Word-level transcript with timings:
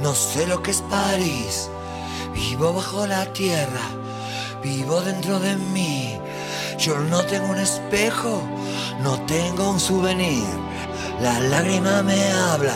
No 0.00 0.14
sé 0.14 0.46
lo 0.46 0.62
que 0.62 0.70
es 0.70 0.82
París. 0.82 1.70
Vivo 2.34 2.72
bajo 2.72 3.06
la 3.06 3.24
tierra, 3.32 3.86
vivo 4.62 5.00
dentro 5.00 5.38
de 5.40 5.56
mí. 5.56 6.18
Yo 6.78 6.98
no 6.98 7.22
tengo 7.22 7.48
un 7.48 7.58
espejo, 7.58 8.42
no 9.02 9.18
tengo 9.26 9.70
un 9.70 9.80
souvenir. 9.80 10.44
La 11.20 11.40
lágrima 11.40 12.02
me 12.02 12.20
habla 12.32 12.74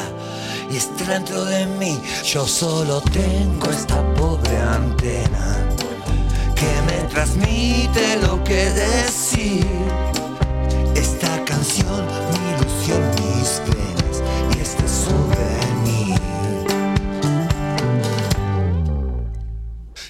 y 0.71 0.77
está 0.77 1.05
dentro 1.05 1.45
de 1.45 1.67
mí. 1.67 2.01
Yo 2.25 2.47
solo 2.47 3.01
tengo 3.01 3.71
esta 3.71 4.03
pobre 4.15 4.57
antena 4.59 5.57
que 6.55 6.71
me 6.87 7.09
transmite 7.09 8.17
lo 8.23 8.43
que 8.45 8.71
decir. 8.71 9.67
Esta 10.95 11.45
canción, 11.45 12.07
mi 12.33 12.39
ilusión, 12.55 13.03
mis 13.17 13.61
penas 13.67 14.08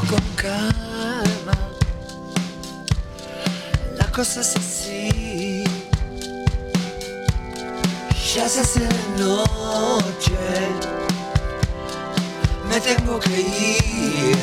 Tómalo 0.00 0.06
con 0.08 0.20
calma, 0.36 1.52
la 3.98 4.10
cosa 4.12 4.40
es 4.40 4.56
así. 4.56 5.64
Ya 8.34 8.48
se 8.48 8.60
hace 8.60 8.80
noche, 9.18 10.38
me 12.68 12.80
tengo 12.80 13.18
que 13.18 13.40
ir. 13.40 14.36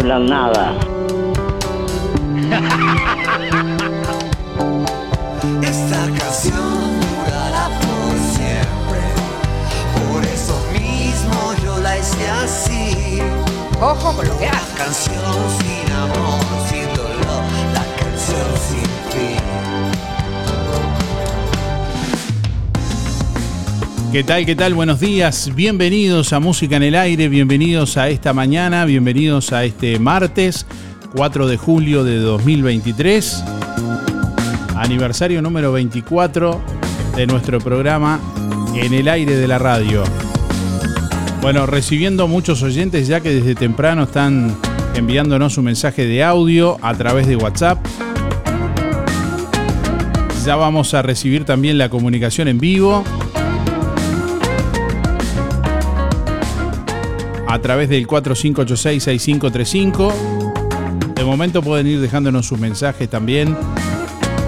Hablan 0.00 0.24
nada. 0.24 0.69
Tal? 24.30 24.46
¿Qué 24.46 24.54
tal? 24.54 24.74
Buenos 24.74 25.00
días. 25.00 25.50
Bienvenidos 25.56 26.32
a 26.32 26.38
Música 26.38 26.76
en 26.76 26.84
el 26.84 26.94
Aire, 26.94 27.28
bienvenidos 27.28 27.96
a 27.96 28.10
esta 28.10 28.32
mañana, 28.32 28.84
bienvenidos 28.84 29.52
a 29.52 29.64
este 29.64 29.98
martes 29.98 30.66
4 31.16 31.48
de 31.48 31.56
julio 31.56 32.04
de 32.04 32.18
2023. 32.18 33.42
Aniversario 34.76 35.42
número 35.42 35.72
24 35.72 36.62
de 37.16 37.26
nuestro 37.26 37.58
programa 37.58 38.20
En 38.76 38.94
el 38.94 39.08
Aire 39.08 39.34
de 39.34 39.48
la 39.48 39.58
Radio. 39.58 40.04
Bueno, 41.42 41.66
recibiendo 41.66 42.28
muchos 42.28 42.62
oyentes 42.62 43.08
ya 43.08 43.18
que 43.18 43.34
desde 43.34 43.56
temprano 43.56 44.04
están 44.04 44.56
enviándonos 44.94 45.58
un 45.58 45.64
mensaje 45.64 46.06
de 46.06 46.22
audio 46.22 46.78
a 46.82 46.94
través 46.94 47.26
de 47.26 47.34
WhatsApp. 47.34 47.84
Ya 50.46 50.54
vamos 50.54 50.94
a 50.94 51.02
recibir 51.02 51.44
también 51.44 51.78
la 51.78 51.88
comunicación 51.88 52.46
en 52.46 52.58
vivo. 52.60 53.02
A 57.50 57.60
través 57.60 57.88
del 57.88 58.06
4586-6535. 58.06 60.12
De 61.16 61.24
momento 61.24 61.62
pueden 61.62 61.88
ir 61.88 62.00
dejándonos 62.00 62.46
sus 62.46 62.60
mensajes 62.60 63.10
también 63.10 63.56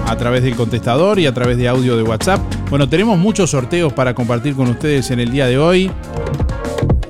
a 0.07 0.15
través 0.15 0.43
del 0.43 0.55
contestador 0.55 1.19
y 1.19 1.25
a 1.25 1.33
través 1.33 1.57
de 1.57 1.67
audio 1.67 1.97
de 1.97 2.03
WhatsApp. 2.03 2.39
Bueno, 2.69 2.87
tenemos 2.87 3.19
muchos 3.19 3.49
sorteos 3.49 3.91
para 3.91 4.15
compartir 4.15 4.55
con 4.55 4.69
ustedes 4.69 5.11
en 5.11 5.19
el 5.19 5.31
día 5.31 5.47
de 5.47 5.57
hoy 5.57 5.91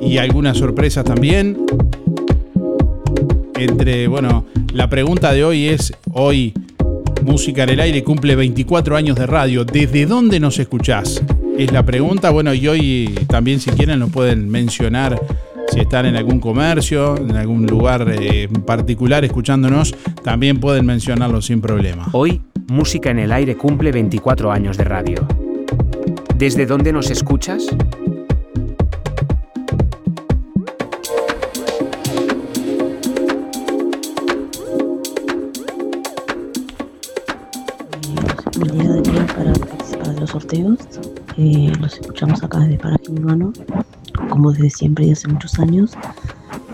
y 0.01 0.17
algunas 0.17 0.57
sorpresas 0.57 1.05
también. 1.05 1.63
Entre, 3.55 4.07
bueno, 4.07 4.45
la 4.73 4.89
pregunta 4.89 5.31
de 5.31 5.45
hoy 5.45 5.67
es, 5.67 5.93
hoy 6.11 6.55
Música 7.21 7.61
en 7.63 7.69
el 7.69 7.79
Aire 7.79 8.03
cumple 8.03 8.35
24 8.35 8.97
años 8.97 9.15
de 9.15 9.27
radio. 9.27 9.63
¿Desde 9.63 10.07
dónde 10.07 10.39
nos 10.39 10.57
escuchás? 10.59 11.21
Es 11.57 11.71
la 11.71 11.85
pregunta. 11.85 12.31
Bueno, 12.31 12.53
y 12.53 12.67
hoy 12.67 13.15
también 13.27 13.61
si 13.61 13.71
quieren 13.71 13.99
lo 13.99 14.09
pueden 14.09 14.49
mencionar 14.49 15.21
si 15.73 15.79
están 15.79 16.05
en 16.05 16.15
algún 16.15 16.39
comercio, 16.39 17.17
en 17.17 17.35
algún 17.35 17.65
lugar 17.65 18.05
eh, 18.07 18.47
particular 18.63 19.25
escuchándonos, 19.25 19.95
también 20.23 20.59
pueden 20.59 20.85
mencionarlo 20.85 21.41
sin 21.41 21.61
problema. 21.61 22.07
Hoy, 22.11 22.41
Música 22.67 23.09
en 23.09 23.19
el 23.19 23.31
Aire 23.31 23.57
cumple 23.57 23.91
24 23.91 24.51
años 24.51 24.77
de 24.77 24.83
radio. 24.83 25.27
¿Desde 26.35 26.65
dónde 26.65 26.93
nos 26.93 27.09
escuchas? 27.09 27.67
para 39.35 39.53
participar 39.53 40.13
de 40.13 40.21
los 40.21 40.29
sorteos. 40.29 40.79
Eh, 41.37 41.71
los 41.79 41.93
escuchamos 41.95 42.43
acá 42.43 42.59
desde 42.59 42.77
Paraje 42.77 43.09
como 44.29 44.51
desde 44.51 44.69
siempre 44.69 45.05
y 45.05 45.11
hace 45.11 45.27
muchos 45.27 45.59
años. 45.59 45.97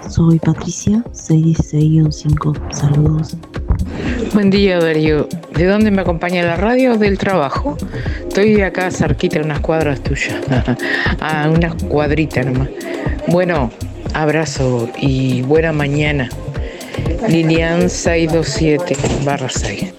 Soy 0.07 0.40
Patricia, 0.40 1.04
616-5. 1.13 2.74
Saludos. 2.74 3.38
Buen 4.34 4.50
día, 4.50 4.80
Darío. 4.80 5.28
¿De 5.56 5.66
dónde 5.66 5.92
me 5.92 6.01
acompaña 6.01 6.44
la 6.44 6.56
radio? 6.56 6.98
Del 6.98 7.18
trabajo. 7.18 7.78
Estoy 8.28 8.62
acá 8.62 8.92
cerquita, 8.92 9.40
unas 9.42 9.60
cuadras 9.60 10.01
tuyas. 10.01 10.36
ah, 11.19 11.51
una 11.54 11.75
cuadrita 11.90 12.44
nomás. 12.44 12.69
Bueno, 13.28 13.72
abrazo 14.13 14.90
y 14.98 15.42
buena 15.44 15.72
mañana. 15.72 16.30
Lilian 17.28 17.90
627 17.90 18.95
barra 19.25 19.50
6. 19.50 19.94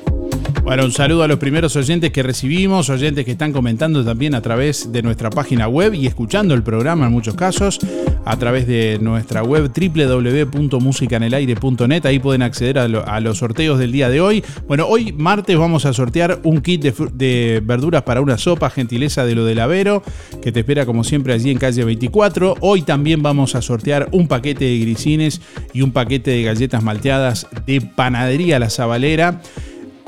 Bueno, 0.70 0.84
un 0.84 0.92
saludo 0.92 1.24
a 1.24 1.26
los 1.26 1.40
primeros 1.40 1.74
oyentes 1.74 2.12
que 2.12 2.22
recibimos, 2.22 2.90
oyentes 2.90 3.24
que 3.24 3.32
están 3.32 3.52
comentando 3.52 4.04
también 4.04 4.36
a 4.36 4.40
través 4.40 4.92
de 4.92 5.02
nuestra 5.02 5.28
página 5.28 5.66
web 5.66 5.94
y 5.94 6.06
escuchando 6.06 6.54
el 6.54 6.62
programa 6.62 7.06
en 7.06 7.12
muchos 7.12 7.34
casos 7.34 7.80
a 8.24 8.38
través 8.38 8.68
de 8.68 9.00
nuestra 9.00 9.42
web 9.42 9.72
www.musicanelaire.net. 9.74 12.06
Ahí 12.06 12.20
pueden 12.20 12.42
acceder 12.42 12.78
a, 12.78 13.18
los 13.18 13.38
sorteos 13.38 13.80
del 13.80 13.90
día 13.90 14.08
de 14.10 14.20
hoy. 14.20 14.44
Bueno, 14.68 14.86
hoy 14.86 15.10
martes 15.10 15.58
vamos 15.58 15.86
a 15.86 15.92
sortear 15.92 16.38
un 16.44 16.60
kit 16.60 16.82
de, 16.82 17.60
verduras 17.64 18.04
para 18.04 18.20
una 18.20 18.38
sopa, 18.38 18.70
gentileza 18.70 19.24
de 19.24 19.34
lo 19.34 19.44
del 19.44 19.58
Avero, 19.58 20.04
que 20.40 20.52
te 20.52 20.60
espera 20.60 20.86
como 20.86 21.02
siempre 21.02 21.32
allí 21.32 21.50
en 21.50 21.58
calle 21.58 21.82
24. 21.82 22.58
Hoy 22.60 22.82
también 22.82 23.24
vamos 23.24 23.56
a 23.56 23.62
sortear 23.62 24.08
un 24.12 24.28
paquete 24.28 24.66
de 24.66 24.78
grisines 24.78 25.40
y 25.72 25.82
un 25.82 25.90
paquete 25.90 26.30
de 26.30 26.44
galletas 26.44 26.84
malteadas 26.84 27.48
de 27.66 27.80
Panadería 27.80 28.60
La 28.60 28.70
Zabalera. 28.70 29.40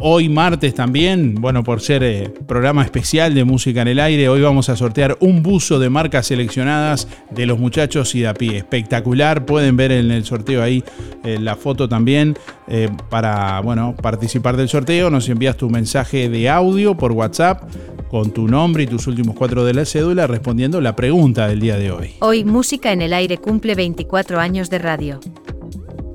Hoy 0.04 0.28
martes 0.28 0.74
también, 0.74 1.36
bueno, 1.36 1.62
por 1.62 1.80
ser 1.80 2.02
eh, 2.02 2.28
programa 2.48 2.82
especial 2.82 3.34
de 3.34 3.44
música 3.44 3.82
en 3.82 3.88
el 3.88 4.00
aire, 4.00 4.28
hoy 4.28 4.40
vamos 4.40 4.68
a 4.68 4.74
sortear 4.74 5.16
un 5.20 5.44
buzo 5.44 5.78
de 5.78 5.90
marcas 5.90 6.26
seleccionadas 6.26 7.06
de 7.30 7.46
los 7.46 7.60
muchachos 7.60 8.12
y 8.16 8.22
de 8.22 8.34
pie. 8.34 8.56
Espectacular, 8.56 9.46
pueden 9.46 9.76
ver 9.76 9.92
en 9.92 10.10
el 10.10 10.24
sorteo 10.24 10.60
ahí 10.60 10.82
eh, 11.22 11.38
la 11.38 11.54
foto 11.54 11.88
también. 11.88 12.36
Eh, 12.66 12.88
para, 13.10 13.60
bueno, 13.60 13.94
participar 13.94 14.56
del 14.56 14.68
sorteo, 14.68 15.08
nos 15.08 15.28
envías 15.28 15.56
tu 15.56 15.70
mensaje 15.70 16.28
de 16.28 16.48
audio 16.48 16.96
por 16.96 17.12
WhatsApp 17.12 17.62
con 18.08 18.32
tu 18.32 18.48
nombre 18.48 18.82
y 18.82 18.86
tus 18.88 19.06
últimos 19.06 19.36
cuatro 19.36 19.64
de 19.64 19.72
la 19.72 19.84
cédula 19.84 20.26
respondiendo 20.26 20.80
la 20.80 20.96
pregunta 20.96 21.46
del 21.46 21.60
día 21.60 21.76
de 21.76 21.92
hoy. 21.92 22.10
Hoy 22.18 22.42
Música 22.42 22.90
en 22.90 23.02
el 23.02 23.12
Aire 23.12 23.38
cumple 23.38 23.76
24 23.76 24.40
años 24.40 24.68
de 24.68 24.78
radio. 24.80 25.20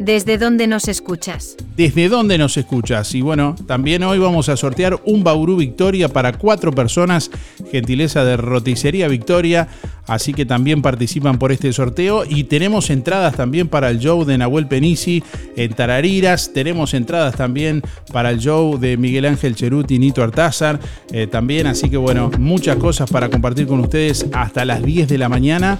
¿Desde 0.07 0.38
dónde 0.38 0.68
nos 0.68 0.88
escuchas? 0.88 1.57
¿Desde 1.75 2.07
dónde 2.07 2.38
nos 2.38 2.56
escuchas? 2.56 3.13
Y 3.13 3.19
bueno, 3.19 3.57
también 3.68 4.04
hoy 4.04 4.19
vamos 4.19 4.48
a 4.48 4.56
sortear 4.56 5.01
un 5.04 5.21
Bauru 5.21 5.57
Victoria 5.57 6.07
para 6.07 6.31
cuatro 6.31 6.71
personas, 6.71 7.30
gentileza 7.74 8.24
de 8.24 8.38
Roticería 8.38 9.09
Victoria. 9.09 9.68
Así 10.07 10.33
que 10.33 10.45
también 10.45 10.81
participan 10.81 11.38
por 11.38 11.51
este 11.51 11.74
sorteo. 11.74 12.24
Y 12.27 12.45
tenemos 12.45 12.89
entradas 12.89 13.36
también 13.36 13.68
para 13.68 13.89
el 13.89 14.00
show 14.00 14.24
de 14.24 14.38
Nahuel 14.38 14.68
Penisi 14.68 15.21
en 15.57 15.74
Tarariras. 15.74 16.54
Tenemos 16.54 16.94
entradas 16.94 17.36
también 17.36 17.83
para 18.13 18.31
el 18.31 18.39
show 18.39 18.80
de 18.80 18.95
Miguel 18.95 19.25
Ángel 19.25 19.56
Cheruti 19.56 19.95
y 19.95 20.00
Nito 20.00 20.24
Artázar. 20.24 20.80
Eh, 21.12 21.27
también, 21.27 21.68
así 21.68 21.89
que 21.89 21.98
bueno, 21.98 22.31
muchas 22.39 22.77
cosas 22.77 23.09
para 23.12 23.30
compartir 23.30 23.68
con 23.68 23.81
ustedes 23.81 24.25
hasta 24.31 24.63
las 24.63 24.81
10 24.81 25.09
de 25.09 25.18
la 25.18 25.27
mañana. 25.27 25.77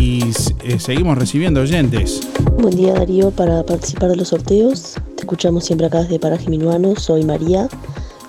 Y 0.00 0.24
eh, 0.64 0.80
seguimos 0.80 1.16
recibiendo 1.16 1.60
oyentes. 1.60 2.20
Buen 2.58 2.76
día 2.76 2.94
Darío, 2.94 3.30
para 3.30 3.59
participar 3.64 4.10
de 4.10 4.16
los 4.16 4.28
sorteos. 4.28 4.94
Te 5.16 5.22
escuchamos 5.22 5.64
siempre 5.64 5.86
acá 5.86 6.02
desde 6.02 6.18
Paraje 6.18 6.48
Minuano. 6.48 6.96
Soy 6.96 7.24
María, 7.24 7.68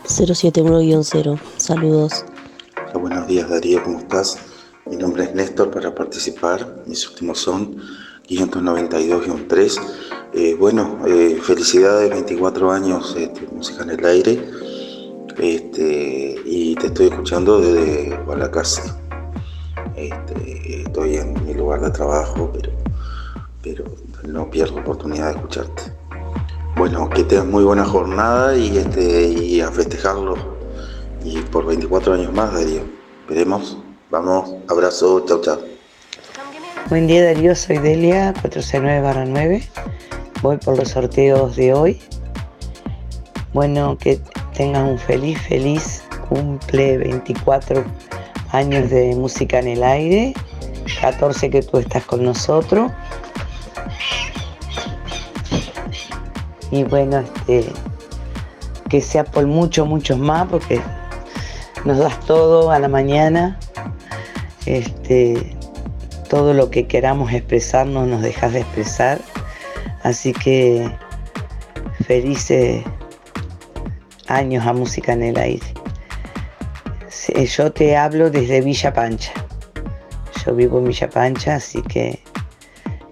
071-0. 0.05 1.39
Saludos. 1.57 2.25
buenos 2.93 3.27
días 3.27 3.49
Darío, 3.49 3.83
¿cómo 3.83 3.99
estás? 3.99 4.37
Mi 4.85 4.95
nombre 4.97 5.23
es 5.23 5.35
Néstor 5.35 5.71
para 5.71 5.93
participar. 5.93 6.83
Mis 6.85 7.07
últimos 7.09 7.39
son 7.39 7.77
592-3. 8.27 9.81
Eh, 10.33 10.55
bueno, 10.59 10.99
eh, 11.07 11.39
felicidades, 11.41 12.09
24 12.09 12.71
años 12.71 13.15
este, 13.17 13.47
música 13.53 13.83
en 13.83 13.91
el 13.91 14.05
aire. 14.05 14.49
Este, 15.37 16.35
y 16.45 16.75
te 16.75 16.87
estoy 16.87 17.07
escuchando 17.07 17.59
desde 17.59 18.17
Guadalajara. 18.25 18.97
Este, 19.95 20.81
estoy 20.81 21.17
en 21.17 21.45
mi 21.45 21.53
lugar 21.53 21.81
de 21.81 21.91
trabajo, 21.91 22.51
pero, 22.53 22.71
pero 23.61 23.85
no 24.23 24.49
pierdo 24.49 24.79
oportunidad 24.79 25.27
de 25.27 25.35
escucharte. 25.35 25.83
Bueno, 26.75 27.09
que 27.09 27.23
tengas 27.23 27.45
muy 27.45 27.63
buena 27.63 27.85
jornada 27.85 28.55
y, 28.55 28.77
este, 28.77 29.27
y 29.27 29.61
a 29.61 29.71
festejarlo. 29.71 30.35
Y 31.23 31.39
por 31.39 31.65
24 31.65 32.13
años 32.13 32.33
más, 32.33 32.53
Darío. 32.53 32.81
Veremos. 33.27 33.77
Vamos, 34.09 34.55
abrazo, 34.67 35.23
chao, 35.25 35.41
chao. 35.41 35.59
Buen 36.89 37.07
día, 37.07 37.23
Darío. 37.23 37.55
Soy 37.55 37.77
Delia, 37.77 38.33
469-9. 38.33 39.63
Voy 40.41 40.57
por 40.57 40.77
los 40.77 40.89
sorteos 40.89 41.55
de 41.55 41.73
hoy. 41.73 42.01
Bueno, 43.53 43.97
que 43.97 44.19
tengas 44.55 44.89
un 44.89 44.97
feliz, 44.97 45.39
feliz 45.47 46.03
cumple 46.29 46.97
24 46.97 47.83
años 48.51 48.89
de 48.89 49.15
música 49.15 49.59
en 49.59 49.67
el 49.67 49.83
aire. 49.83 50.33
14 50.99 51.49
que 51.49 51.61
tú 51.61 51.77
estás 51.77 52.05
con 52.05 52.23
nosotros. 52.23 52.91
Y 56.71 56.83
bueno, 56.85 57.19
este, 57.19 57.65
que 58.89 59.01
sea 59.01 59.23
por 59.23 59.45
mucho, 59.45 59.85
muchos 59.85 60.17
más, 60.17 60.47
porque 60.47 60.81
nos 61.85 61.97
das 61.97 62.19
todo 62.21 62.71
a 62.71 62.79
la 62.79 62.87
mañana. 62.87 63.59
Este, 64.65 65.55
todo 66.29 66.53
lo 66.53 66.69
que 66.69 66.87
queramos 66.87 67.33
expresarnos 67.33 68.07
nos 68.07 68.21
dejas 68.21 68.53
de 68.53 68.61
expresar. 68.61 69.19
Así 70.03 70.33
que 70.33 70.89
felices 72.05 72.83
años 74.27 74.65
a 74.65 74.73
música 74.73 75.13
en 75.13 75.23
el 75.23 75.37
aire. 75.37 75.65
Yo 77.45 77.71
te 77.71 77.97
hablo 77.97 78.29
desde 78.29 78.61
Villa 78.61 78.93
Pancha. 78.93 79.33
Yo 80.45 80.55
vivo 80.55 80.79
en 80.79 80.85
Villa 80.85 81.09
Pancha, 81.09 81.55
así 81.55 81.81
que 81.83 82.23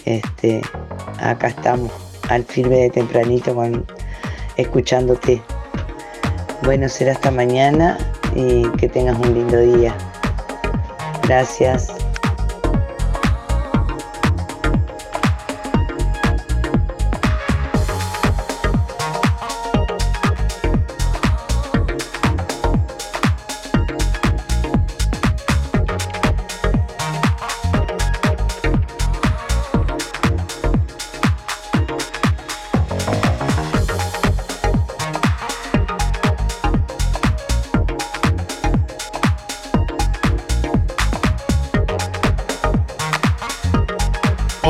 este, 0.05 0.61
acá 1.19 1.49
estamos 1.49 2.08
al 2.29 2.43
firme 2.43 2.77
de 2.77 2.89
tempranito 2.89 3.53
con, 3.53 3.85
escuchándote. 4.55 5.41
Bueno, 6.63 6.87
será 6.87 7.11
hasta 7.13 7.31
mañana 7.31 7.97
y 8.35 8.63
que 8.77 8.87
tengas 8.87 9.17
un 9.19 9.33
lindo 9.33 9.57
día. 9.59 9.95
Gracias. 11.23 11.98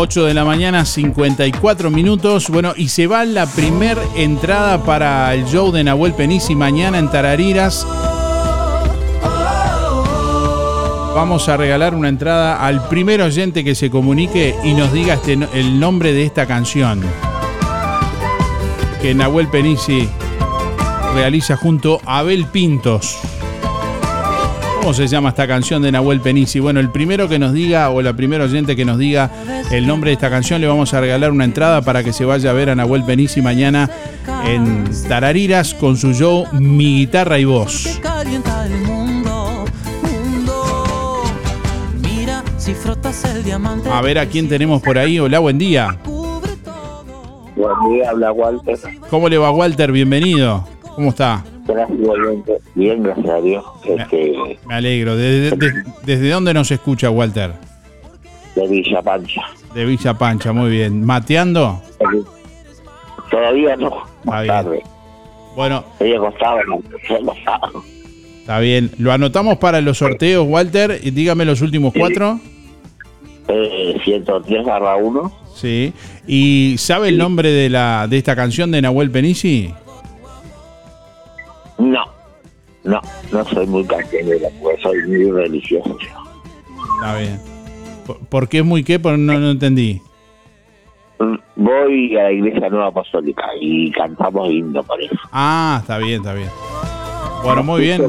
8 0.09 0.25
de 0.25 0.33
la 0.33 0.43
mañana, 0.43 0.85
54 0.85 1.91
minutos. 1.91 2.49
Bueno, 2.49 2.73
y 2.75 2.87
se 2.87 3.05
va 3.05 3.25
la 3.25 3.45
primer 3.45 3.95
entrada 4.15 4.83
para 4.83 5.31
el 5.35 5.45
show 5.45 5.71
de 5.71 5.83
Nahuel 5.83 6.15
Penisi 6.15 6.55
mañana 6.55 6.97
en 6.97 7.11
Tarariras. 7.11 7.85
vamos 11.13 11.47
a 11.47 11.57
regalar 11.57 11.93
una 11.93 12.09
entrada 12.09 12.65
al 12.65 12.87
primer 12.87 13.21
oyente 13.21 13.63
que 13.63 13.75
se 13.75 13.91
comunique 13.91 14.55
y 14.63 14.73
nos 14.73 14.91
diga 14.91 15.13
este, 15.13 15.37
el 15.53 15.79
nombre 15.79 16.11
de 16.11 16.23
esta 16.23 16.47
canción 16.47 17.03
que 19.03 19.13
Nahuel 19.13 19.47
Penisi 19.49 20.09
realiza 21.13 21.55
junto 21.55 22.01
a 22.03 22.19
Abel 22.19 22.45
Pintos. 22.45 23.28
¿Cómo 24.89 24.97
se 24.97 25.07
llama 25.07 25.29
esta 25.29 25.47
canción 25.47 25.83
de 25.83 25.91
Nahuel 25.91 26.19
Penisi? 26.19 26.59
Bueno, 26.59 26.79
el 26.79 26.89
primero 26.89 27.29
que 27.29 27.37
nos 27.37 27.53
diga 27.53 27.91
o 27.91 28.01
la 28.01 28.13
primera 28.13 28.45
oyente 28.45 28.75
que 28.75 28.85
nos 28.85 28.97
diga 28.97 29.29
el 29.69 29.85
nombre 29.85 30.09
de 30.09 30.15
esta 30.15 30.31
canción 30.31 30.59
le 30.61 30.65
vamos 30.65 30.95
a 30.95 30.99
regalar 30.99 31.31
una 31.31 31.43
entrada 31.43 31.83
para 31.83 32.03
que 32.03 32.11
se 32.11 32.25
vaya 32.25 32.49
a 32.49 32.53
ver 32.53 32.71
a 32.71 32.75
Nahuel 32.75 33.03
Penisi 33.03 33.39
mañana 33.39 33.87
en 34.47 34.85
Tarariras 35.07 35.75
con 35.75 35.95
su 35.95 36.13
show 36.13 36.47
Mi 36.53 37.01
guitarra 37.01 37.37
y 37.37 37.45
voz. 37.45 38.01
A 43.91 44.01
ver 44.01 44.17
a 44.17 44.25
quién 44.25 44.49
tenemos 44.49 44.81
por 44.81 44.97
ahí. 44.97 45.19
Hola, 45.19 45.37
buen 45.37 45.59
día. 45.59 45.99
Buen 47.55 47.93
día, 47.93 48.09
habla 48.09 48.31
Walter. 48.31 48.79
¿Cómo 49.11 49.29
le 49.29 49.37
va 49.37 49.51
Walter? 49.51 49.91
Bienvenido. 49.91 50.67
¿Cómo 50.95 51.09
está? 51.09 51.43
Bien, 52.75 53.03
gracias 53.03 53.29
a 53.29 53.41
Dios. 53.41 53.63
Este, 53.85 54.57
Me 54.67 54.75
alegro. 54.75 55.15
¿Desde, 55.15 56.29
dónde 56.29 56.53
nos 56.53 56.71
escucha 56.71 57.09
Walter? 57.09 57.51
De 58.55 58.67
Villa 58.67 59.01
Pancha. 59.01 59.41
De 59.73 59.85
Villa 59.85 60.13
Pancha, 60.13 60.51
muy 60.53 60.71
bien. 60.71 61.05
¿Mateando? 61.05 61.81
Todavía 63.29 63.75
no. 63.75 64.03
Más 64.23 64.47
tarde. 64.47 64.83
Bueno. 65.55 65.83
Ella 65.99 66.19
costaba, 66.19 66.61
Está 68.39 68.59
bien. 68.59 68.91
Lo 68.97 69.11
anotamos 69.11 69.57
para 69.57 69.81
los 69.81 69.97
sorteos, 69.99 70.45
Walter. 70.47 70.99
Y 71.03 71.11
dígame 71.11 71.45
los 71.45 71.61
últimos 71.61 71.93
cuatro. 71.95 72.39
Eh, 73.47 73.99
103 74.03 74.65
barra 74.65 74.95
1. 74.95 75.31
Sí. 75.55 75.93
¿Y 76.27 76.75
sabe 76.77 77.09
el 77.09 77.17
nombre 77.17 77.51
de 77.51 77.69
la 77.69 78.07
de 78.07 78.17
esta 78.17 78.35
canción 78.35 78.71
de 78.71 78.81
Nahuel 78.81 79.11
Penisi? 79.11 79.73
No, 81.79 82.03
no, 82.83 83.01
no 83.31 83.45
soy 83.45 83.65
muy 83.65 83.85
cancionera, 83.85 84.49
pues 84.61 84.81
soy 84.81 85.01
muy 85.07 85.31
religioso. 85.31 85.97
Está 86.95 87.17
bien. 87.17 87.39
¿Por, 88.29 88.47
qué 88.49 88.59
es 88.59 88.65
muy 88.65 88.83
qué? 88.83 88.99
No, 88.99 89.17
no 89.17 89.51
entendí. 89.51 90.01
Voy 91.55 92.17
a 92.17 92.23
la 92.23 92.31
iglesia 92.31 92.69
nueva 92.69 92.87
apostólica 92.87 93.45
y 93.59 93.91
cantamos 93.91 94.49
himno 94.49 94.81
por 94.83 95.01
eso. 95.01 95.15
Ah, 95.31 95.79
está 95.81 95.97
bien, 95.97 96.21
está 96.21 96.33
bien. 96.33 96.49
Bueno, 97.43 97.63
muy 97.63 97.81
bien. 97.81 98.01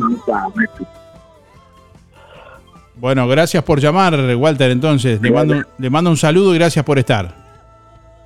Bueno, 2.96 3.26
gracias 3.26 3.62
por 3.64 3.80
llamar, 3.80 4.14
Walter. 4.36 4.70
Entonces, 4.70 5.20
le 5.20 5.30
mando, 5.30 5.62
le 5.78 5.90
mando 5.90 6.10
un 6.10 6.16
saludo 6.16 6.54
y 6.54 6.58
gracias 6.58 6.84
por 6.84 6.98
estar. 6.98 7.34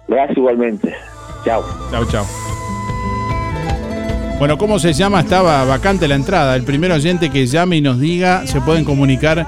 Gracias 0.08 0.36
igualmente. 0.36 0.94
Chao. 1.44 1.64
Chao, 1.90 2.04
chao. 2.06 2.24
Bueno, 4.38 4.58
¿cómo 4.58 4.78
se 4.78 4.92
llama? 4.92 5.20
Estaba 5.20 5.64
vacante 5.64 6.06
la 6.08 6.16
entrada. 6.16 6.54
El 6.56 6.64
primer 6.64 6.92
oyente 6.92 7.30
que 7.30 7.46
llame 7.46 7.76
y 7.76 7.80
nos 7.80 7.98
diga, 8.00 8.46
se 8.46 8.60
pueden 8.60 8.84
comunicar 8.84 9.46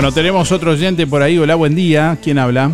Bueno, 0.06 0.14
tenemos 0.14 0.52
otro 0.52 0.70
oyente 0.70 1.04
por 1.04 1.20
ahí. 1.20 1.36
Hola, 1.36 1.56
buen 1.56 1.74
día. 1.74 2.16
¿Quién 2.22 2.38
habla? 2.38 2.70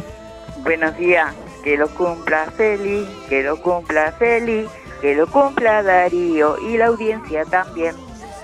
Buenos 0.58 0.94
días, 0.98 1.32
que 1.64 1.78
lo 1.78 1.88
cumpla 1.88 2.44
feliz, 2.54 3.06
que 3.30 3.42
lo 3.42 3.56
cumpla 3.56 4.12
feliz, 4.18 4.66
que 5.00 5.14
lo 5.14 5.26
cumpla 5.26 5.82
Darío 5.82 6.56
y 6.68 6.76
la 6.76 6.88
audiencia 6.88 7.46
también. 7.46 7.94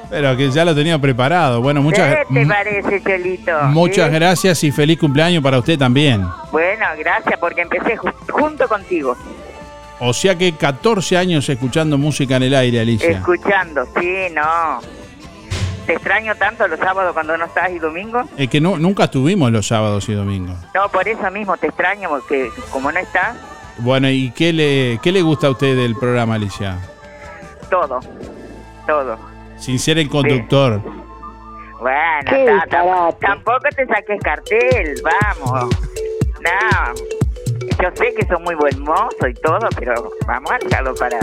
Pero 0.09 0.35
que 0.39 0.51
ya 0.51 0.65
lo 0.65 0.75
tenía 0.75 0.99
preparado. 0.99 1.61
Bueno, 1.61 1.83
muchas, 1.83 2.17
¿Qué 2.17 2.35
te 2.35 2.47
parece, 2.47 3.03
Cholito? 3.03 3.53
muchas 3.65 4.09
¿Sí? 4.09 4.15
gracias 4.15 4.65
y 4.65 4.73
feliz 4.73 4.99
cumpleaños 4.99 5.43
para 5.43 5.59
usted 5.59 5.79
también. 5.79 6.25
Bueno, 6.51 6.87
gracias 6.99 7.39
porque 7.39 7.61
empecé 7.61 7.95
ju- 7.99 8.15
junto 8.31 8.67
contigo, 8.69 9.15
O 10.01 10.15
sea 10.15 10.35
que 10.39 10.55
14 10.57 11.15
años 11.19 11.47
escuchando 11.51 11.99
música 11.99 12.37
en 12.37 12.45
el 12.45 12.55
aire, 12.55 12.81
Alicia. 12.81 13.11
escuchando. 13.11 13.85
Sí, 14.01 14.33
no. 14.35 14.81
Te 15.89 15.95
extraño 15.95 16.35
tanto 16.37 16.69
los 16.69 16.79
sábados 16.79 17.15
cuando 17.15 17.35
no 17.39 17.47
estás 17.47 17.71
y 17.71 17.79
domingo. 17.79 18.23
Es 18.37 18.51
que 18.51 18.61
no, 18.61 18.77
nunca 18.79 19.05
estuvimos 19.05 19.51
los 19.51 19.67
sábados 19.67 20.07
y 20.11 20.13
domingos. 20.13 20.55
No, 20.75 20.87
por 20.91 21.09
eso 21.09 21.31
mismo 21.31 21.57
te 21.57 21.69
extraño 21.69 22.11
porque 22.11 22.51
como 22.71 22.93
no 22.93 22.99
estás, 23.01 23.35
Bueno, 23.79 24.11
¿y 24.11 24.31
qué 24.33 24.53
le, 24.53 24.99
qué 25.03 25.11
le 25.13 25.23
gusta 25.23 25.47
a 25.47 25.51
usted 25.51 25.75
del 25.77 25.97
programa, 25.97 26.35
Alicia? 26.35 26.77
todo, 27.71 28.01
todo. 28.87 29.19
Sin 29.57 29.79
ser 29.79 29.97
el 29.99 30.11
conductor. 30.11 30.83
Bueno, 31.81 32.21
Qué 32.29 32.45
ta- 32.47 32.67
ta- 32.69 33.13
tampoco 33.19 33.61
te 33.75 33.87
saques 33.87 34.21
cartel, 34.23 34.95
vamos. 35.03 35.75
No, 36.43 36.95
yo 37.83 37.89
sé 37.95 38.13
que 38.15 38.27
sos 38.27 38.41
muy 38.43 38.55
buen 38.57 38.79
mozo 38.83 39.27
y 39.27 39.33
todo, 39.35 39.67
pero 39.79 40.11
vamos 40.27 40.51
a 40.51 40.59
dejarlo 40.59 40.95
para... 40.97 41.19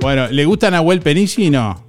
Bueno, 0.00 0.26
¿le 0.30 0.44
gusta 0.44 0.68
Nahuel 0.70 1.00
Penisi? 1.00 1.48
No. 1.50 1.86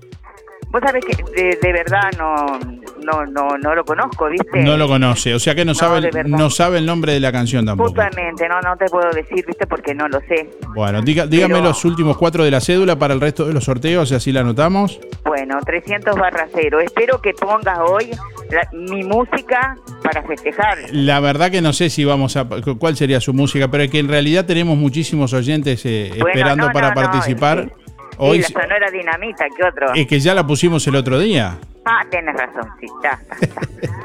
Vos 0.71 0.81
sabés 0.85 1.03
que 1.03 1.15
de, 1.41 1.57
de 1.61 1.73
verdad 1.73 2.11
no, 2.17 2.59
no, 3.03 3.25
no, 3.25 3.57
no 3.57 3.73
lo 3.75 3.83
conozco, 3.83 4.29
¿viste? 4.29 4.61
No 4.61 4.77
lo 4.77 4.87
conoce. 4.87 5.33
O 5.33 5.39
sea 5.39 5.55
que 5.55 5.65
no, 5.65 5.73
sabe, 5.73 6.11
no 6.25 6.49
sabe 6.51 6.77
el 6.77 6.85
nombre 6.85 7.13
de 7.13 7.19
la 7.19 7.31
canción 7.31 7.65
tampoco. 7.65 7.89
Justamente, 7.89 8.47
no, 8.47 8.61
no 8.61 8.77
te 8.77 8.85
puedo 8.85 9.09
decir, 9.09 9.43
¿viste? 9.47 9.65
Porque 9.65 9.95
no 9.95 10.07
lo 10.07 10.19
sé. 10.21 10.49
Bueno, 10.75 11.01
diga- 11.01 11.25
dígame 11.27 11.55
Pero- 11.55 11.65
los 11.69 11.83
últimos 11.85 12.17
cuatro 12.17 12.43
de 12.43 12.51
la 12.51 12.61
cédula 12.61 12.97
para 12.99 13.15
el 13.15 13.21
resto 13.21 13.45
de 13.45 13.53
los 13.53 13.63
sorteos 13.63 14.11
y 14.11 14.15
así 14.15 14.31
la 14.31 14.41
anotamos. 14.41 14.99
Bueno, 15.25 15.57
300 15.65 16.15
barra 16.15 16.47
cero. 16.53 16.79
Espero 16.79 17.19
que 17.19 17.33
pongas 17.33 17.79
hoy 17.79 18.11
la- 18.51 18.69
mi 18.73 19.03
música 19.03 19.75
para 20.03 20.21
festejar. 20.23 20.77
La 20.91 21.19
verdad 21.19 21.49
que 21.49 21.61
no 21.61 21.73
sé 21.73 21.89
si 21.89 22.05
vamos 22.05 22.37
a... 22.37 22.45
cuál 22.77 22.95
sería 22.95 23.19
su 23.19 23.33
música, 23.33 23.69
pero 23.69 23.83
es 23.83 23.89
que 23.89 23.99
en 23.99 24.07
realidad 24.07 24.45
tenemos 24.45 24.77
muchísimos 24.77 25.33
oyentes 25.33 25.83
eh, 25.85 26.09
Bueno, 26.11 26.27
esperando 26.27 26.67
no, 26.67 26.73
para 26.73 26.89
no, 26.89 26.95
no, 27.01 27.01
participar. 28.19 28.27
Sí, 28.27 28.29
Hoy 28.31 28.39
la 28.39 28.47
sonora 28.47 28.91
dinamita, 28.91 29.45
¿qué 29.55 29.63
otro? 29.63 29.93
es 29.95 30.07
que 30.07 30.19
ya 30.19 30.33
la 30.35 30.45
pusimos 30.45 30.85
el 30.87 30.95
otro 30.95 31.17
día. 31.19 31.57
Ah, 31.85 32.03
tienes 32.11 32.35
razón, 32.35 32.69
sí, 32.79 32.85
ya. 33.03 33.17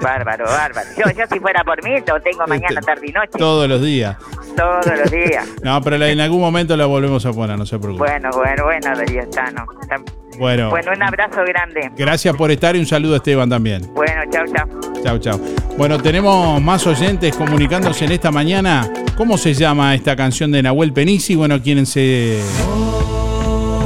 Bárbaro, 0.01 0.45
bárbaro. 0.47 0.89
Yo, 0.97 1.11
yo 1.11 1.25
si 1.31 1.39
fuera 1.41 1.63
por 1.65 1.83
mí, 1.85 1.91
lo 2.07 2.21
tengo 2.23 2.47
mañana, 2.47 2.81
tarde 2.81 3.09
y 3.09 3.13
noche. 3.13 3.31
Todos 3.37 3.69
los 3.69 3.83
días. 3.83 4.17
Todos 4.57 4.87
los 4.87 5.11
días. 5.11 5.47
No, 5.63 5.81
pero 5.83 5.97
en 5.97 6.21
algún 6.21 6.41
momento 6.41 6.77
la 6.77 6.87
volvemos 6.87 7.25
a 7.27 7.33
poner, 7.33 7.59
no 7.59 7.67
se 7.67 7.79
preocupe. 7.79 7.99
Bueno, 8.09 8.31
bueno, 8.33 8.65
bueno, 8.65 8.97
Darío, 8.97 9.23
está, 9.23 9.51
no. 9.51 9.67
está- 9.83 9.97
Bueno, 10.39 10.71
Bueno, 10.71 10.93
un 10.95 11.03
abrazo 11.03 11.43
grande. 11.47 11.91
gracias 11.97 12.35
por 12.37 12.51
estar 12.51 12.75
y 12.77 12.79
un 12.79 12.87
saludo 12.87 13.15
a 13.15 13.17
Esteban 13.19 13.49
también. 13.51 13.87
Bueno, 13.95 14.23
chao, 14.31 14.45
chao. 14.55 14.69
Chao, 15.03 15.19
chao. 15.19 15.41
Bueno, 15.77 15.99
tenemos 16.01 16.61
más 16.63 16.87
oyentes 16.87 17.35
comunicándose 17.37 18.05
en 18.05 18.13
esta 18.13 18.31
mañana. 18.31 18.89
¿Cómo 19.17 19.37
se 19.37 19.53
llama 19.55 19.95
esta 19.95 20.15
canción 20.17 20.51
de 20.53 20.63
Nahuel 20.63 20.93
Penisi? 20.93 21.35
Bueno, 21.35 21.61
quien 21.63 21.85
se. 21.87 22.41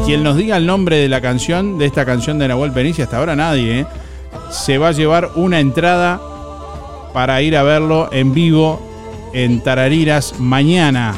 Quien 0.08 0.22
nos 0.22 0.38
diga 0.38 0.56
el 0.56 0.64
nombre 0.64 0.96
de 0.96 1.06
la 1.06 1.20
canción, 1.20 1.76
de 1.76 1.84
esta 1.84 2.06
canción 2.06 2.38
de 2.38 2.48
Nahuel 2.48 2.72
Penisi, 2.72 3.02
hasta 3.02 3.18
ahora 3.18 3.36
nadie, 3.36 3.80
¿eh? 3.80 3.86
se 4.48 4.78
va 4.78 4.88
a 4.88 4.92
llevar 4.92 5.32
una 5.34 5.60
entrada 5.60 6.18
para 7.12 7.42
ir 7.42 7.54
a 7.54 7.62
verlo 7.62 8.08
en 8.10 8.32
vivo 8.32 8.80
en 9.34 9.60
Tarariras 9.62 10.40
mañana 10.40 11.14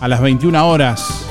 a 0.00 0.06
las 0.06 0.20
21 0.20 0.68
horas. 0.68 1.26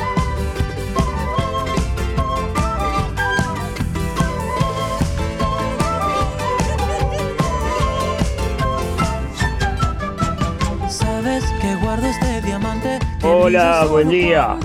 este 12.04 13.26
Hola, 13.26 13.88
buen 13.90 14.10
día. 14.10 14.58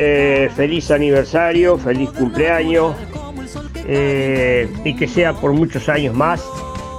Eh, 0.00 0.48
feliz 0.54 0.90
aniversario, 0.92 1.76
feliz 1.76 2.08
cumpleaños 2.10 2.94
eh, 3.86 4.68
y 4.84 4.94
que 4.94 5.08
sea 5.08 5.32
por 5.32 5.52
muchos 5.52 5.88
años 5.88 6.14
más 6.14 6.40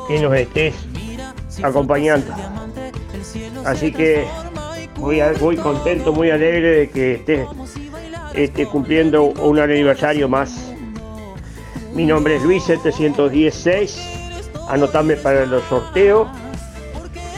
que 0.07 0.19
nos 0.19 0.35
estés 0.35 0.75
acompañando. 1.63 2.33
Así 3.65 3.91
que 3.93 4.25
muy, 4.97 5.21
a- 5.21 5.33
contento, 5.33 6.11
muy 6.11 6.29
alegre 6.29 6.71
de 6.71 6.89
que 6.89 7.13
estés 8.33 8.67
cumpliendo 8.67 9.23
un 9.25 9.59
aniversario 9.59 10.27
más. 10.27 10.71
Mi 11.93 12.05
nombre 12.05 12.35
es 12.35 12.43
Luis 12.43 12.63
716, 12.63 13.97
anotame 14.67 15.15
para 15.15 15.45
los 15.45 15.63
sorteos. 15.65 16.27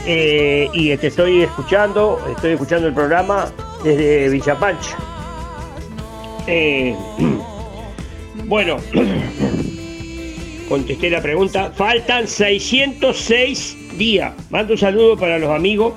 Eh, 0.06 0.68
y 0.72 0.96
te 0.96 1.06
estoy 1.06 1.42
escuchando, 1.42 2.18
estoy 2.34 2.52
escuchando 2.54 2.88
el 2.88 2.94
programa 2.94 3.46
desde 3.84 4.28
Villapancha. 4.30 4.96
Eh, 6.46 6.94
bueno, 8.46 8.76
contesté 10.68 11.10
la 11.10 11.20
pregunta. 11.20 11.72
Faltan 11.74 12.26
606 12.26 13.96
días. 13.98 14.32
Mando 14.50 14.74
un 14.74 14.78
saludo 14.78 15.16
para 15.16 15.38
los 15.38 15.50
amigos. 15.50 15.94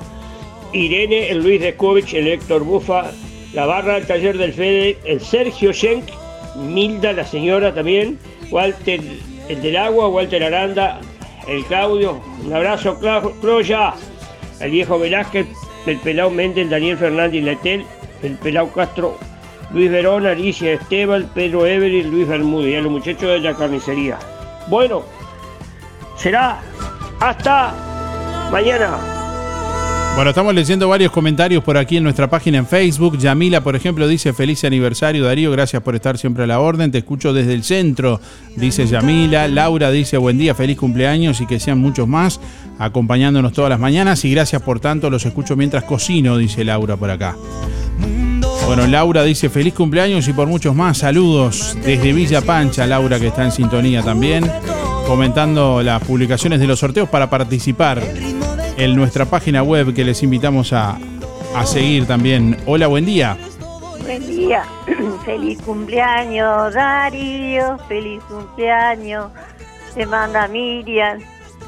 Irene, 0.74 1.30
el 1.30 1.42
Luis 1.42 1.62
Descovich, 1.62 2.14
el 2.14 2.28
Héctor 2.28 2.64
Bufa, 2.64 3.12
la 3.54 3.66
barra 3.66 3.94
del 3.94 4.06
taller 4.06 4.38
del 4.38 4.54
Fede, 4.54 4.98
el 5.06 5.22
Sergio 5.22 5.72
Schenk, 5.72 6.04
Milda, 6.58 7.14
la 7.14 7.26
señora 7.26 7.74
también, 7.74 8.20
Walter, 8.52 9.00
el 9.48 9.62
del 9.62 9.78
agua, 9.78 10.10
Walter 10.10 10.44
Aranda, 10.44 11.00
el 11.48 11.64
Claudio, 11.66 12.22
un 12.44 12.54
abrazo, 12.54 13.00
Cloya, 13.40 13.94
el 14.60 14.72
viejo 14.72 15.00
Velázquez, 15.00 15.48
el 15.86 15.98
pelao 16.00 16.30
Méndez, 16.30 16.66
el 16.66 16.70
Daniel 16.70 16.98
Fernández 16.98 17.44
Letel, 17.44 17.86
el 18.24 18.34
pelao 18.34 18.72
Castro, 18.74 19.18
Luis 19.76 19.92
Verón, 19.92 20.26
Alicia 20.26 20.72
Esteban, 20.72 21.30
Pedro 21.36 21.66
Every, 21.66 22.02
Luis 22.04 22.26
Bermúdez 22.26 22.72
y 22.72 22.76
a 22.76 22.82
los 22.82 22.90
muchachos 22.90 23.24
de 23.24 23.42
la 23.42 23.54
carnicería. 23.54 24.18
Bueno, 24.70 25.04
será 26.16 26.62
hasta 27.20 27.74
mañana. 28.54 28.98
Bueno, 30.16 30.30
estamos 30.30 30.56
leyendo 30.56 30.88
varios 30.88 31.12
comentarios 31.12 31.62
por 31.62 31.78
aquí 31.78 31.98
en 31.98 32.04
nuestra 32.04 32.30
página 32.30 32.58
en 32.58 32.66
Facebook. 32.66 33.18
Yamila, 33.18 33.62
por 33.62 33.76
ejemplo, 33.76 34.08
dice 34.08 34.32
feliz 34.32 34.64
aniversario 34.64 35.26
Darío, 35.26 35.52
gracias 35.52 35.84
por 35.84 35.94
estar 35.94 36.18
siempre 36.18 36.46
a 36.46 36.48
la 36.48 36.62
orden. 36.62 36.90
Te 36.90 37.00
escucho 37.00 37.34
desde 37.34 37.54
el 37.54 37.66
centro, 37.66 38.22
dice 38.56 38.88
Yamila. 38.88 39.50
Laura 39.50 39.92
dice 39.92 40.16
buen 40.16 40.38
día, 40.38 40.56
feliz 40.56 40.78
cumpleaños 40.78 41.42
y 41.42 41.48
que 41.48 41.60
sean 41.60 41.80
muchos 41.80 42.08
más 42.08 42.40
acompañándonos 42.80 43.52
todas 43.52 43.70
las 43.70 43.80
mañanas. 43.82 44.24
Y 44.24 44.32
gracias 44.32 44.62
por 44.62 44.80
tanto, 44.80 45.10
los 45.10 45.26
escucho 45.26 45.58
mientras 45.58 45.84
cocino, 45.84 46.38
dice 46.38 46.64
Laura 46.64 46.96
por 46.96 47.10
acá. 47.10 47.36
Bueno, 48.66 48.88
Laura 48.88 49.24
dice 49.24 49.50
feliz 49.50 49.76
cumpleaños 49.76 50.28
y 50.28 50.34
por 50.34 50.48
muchos 50.48 50.74
más. 50.76 50.98
Saludos 50.98 51.78
desde 51.84 52.14
Villa 52.14 52.42
Pancha, 52.42 52.88
Laura 52.88 53.20
que 53.20 53.28
está 53.28 53.44
en 53.44 53.52
sintonía 53.52 54.02
también, 54.02 54.52
comentando 55.06 55.84
las 55.84 56.04
publicaciones 56.04 56.60
de 56.60 56.66
los 56.68 56.80
sorteos 56.80 57.08
para 57.08 57.30
participar 57.30 58.02
en 58.78 58.96
nuestra 58.96 59.26
página 59.26 59.62
web 59.62 59.94
que 59.94 60.04
les 60.04 60.24
invitamos 60.24 60.74
a, 60.74 60.98
a 61.56 61.66
seguir 61.66 62.08
también. 62.08 62.58
Hola, 62.66 62.88
buen 62.88 63.06
día. 63.06 63.38
Buen 64.04 64.26
día, 64.28 64.64
feliz 65.26 65.62
cumpleaños 65.62 66.74
Darío, 66.74 67.78
feliz 67.88 68.22
cumpleaños, 68.28 69.32
te 69.94 70.06
manda 70.06 70.48
Miriam, 70.48 71.20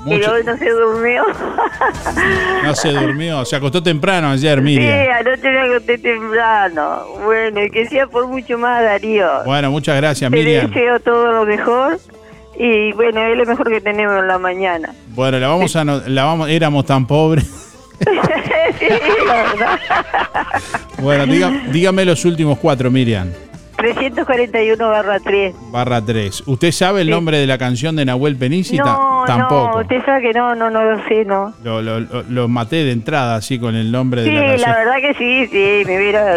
Mucho- 0.08 0.32
hoy 0.34 0.44
no 0.44 0.58
se 0.58 0.70
durmió. 0.70 1.24
No 2.64 2.76
se 2.76 2.90
durmió, 2.92 3.46
se 3.46 3.56
acostó 3.56 3.82
temprano 3.82 4.30
ayer, 4.32 4.58
Sí, 4.58 4.64
Miriam. 4.64 5.08
anoche 5.20 5.50
me 5.50 5.60
acosté 5.62 5.98
temprano. 5.98 7.04
Bueno, 7.24 7.64
y 7.64 7.70
que 7.70 7.88
sea 7.88 8.08
por 8.08 8.28
mucho 8.28 8.58
más 8.58 8.84
Darío. 8.84 9.44
Bueno, 9.46 9.72
muchas 9.72 9.96
gracias, 9.98 10.30
Te 10.30 10.36
Miriam. 10.38 10.68
deseo 10.68 11.00
todo 11.00 11.32
lo 11.32 11.46
mejor 11.46 11.98
y 12.60 12.92
bueno, 12.94 13.22
es 13.22 13.38
lo 13.38 13.46
mejor 13.46 13.70
que 13.70 13.80
tenemos 13.82 14.20
en 14.20 14.28
la 14.28 14.38
mañana. 14.38 14.90
Bueno, 15.10 15.40
la 15.40 15.48
vamos 15.48 15.76
a 15.76 15.84
la 15.86 16.24
vamos, 16.26 16.50
éramos 16.50 16.86
tan 16.86 17.06
pobres. 17.08 17.46
sí, 18.80 18.86
la 19.28 19.34
verdad. 19.36 19.80
Bueno, 21.00 21.26
diga- 21.26 21.64
dígame 21.72 22.04
los 22.06 22.26
últimos 22.26 22.58
cuatro, 22.60 22.92
Miriam. 22.92 23.30
341 23.78 24.90
barra 24.90 25.20
3. 25.20 25.56
Barra 25.72 26.02
3. 26.04 26.44
¿Usted 26.48 26.72
sabe 26.72 27.02
el 27.02 27.10
nombre 27.10 27.38
de 27.38 27.48
la 27.48 27.58
canción 27.58 27.96
de 27.96 28.06
Nahuel 28.06 28.36
Penici? 28.36 28.78
No, 28.78 29.24
Tampoco. 29.26 29.72
no, 29.76 29.82
usted 29.82 30.04
sabe 30.06 30.22
que 30.24 30.34
no, 30.34 30.56
no, 30.56 30.70
no 30.70 30.84
lo 30.84 31.08
sé, 31.08 31.24
no. 31.26 31.54
Lo, 31.64 31.82
lo- 31.82 32.00
lo- 32.00 32.24
lo 32.24 32.48
maté 32.48 32.78
de 32.84 32.92
entrada 32.92 33.36
así 33.36 33.60
con 33.60 33.76
el 33.76 33.92
nombre 33.92 34.24
de 34.24 34.30
Sí, 34.30 34.36
la 34.36 34.42
canción. 34.48 34.70
la 34.72 34.78
verdad 34.78 34.96
que 35.02 35.14
sí, 35.14 35.48
sí, 35.48 35.84
me 35.86 35.98
hubiera... 35.98 36.36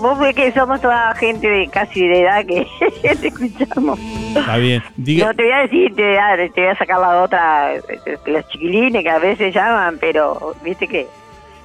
Vos 0.00 0.18
ves 0.20 0.34
que 0.34 0.52
somos 0.52 0.80
toda 0.80 1.14
gente 1.16 1.48
de 1.48 1.68
casi 1.68 2.06
de 2.06 2.20
edad 2.22 2.44
que 2.46 2.66
te 3.20 3.28
escuchamos. 3.28 3.98
Está 4.36 4.56
bien. 4.58 4.82
Diga, 4.96 5.26
No 5.26 5.34
te 5.34 5.42
voy 5.42 5.52
a 5.52 5.58
decir, 5.58 5.94
te 5.94 6.06
voy 6.06 6.16
a, 6.16 6.36
te 6.54 6.60
voy 6.60 6.70
a 6.70 6.76
sacar 6.76 7.00
la 7.00 7.22
otra, 7.22 7.70
los 8.26 8.48
chiquilines 8.48 9.02
que 9.02 9.10
a 9.10 9.18
veces 9.18 9.54
llaman, 9.54 9.96
pero 10.00 10.54
viste 10.64 10.86
que 10.86 11.06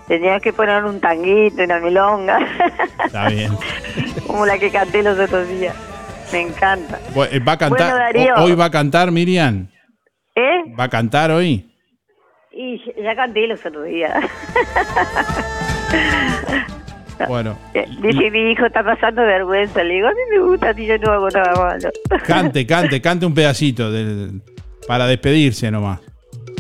tenías 0.08 0.42
que 0.42 0.54
poner 0.54 0.84
un 0.86 1.00
tanguito, 1.00 1.64
una 1.64 1.80
milonga, 1.80 2.40
Está 3.06 3.30
bien. 3.30 3.52
como 4.28 4.46
la 4.46 4.58
que 4.58 4.70
canté 4.72 5.02
los 5.04 5.18
otros 5.20 5.48
días. 5.50 5.76
Me 6.32 6.42
encanta. 6.42 7.00
Eh, 7.32 7.40
¿Va 7.40 7.52
a 7.54 7.58
cantar? 7.58 8.14
Bueno. 8.14 8.36
¿Hoy 8.44 8.56
va 8.56 8.66
a 8.66 8.72
cantar, 8.72 9.12
Miriam? 9.12 9.68
¿Eh? 10.36 10.64
¿Va 10.80 10.86
a 10.86 10.90
cantar 10.90 11.30
hoy? 11.32 11.70
Y 12.52 12.82
ya 13.04 13.16
canté 13.16 13.46
los 13.48 13.64
otros 13.66 13.86
días. 13.86 14.14
Bueno, 17.28 17.56
Dice 18.02 18.32
mi 18.32 18.52
hijo, 18.52 18.66
está 18.66 18.84
pasando 18.84 19.22
vergüenza. 19.22 19.82
Le 19.84 19.94
digo, 19.94 20.08
a 20.08 20.12
mí 20.12 20.18
me 20.32 20.40
gusta 20.40 20.74
si 20.74 20.86
yo 20.86 20.98
no 20.98 21.12
hago 21.14 21.30
nada 21.30 21.54
malo. 21.56 21.90
cante, 22.26 22.66
cante, 22.68 23.02
cante 23.02 23.26
un 23.26 23.34
pedacito 23.34 23.92
del- 23.92 24.42
para 24.88 25.08
despedirse 25.08 25.72
nomás. 25.72 26.02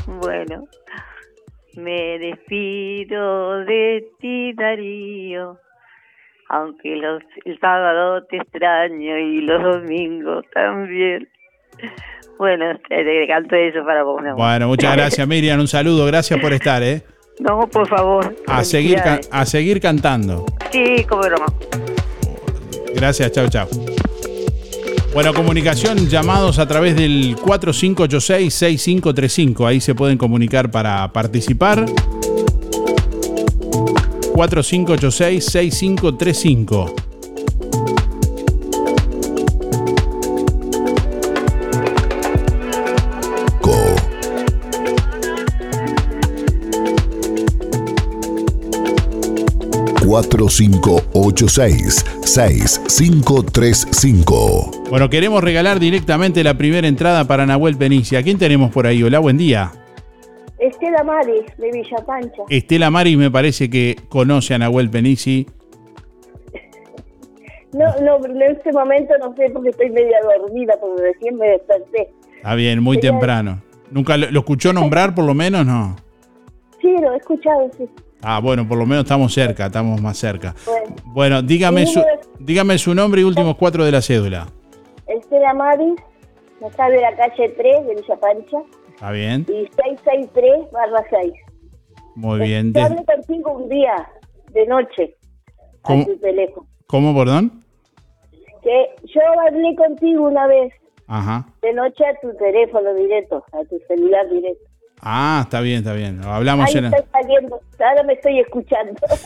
Bueno, 0.05 0.63
me 1.77 2.19
despido 2.19 3.59
de 3.65 4.05
ti, 4.19 4.53
Darío. 4.53 5.57
Aunque 6.49 6.95
los, 6.95 7.23
el 7.45 7.59
sábado 7.59 8.23
te 8.25 8.37
extraño 8.37 9.17
y 9.17 9.41
los 9.41 9.63
domingos 9.63 10.45
también. 10.53 11.27
Bueno, 12.37 12.65
te, 12.87 13.27
canto 13.27 13.55
eso 13.55 13.83
para 13.85 14.03
vos. 14.03 14.21
Bueno, 14.35 14.67
muchas 14.67 14.93
gracias, 14.97 15.27
Miriam. 15.27 15.59
Un 15.59 15.67
saludo. 15.67 16.05
Gracias 16.05 16.39
por 16.39 16.53
estar, 16.53 16.83
¿eh? 16.83 17.01
No, 17.39 17.67
por 17.67 17.87
favor. 17.87 18.35
A 18.47 18.63
seguir, 18.63 18.99
a 19.31 19.45
seguir 19.45 19.81
cantando. 19.81 20.45
Sí, 20.71 21.03
como 21.05 21.23
broma. 21.23 21.45
Gracias, 22.95 23.31
chao, 23.31 23.47
chao. 23.49 23.67
Bueno, 25.13 25.33
comunicación, 25.35 26.09
llamados 26.09 26.57
a 26.57 26.67
través 26.67 26.95
del 26.95 27.35
4586-6535. 27.35 29.67
Ahí 29.67 29.79
se 29.79 29.93
pueden 29.93 30.17
comunicar 30.17 30.71
para 30.71 31.13
participar. 31.13 31.85
4586-6535. 34.33 37.12
Cuatro 50.13 50.47
cinco 50.47 51.01
ocho 51.13 51.47
seis 51.47 52.05
seis 52.21 52.79
cinco 52.85 53.43
tres 53.43 53.87
cinco. 53.89 54.69
Bueno, 54.87 55.09
queremos 55.09 55.43
regalar 55.43 55.79
directamente 55.79 56.43
la 56.43 56.55
primera 56.55 56.87
entrada 56.87 57.25
para 57.25 57.47
Nahuel 57.47 57.75
Penicia. 57.75 58.19
¿A 58.19 58.21
quién 58.21 58.37
tenemos 58.37 58.69
por 58.69 58.85
ahí? 58.85 59.01
Hola, 59.01 59.17
buen 59.17 59.39
día. 59.39 59.71
Estela 60.59 61.03
Maris, 61.03 61.45
de 61.57 61.71
Villa 61.71 61.97
Pancha. 62.05 62.43
Estela 62.47 62.91
Mari 62.91 63.17
me 63.17 63.31
parece 63.31 63.71
que 63.71 63.95
conoce 64.07 64.53
a 64.53 64.59
Nahuel 64.59 64.91
Penici. 64.91 65.47
No, 67.71 67.85
no, 68.03 68.23
en 68.23 68.39
este 68.39 68.71
momento 68.71 69.15
no 69.19 69.35
sé 69.35 69.49
porque 69.51 69.69
estoy 69.69 69.89
media 69.89 70.17
dormida, 70.37 70.75
porque 70.79 71.01
recién 71.01 71.37
me 71.37 71.47
desperté. 71.47 72.13
Está 72.35 72.53
bien, 72.53 72.83
muy 72.83 72.99
temprano. 72.99 73.63
¿Nunca 73.89 74.15
lo, 74.15 74.29
lo 74.29 74.41
escuchó 74.41 74.73
nombrar 74.73 75.15
por 75.15 75.25
lo 75.25 75.33
menos? 75.33 75.65
No. 75.65 75.95
Sí, 76.79 76.95
lo 77.01 77.15
he 77.15 77.17
escuchado, 77.17 77.71
sí. 77.75 77.89
Ah, 78.23 78.39
bueno, 78.39 78.67
por 78.67 78.77
lo 78.77 78.85
menos 78.85 79.03
estamos 79.03 79.33
cerca, 79.33 79.65
estamos 79.65 80.01
más 80.01 80.17
cerca. 80.17 80.55
Bueno, 80.65 80.95
Bueno, 81.05 81.41
dígame 81.41 81.85
su, 81.85 82.01
dígame 82.39 82.77
su 82.77 82.93
nombre 82.95 83.21
y 83.21 83.23
últimos 83.25 83.55
cuatro 83.57 83.83
de 83.83 83.91
la 83.91 84.01
cédula. 84.01 84.47
Estela 85.07 85.53
Maris, 85.53 85.95
está 86.61 86.89
de 86.89 87.01
la 87.01 87.13
calle 87.15 87.49
3 87.49 87.85
de 87.87 87.95
Villa 87.95 88.15
Pancha, 88.17 88.57
¿Está 88.93 89.11
bien? 89.11 89.41
y 89.49 89.67
663 89.75 90.71
barra 90.71 91.03
6. 91.09 91.33
Muy 92.15 92.39
bien. 92.39 92.73
Yo 92.73 92.81
Des- 92.81 92.91
hablé 92.91 93.05
contigo 93.05 93.51
un 93.51 93.69
día, 93.69 94.07
de 94.53 94.67
noche, 94.67 95.17
¿Cómo? 95.81 96.03
a 96.03 96.05
tu 96.05 96.17
teléfono. 96.19 96.67
¿Cómo, 96.87 97.13
perdón? 97.17 97.63
Que 98.61 98.85
yo 99.13 99.21
hablé 99.45 99.75
contigo 99.75 100.23
una 100.27 100.47
vez, 100.47 100.71
Ajá. 101.07 101.45
de 101.61 101.73
noche 101.73 102.05
a 102.05 102.17
tu 102.21 102.33
teléfono 102.37 102.93
directo, 102.93 103.43
a 103.51 103.63
tu 103.65 103.77
celular 103.87 104.29
directo. 104.29 104.63
Ah, 105.05 105.41
está 105.43 105.59
bien, 105.59 105.79
está 105.79 105.91
bien. 105.93 106.21
Hablamos 106.23 106.65
Ahí 106.69 106.77
en 106.77 106.85
estoy 106.85 107.01
saliendo, 107.11 107.59
ahora 107.77 108.03
me 108.03 108.13
estoy 108.13 108.39
escuchando. 108.39 108.93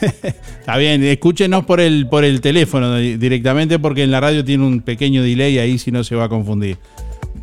Está 0.58 0.76
bien, 0.76 1.04
escúchenos 1.04 1.64
por 1.64 1.80
el 1.80 2.08
por 2.08 2.24
el 2.24 2.40
teléfono 2.40 2.96
di- 2.96 3.16
directamente 3.16 3.78
porque 3.78 4.02
en 4.02 4.10
la 4.10 4.20
radio 4.20 4.44
tiene 4.44 4.66
un 4.66 4.80
pequeño 4.80 5.22
delay 5.22 5.56
ahí 5.60 5.78
si 5.78 5.92
no 5.92 6.02
se 6.02 6.16
va 6.16 6.24
a 6.24 6.28
confundir. 6.28 6.78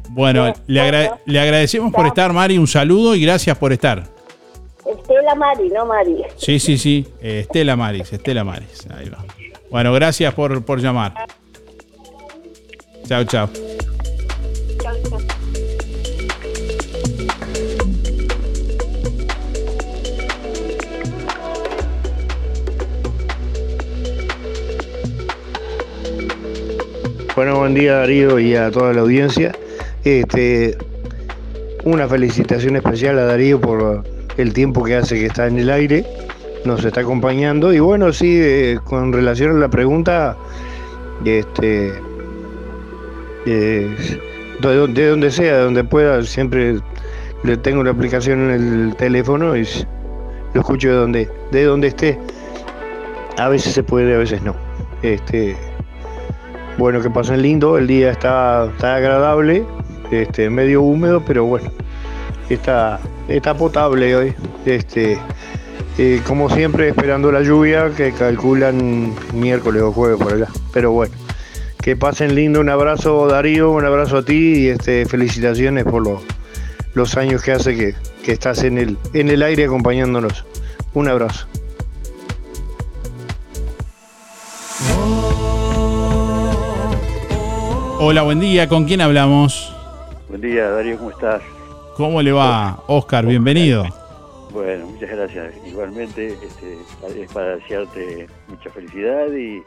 Bueno, 0.09 0.53
le, 0.67 0.81
agra- 0.81 1.17
le 1.25 1.39
agradecemos 1.39 1.93
por 1.93 2.07
estar, 2.07 2.33
Mari, 2.33 2.57
un 2.57 2.67
saludo 2.67 3.15
y 3.15 3.21
gracias 3.21 3.57
por 3.57 3.71
estar. 3.71 4.03
Estela 4.85 5.33
Mari, 5.35 5.69
no 5.69 5.85
Mari. 5.85 6.17
Sí, 6.35 6.59
sí, 6.59 6.77
sí, 6.77 7.07
Estela 7.21 7.77
Maris, 7.77 8.11
Estela 8.11 8.43
Maris. 8.43 8.85
Ahí 8.95 9.07
va. 9.09 9.23
Bueno, 9.71 9.93
gracias 9.93 10.33
por, 10.33 10.63
por 10.65 10.81
llamar. 10.81 11.13
Chao, 13.07 13.23
chao. 13.23 13.49
Bueno, 27.35 27.57
buen 27.59 27.73
día 27.73 27.97
Darío 27.97 28.39
y 28.39 28.55
a 28.55 28.71
toda 28.71 28.93
la 28.93 29.01
audiencia. 29.01 29.51
Este, 30.03 30.77
una 31.83 32.07
felicitación 32.07 32.75
especial 32.77 33.19
a 33.19 33.25
Darío 33.25 33.59
por 33.59 34.03
el 34.37 34.53
tiempo 34.53 34.83
que 34.83 34.95
hace 34.95 35.15
que 35.19 35.25
está 35.25 35.47
en 35.47 35.59
el 35.59 35.69
aire, 35.69 36.05
nos 36.63 36.83
está 36.85 37.01
acompañando. 37.01 37.73
Y 37.73 37.79
bueno, 37.79 38.13
sí, 38.13 38.37
eh, 38.39 38.79
con 38.85 39.11
relación 39.11 39.51
a 39.51 39.59
la 39.59 39.69
pregunta, 39.69 40.37
este, 41.25 41.93
eh, 43.45 43.95
de, 44.61 44.75
donde- 44.75 45.01
de 45.01 45.09
donde 45.09 45.31
sea, 45.31 45.57
de 45.57 45.63
donde 45.63 45.83
pueda, 45.83 46.23
siempre 46.23 46.79
le 47.43 47.57
tengo 47.57 47.83
la 47.83 47.91
aplicación 47.91 48.49
en 48.49 48.85
el 48.89 48.95
teléfono 48.95 49.55
y 49.57 49.67
lo 50.53 50.61
escucho 50.61 50.89
de 50.89 50.95
donde, 50.95 51.29
de 51.51 51.63
donde 51.65 51.87
esté. 51.87 52.17
A 53.37 53.49
veces 53.49 53.73
se 53.73 53.83
puede, 53.83 54.15
a 54.15 54.17
veces 54.17 54.41
no. 54.41 54.55
Este, 55.01 55.55
bueno, 56.77 57.01
que 57.01 57.09
pasen 57.09 57.41
lindo, 57.41 57.77
el 57.77 57.87
día 57.87 58.11
está, 58.11 58.69
está 58.73 58.95
agradable, 58.95 59.65
este, 60.11 60.49
medio 60.49 60.81
húmedo, 60.81 61.23
pero 61.25 61.45
bueno, 61.45 61.71
está, 62.49 62.99
está 63.27 63.53
potable 63.55 64.15
hoy. 64.15 64.33
Este, 64.65 65.17
eh, 65.97 66.21
como 66.27 66.49
siempre, 66.49 66.89
esperando 66.89 67.31
la 67.31 67.41
lluvia 67.41 67.91
que 67.95 68.11
calculan 68.11 69.13
miércoles 69.33 69.81
o 69.81 69.91
jueves 69.93 70.19
por 70.19 70.33
allá. 70.33 70.47
Pero 70.73 70.91
bueno, 70.91 71.15
que 71.81 71.95
pasen 71.95 72.35
lindo, 72.35 72.59
un 72.59 72.69
abrazo 72.69 73.27
Darío, 73.27 73.71
un 73.71 73.85
abrazo 73.85 74.17
a 74.17 74.25
ti 74.25 74.63
y 74.63 74.67
este, 74.67 75.05
felicitaciones 75.05 75.85
por 75.85 76.03
los, 76.03 76.21
los 76.93 77.15
años 77.15 77.41
que 77.41 77.53
hace 77.53 77.75
que, 77.75 77.95
que 78.23 78.33
estás 78.33 78.63
en 78.63 78.77
el, 78.77 78.97
en 79.13 79.29
el 79.29 79.41
aire 79.43 79.65
acompañándonos. 79.65 80.45
Un 80.93 81.07
abrazo. 81.07 81.47
Hola, 88.07 88.21
buen 88.21 88.39
día. 88.39 88.69
¿Con 88.69 88.85
quién 88.85 89.01
hablamos? 89.01 89.73
Buen 90.29 90.39
día, 90.39 90.69
Darío, 90.69 90.95
¿cómo 90.99 91.09
estás? 91.09 91.41
¿Cómo 91.97 92.21
le 92.21 92.31
va? 92.31 92.83
Oscar, 92.85 93.25
bienvenido. 93.25 93.83
Bueno, 94.51 94.85
muchas 94.85 95.09
gracias. 95.09 95.55
Igualmente, 95.65 96.33
este, 96.33 96.77
es 97.23 97.31
para 97.33 97.55
desearte 97.55 98.27
mucha 98.47 98.69
felicidad 98.69 99.25
y, 99.33 99.63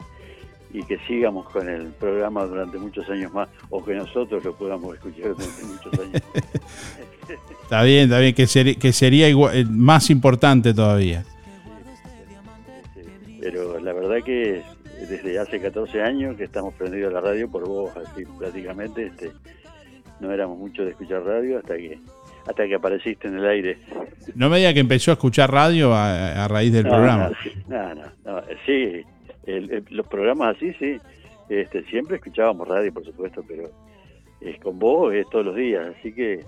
y 0.71 0.83
que 0.83 0.97
sigamos 0.99 1.49
con 1.49 1.67
el 1.67 1.87
programa 1.87 2.45
durante 2.45 2.77
muchos 2.77 3.09
años 3.09 3.33
más, 3.33 3.49
o 3.71 3.83
que 3.83 3.93
nosotros 3.93 4.41
lo 4.41 4.55
podamos 4.55 4.95
escuchar 4.95 5.35
durante 5.35 5.63
muchos 5.65 5.99
años. 5.99 6.21
Está 7.63 7.83
bien, 7.83 8.05
está 8.05 8.19
bien, 8.19 8.33
que, 8.33 8.47
sería 8.93 9.27
igual- 9.27 9.53
eh, 9.53 9.65
más 9.69 10.09
importante 10.09 10.73
todavía. 10.73 11.25
Pero 13.41 13.79
la 13.81 13.91
verdad 13.91 14.23
que 14.25 14.63
desde 15.09 15.39
hace 15.39 15.59
14 15.59 16.01
años 16.01 16.35
que 16.37 16.43
estamos 16.45 16.73
prendidos 16.75 17.11
a 17.11 17.15
la 17.15 17.21
radio 17.21 17.49
por 17.49 17.67
vos, 17.67 17.91
así 17.97 18.23
prácticamente, 18.37 19.07
este, 19.07 19.31
no 20.19 20.31
éramos 20.31 20.57
mucho 20.57 20.83
de 20.83 20.91
escuchar 20.91 21.23
radio 21.23 21.57
hasta 21.59 21.75
que 21.77 21.99
hasta 22.47 22.65
que 22.67 22.75
apareciste 22.75 23.27
en 23.27 23.37
el 23.37 23.45
aire. 23.45 23.77
No 24.33 24.49
me 24.49 24.57
diga 24.57 24.73
que 24.73 24.79
empezó 24.79 25.11
a 25.11 25.13
escuchar 25.15 25.51
radio 25.51 25.93
a, 25.93 26.45
a 26.45 26.47
raíz 26.47 26.71
del 26.73 26.85
No, 26.85 26.89
programa. 26.91 27.31
No, 27.67 27.93
no, 27.95 28.03
no, 28.25 28.41
sí, 28.65 29.03
el- 29.45 29.71
el- 29.71 29.85
los 29.89 30.07
programas 30.07 30.55
así, 30.55 30.73
sí. 30.79 30.97
Este, 31.47 31.83
siempre 31.85 32.15
escuchábamos 32.17 32.67
radio, 32.67 32.91
por 32.93 33.05
supuesto, 33.05 33.43
pero 33.47 33.69
es 34.41 34.59
con 34.61 34.79
vos 34.79 35.13
es 35.13 35.29
todos 35.29 35.45
los 35.45 35.55
días, 35.55 35.93
así 35.99 36.11
que 36.13 36.43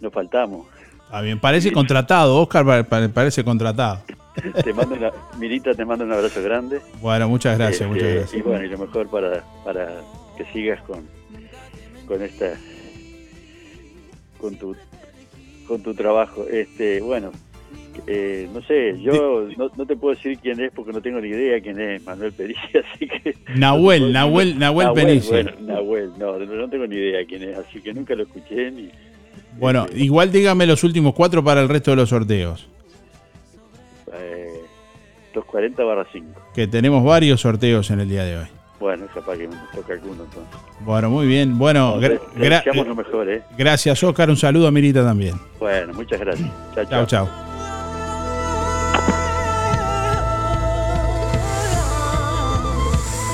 no 0.00 0.10
faltamos. 0.10 0.66
Está 1.04 1.20
bien, 1.20 1.38
parece 1.38 1.70
contratado, 1.72 2.36
Oscar 2.42 2.64
pa- 2.64 2.82
pa- 2.84 3.08
parece 3.08 3.44
contratado. 3.44 4.00
te 4.64 4.72
mando 4.72 4.94
una, 4.94 5.12
Mirita, 5.38 5.74
te 5.74 5.84
mando 5.84 6.04
un 6.04 6.12
abrazo 6.12 6.42
grande. 6.42 6.80
Bueno, 7.00 7.28
muchas 7.28 7.58
gracias, 7.58 7.82
Este, 7.82 7.92
muchas 7.92 8.14
gracias. 8.14 8.34
Y 8.34 8.42
bueno, 8.42 8.64
y 8.64 8.68
lo 8.68 8.78
mejor 8.78 9.08
para, 9.08 9.44
para 9.64 10.00
que 10.36 10.44
sigas 10.52 10.80
con, 10.82 11.06
con 12.06 12.22
esta 12.22 12.52
con 14.40 14.56
tu 14.56 14.74
con 15.66 15.82
tu 15.82 15.94
trabajo. 15.94 16.46
Este, 16.50 17.00
bueno, 17.00 17.30
eh, 18.06 18.48
no 18.52 18.62
sé, 18.62 18.98
yo 19.00 19.48
no, 19.56 19.70
no 19.76 19.86
te 19.86 19.96
puedo 19.96 20.14
decir 20.14 20.38
quién 20.38 20.60
es 20.60 20.72
porque 20.72 20.92
no 20.92 21.02
tengo 21.02 21.20
ni 21.20 21.28
idea 21.28 21.60
quién 21.60 21.80
es 21.80 22.02
Manuel 22.04 22.32
Perici, 22.32 22.60
así 22.94 23.06
que 23.06 23.34
Nahuel, 23.54 24.12
Nahuel, 24.12 24.58
Nahuel 24.58 24.92
Perici. 24.94 25.28
Bueno, 25.28 25.52
Nahuel, 25.60 26.12
no, 26.18 26.38
no 26.38 26.68
tengo 26.68 26.86
ni 26.86 26.96
idea 26.96 27.24
quién 27.26 27.42
es, 27.42 27.56
así 27.56 27.80
que 27.80 27.92
nunca 27.92 28.14
lo 28.14 28.22
escuché 28.22 28.70
ni 28.70 28.90
Bueno, 29.58 29.86
igual 29.94 30.32
dígame 30.32 30.66
los 30.66 30.84
últimos 30.84 31.14
cuatro 31.14 31.42
para 31.44 31.60
el 31.60 31.68
resto 31.68 31.90
de 31.90 31.96
los 31.96 32.08
sorteos. 32.08 32.68
Eh, 35.28 35.34
240 35.34 35.82
barra 35.84 36.06
5. 36.12 36.40
Que 36.54 36.66
tenemos 36.66 37.04
varios 37.04 37.40
sorteos 37.40 37.90
en 37.90 38.00
el 38.00 38.08
día 38.08 38.24
de 38.24 38.38
hoy. 38.38 38.46
Bueno, 38.80 39.06
capaz 39.12 39.36
que 39.36 39.48
me 39.48 39.56
toca 39.74 39.92
alguno 39.94 40.22
entonces. 40.24 40.60
Bueno, 40.80 41.10
muy 41.10 41.26
bien. 41.26 41.58
Bueno, 41.58 41.96
No, 41.96 42.00
gra- 42.00 42.20
gra- 42.36 42.58
deseamos 42.64 42.86
lo 42.86 42.94
mejor, 42.94 43.28
¿eh? 43.28 43.42
gracias 43.56 44.02
Oscar, 44.04 44.30
un 44.30 44.36
saludo 44.36 44.68
a 44.68 44.70
Mirita 44.70 45.04
también. 45.04 45.34
Bueno, 45.58 45.92
muchas 45.94 46.20
gracias. 46.20 46.48
Chao, 46.74 46.84
Chao, 46.84 47.06
chao. 47.06 47.28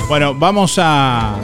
Bueno, 0.07 0.35
vamos 0.35 0.77
a 0.81 1.35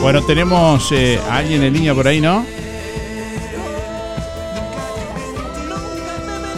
Bueno, 0.01 0.21
tenemos 0.23 0.91
eh, 0.91 1.19
a 1.29 1.37
alguien 1.37 1.63
en 1.63 1.73
línea 1.73 1.93
por 1.93 2.07
ahí, 2.07 2.19
¿no? 2.19 2.43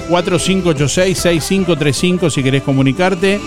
4586-6535 0.09 2.29
si 2.29 2.43
querés 2.43 2.63
comunicarte 2.63 3.39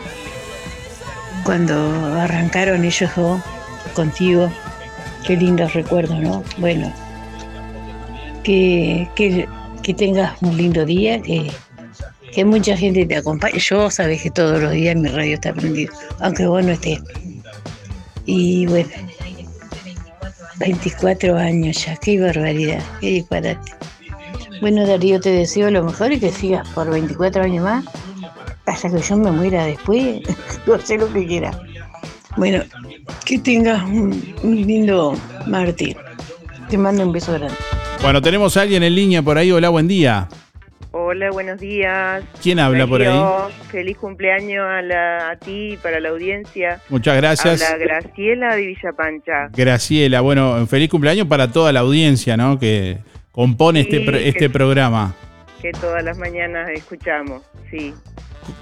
cuando 1.43 1.75
arrancaron 2.19 2.85
ellos 2.85 3.09
dos 3.15 3.41
contigo. 3.93 4.51
Qué 5.25 5.35
lindos 5.37 5.73
recuerdos, 5.73 6.19
¿no? 6.19 6.43
Bueno, 6.57 6.91
que, 8.43 9.07
que, 9.15 9.47
que 9.83 9.93
tengas 9.93 10.41
un 10.41 10.57
lindo 10.57 10.85
día, 10.85 11.21
que, 11.21 11.51
que 12.33 12.45
mucha 12.45 12.75
gente 12.75 13.05
te 13.05 13.17
acompañe. 13.17 13.59
Yo 13.59 13.89
sabes 13.91 14.21
que 14.21 14.31
todos 14.31 14.61
los 14.61 14.71
días 14.71 14.95
mi 14.95 15.09
radio 15.09 15.35
está 15.35 15.53
prendido, 15.53 15.93
aunque 16.19 16.47
vos 16.47 16.63
no 16.63 16.71
estés. 16.71 17.01
Y 18.25 18.65
bueno, 18.67 18.89
24 20.61 21.37
años 21.37 21.85
ya, 21.85 21.95
qué 21.97 22.19
barbaridad, 22.19 22.83
qué 22.99 23.07
disparate. 23.07 23.71
Bueno, 24.61 24.85
Darío, 24.85 25.19
te 25.19 25.31
deseo 25.31 25.71
lo 25.71 25.83
mejor 25.83 26.11
y 26.11 26.19
que 26.19 26.31
sigas 26.31 26.67
por 26.69 26.89
24 26.89 27.43
años 27.43 27.63
más, 27.63 27.85
hasta 28.65 28.89
que 28.89 29.01
yo 29.01 29.17
me 29.17 29.31
muera 29.31 29.65
después, 29.65 30.21
no 30.67 30.79
sé 30.79 30.97
lo 30.97 31.11
que 31.11 31.25
quiera. 31.25 31.51
Bueno, 32.37 32.63
que 33.25 33.39
tengas 33.39 33.83
un, 33.83 34.35
un 34.43 34.55
lindo 34.55 35.17
Martín. 35.47 35.95
Te 36.69 36.77
mando 36.77 37.03
un 37.03 37.11
beso 37.11 37.33
grande. 37.33 37.55
Bueno, 38.01 38.21
tenemos 38.21 38.55
a 38.55 38.61
alguien 38.61 38.83
en 38.83 38.95
línea 38.95 39.21
por 39.21 39.37
ahí. 39.37 39.51
Hola, 39.51 39.69
buen 39.69 39.87
día. 39.87 40.29
Hola, 41.11 41.29
buenos 41.29 41.59
días. 41.59 42.23
¿Quién 42.41 42.57
habla 42.59 42.87
por 42.87 43.01
ahí? 43.01 43.19
Feliz 43.69 43.97
cumpleaños 43.97 44.65
a, 44.65 44.81
la- 44.81 45.31
a 45.31 45.35
ti 45.35 45.73
y 45.73 45.77
para 45.77 45.99
la 45.99 46.07
audiencia. 46.07 46.79
Muchas 46.87 47.17
gracias. 47.17 47.61
Habla 47.69 47.77
Graciela 47.85 48.55
de 48.55 48.65
Villa 48.67 48.93
Pancha. 48.95 49.49
Graciela, 49.51 50.21
bueno, 50.21 50.65
feliz 50.67 50.89
cumpleaños 50.89 51.27
para 51.27 51.51
toda 51.51 51.73
la 51.73 51.81
audiencia, 51.81 52.37
¿no? 52.37 52.57
Que 52.57 52.99
compone 53.33 53.83
Sí, 53.83 53.89
este, 53.91 54.05
pro- 54.05 54.17
que- 54.19 54.29
este 54.29 54.49
programa. 54.49 55.13
que 55.61 55.73
todas 55.73 56.01
las 56.01 56.17
mañanas 56.17 56.69
escuchamos, 56.69 57.43
sí. 57.69 57.93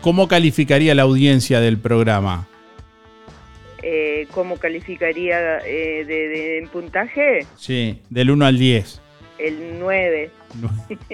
¿Cómo 0.01 0.27
calificaría 0.27 0.95
la 0.95 1.03
audiencia 1.03 1.59
del 1.59 1.77
programa? 1.77 2.47
Eh, 3.83 4.25
¿Cómo 4.31 4.57
calificaría 4.57 5.59
eh, 5.59 6.03
de, 6.03 6.27
de- 6.29 6.57
en 6.57 6.67
puntaje? 6.69 7.45
Sí, 7.55 8.01
del 8.09 8.31
1 8.31 8.43
al 8.47 8.57
10. 8.57 9.01
El 9.39 9.79
9. 9.79 10.31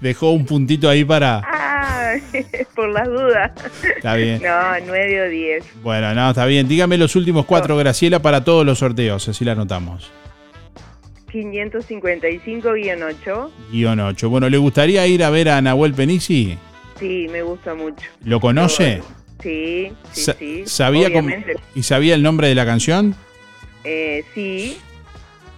Dejó 0.00 0.30
un 0.30 0.46
puntito 0.46 0.88
ahí 0.88 1.04
para... 1.04 1.42
ah, 1.44 2.14
por 2.74 2.88
las 2.88 3.06
dudas. 3.06 3.52
Está 3.96 4.14
bien. 4.14 4.40
No, 4.42 4.48
9 4.86 5.22
o 5.22 5.28
10. 5.28 5.64
Bueno, 5.82 6.14
no, 6.14 6.30
está 6.30 6.46
bien. 6.46 6.66
Dígame 6.68 6.96
los 6.96 7.14
últimos 7.16 7.44
cuatro, 7.44 7.76
Graciela, 7.76 8.22
para 8.22 8.42
todos 8.42 8.64
los 8.64 8.78
sorteos, 8.78 9.28
así 9.28 9.44
la 9.44 9.52
anotamos. 9.52 10.10
555-8. 11.32 13.50
Guión 13.70 14.00
8. 14.00 14.30
Bueno, 14.30 14.48
¿le 14.48 14.56
gustaría 14.58 15.06
ir 15.06 15.22
a 15.22 15.30
ver 15.30 15.48
a 15.50 15.60
Nahuel 15.60 15.92
Penisi? 15.94 16.56
Sí, 16.98 17.28
me 17.30 17.42
gusta 17.42 17.74
mucho. 17.74 18.04
¿Lo 18.24 18.40
conoce? 18.40 19.02
Sí, 19.42 19.92
sí, 20.12 20.20
Sa- 20.22 20.34
sí. 20.34 20.62
¿Sabía 20.66 21.12
cómo-. 21.12 21.30
¿Y 21.74 21.82
sabía 21.82 22.14
el 22.14 22.22
nombre 22.22 22.48
de 22.48 22.54
la 22.54 22.64
canción? 22.66 23.14
Eh, 23.84 24.24
sí, 24.34 24.78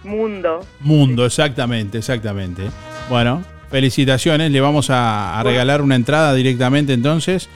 Mundo. 0.03 0.65
Mundo, 0.81 1.25
exactamente, 1.25 1.97
exactamente. 1.99 2.63
Bueno, 3.09 3.43
felicitaciones. 3.69 4.51
Le 4.51 4.61
vamos 4.61 4.89
a, 4.89 5.39
a 5.39 5.43
regalar 5.43 5.81
una 5.81 5.95
entrada 5.95 6.33
directamente 6.33 6.93
entonces. 6.93 7.49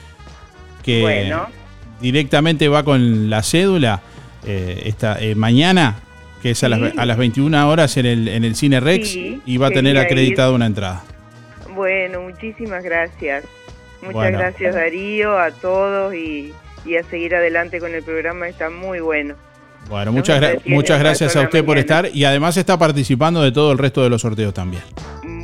Que 0.82 1.02
Bueno. 1.02 1.46
directamente 2.00 2.68
va 2.68 2.82
con 2.84 3.28
la 3.30 3.42
cédula 3.42 4.00
eh, 4.46 4.82
esta, 4.86 5.20
eh, 5.20 5.34
mañana, 5.34 5.96
que 6.42 6.52
es 6.52 6.64
a, 6.64 6.68
las, 6.68 6.78
Sí. 6.80 6.98
a 6.98 7.04
las 7.06 7.16
21 7.18 7.68
horas 7.68 7.96
en 7.98 8.06
el, 8.06 8.28
en 8.28 8.44
el 8.44 8.54
Cine 8.54 8.80
Rex, 8.80 9.08
Sí, 9.10 9.42
y 9.44 9.56
va 9.58 9.66
a 9.66 9.70
tener 9.70 9.98
acreditada 9.98 10.52
una 10.52 10.66
entrada. 10.66 11.02
Bueno, 11.74 12.22
muchísimas 12.22 12.82
gracias. 12.82 13.44
Muchas 14.00 14.14
Bueno. 14.14 14.38
gracias 14.38 14.74
Darío, 14.74 15.38
a 15.38 15.50
todos 15.50 16.14
y, 16.14 16.52
y 16.86 16.96
a 16.96 17.02
seguir 17.04 17.34
adelante 17.34 17.80
con 17.80 17.92
el 17.94 18.02
programa, 18.04 18.48
está 18.48 18.70
muy 18.70 19.00
bueno. 19.00 19.34
Bueno, 19.88 20.12
muchas, 20.12 20.40
gra- 20.40 20.60
muchas 20.66 20.98
gracias 20.98 21.34
a 21.36 21.42
usted 21.42 21.64
por 21.64 21.78
estar 21.78 22.10
y 22.12 22.24
además 22.24 22.56
está 22.56 22.78
participando 22.78 23.42
de 23.42 23.52
todo 23.52 23.72
el 23.72 23.78
resto 23.78 24.02
de 24.02 24.10
los 24.10 24.20
sorteos 24.22 24.52
también. 24.52 24.82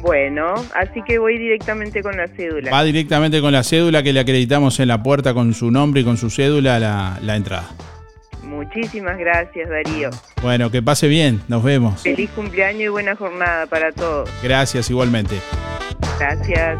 Bueno, 0.02 0.54
así 0.74 1.00
que 1.06 1.18
voy 1.18 1.38
directamente 1.38 2.02
con 2.02 2.14
la 2.16 2.28
cédula. 2.28 2.70
Va 2.70 2.84
directamente 2.84 3.40
con 3.40 3.52
la 3.52 3.62
cédula 3.62 4.02
que 4.02 4.12
le 4.12 4.20
acreditamos 4.20 4.78
en 4.80 4.88
la 4.88 5.02
puerta 5.02 5.32
con 5.32 5.54
su 5.54 5.70
nombre 5.70 6.02
y 6.02 6.04
con 6.04 6.18
su 6.18 6.28
cédula 6.28 6.78
la, 6.78 7.18
la 7.22 7.36
entrada. 7.36 7.70
Muchísimas 8.42 9.16
gracias 9.18 9.68
Darío. 9.70 10.10
Bueno, 10.42 10.70
que 10.70 10.82
pase 10.82 11.08
bien, 11.08 11.40
nos 11.48 11.62
vemos. 11.62 12.02
Feliz 12.02 12.28
cumpleaños 12.36 12.82
y 12.82 12.88
buena 12.88 13.16
jornada 13.16 13.66
para 13.66 13.92
todos. 13.92 14.28
Gracias 14.42 14.90
igualmente. 14.90 15.36
Gracias. 16.20 16.78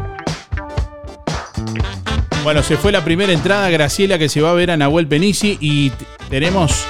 Bueno, 2.43 2.61
se 2.61 2.77
fue 2.77 2.91
la 2.91 3.03
primera 3.03 3.33
entrada, 3.33 3.69
Graciela, 3.71 4.19
que 4.19 4.29
se 4.29 4.39
va 4.41 4.51
a 4.51 4.53
ver 4.53 4.69
a 4.69 4.77
Nahuel 4.77 5.07
Penisi 5.07 5.57
y 5.59 5.91
tenemos 6.29 6.85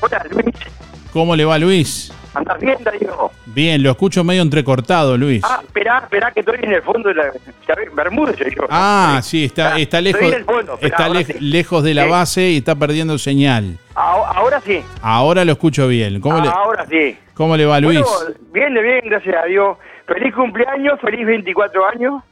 Hola 0.01 0.23
Luis, 0.31 0.45
¿Cómo 1.12 1.35
le 1.35 1.43
va 1.43 1.57
Luis? 1.57 2.12
¿Andás 2.33 2.59
bien 2.59 2.77
Darío? 2.83 3.31
Bien, 3.47 3.81
lo 3.83 3.91
escucho 3.91 4.23
medio 4.23 4.41
entrecortado, 4.41 5.17
Luis. 5.17 5.41
Ah, 5.43 5.61
esperá, 5.63 5.99
esperá 5.99 6.31
que 6.31 6.39
estoy 6.41 6.57
en 6.61 6.73
el 6.73 6.81
fondo 6.81 7.09
de 7.09 7.15
la... 7.15 7.31
soy 8.37 8.55
yo. 8.55 8.63
Ah, 8.69 9.19
sí, 9.23 9.45
está, 9.45 9.77
está 9.77 10.01
lejos, 10.01 10.21
estoy 10.21 10.33
en 10.33 10.39
el 10.39 10.45
fondo, 10.45 10.73
esperá, 10.75 11.07
está 11.19 11.33
sí. 11.33 11.39
lejos 11.39 11.83
de 11.83 11.93
la 11.93 12.03
Sí. 12.03 12.09
base 12.09 12.49
y 12.49 12.57
está 12.57 12.75
perdiendo 12.75 13.17
señal. 13.17 13.77
Ah, 13.95 14.31
Ahora 14.35 14.61
sí, 14.61 14.81
Ahora 15.01 15.43
lo 15.45 15.51
escucho 15.53 15.87
bien. 15.87 16.21
¿Cómo, 16.21 16.39
le, 16.39 16.47
ahora 16.49 16.85
sí. 16.89 17.17
cómo 17.33 17.57
le 17.57 17.65
va 17.65 17.79
Luis? 17.79 17.99
Bueno, 18.01 18.35
bien, 18.53 18.73
de 18.73 18.81
bien, 18.81 19.01
gracias 19.05 19.35
a 19.43 19.45
Dios. 19.45 19.77
Feliz 20.07 20.33
cumpleaños, 20.33 20.99
feliz 21.01 21.25
24 21.25 21.85
años. 21.89 22.23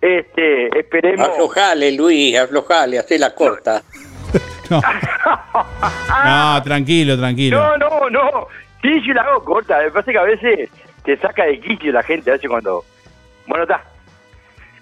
Este, 0.00 0.78
esperemos... 0.78 1.28
Aflojale, 1.28 1.92
Luis, 1.92 2.38
aflojale, 2.38 2.98
hacé 2.98 3.18
la 3.18 3.34
corta. 3.34 3.82
No, 3.94 4.07
tranquilo, 6.64 7.18
tranquilo. 7.18 7.78
No, 7.78 7.78
no, 7.78 8.10
no. 8.10 8.46
Sí, 8.82 9.00
yo 9.06 9.14
la 9.14 9.22
hago 9.22 9.44
corta. 9.44 9.80
Me 9.82 9.90
parece 9.90 10.12
que 10.12 10.18
a 10.18 10.22
veces 10.22 10.70
te 11.04 11.16
saca 11.16 11.44
de 11.44 11.60
quicio 11.60 11.92
la 11.92 12.02
gente, 12.02 12.30
a 12.30 12.34
veces 12.34 12.48
cuando... 12.48 12.84
Bueno, 13.46 13.64
está. 13.64 13.82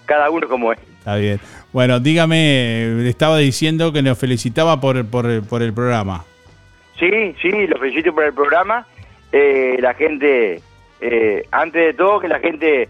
Cada 0.06 0.30
uno 0.30 0.48
como 0.48 0.72
es. 0.72 0.78
Está 0.98 1.16
bien. 1.16 1.40
Bueno, 1.72 2.00
dígame, 2.00 2.94
le 2.96 3.08
estaba 3.08 3.38
diciendo 3.38 3.92
que 3.92 4.02
nos 4.02 4.18
felicitaba 4.18 4.80
por, 4.80 5.04
por, 5.06 5.46
por 5.46 5.62
el 5.62 5.72
programa. 5.72 6.24
Sí, 6.98 7.34
sí, 7.40 7.66
lo 7.66 7.78
felicito 7.78 8.14
por 8.14 8.24
el 8.24 8.32
programa. 8.32 8.86
Eh, 9.32 9.76
la 9.80 9.94
gente, 9.94 10.60
eh, 11.00 11.46
antes 11.50 11.86
de 11.86 11.94
todo, 11.94 12.20
que 12.20 12.28
la 12.28 12.38
gente 12.38 12.88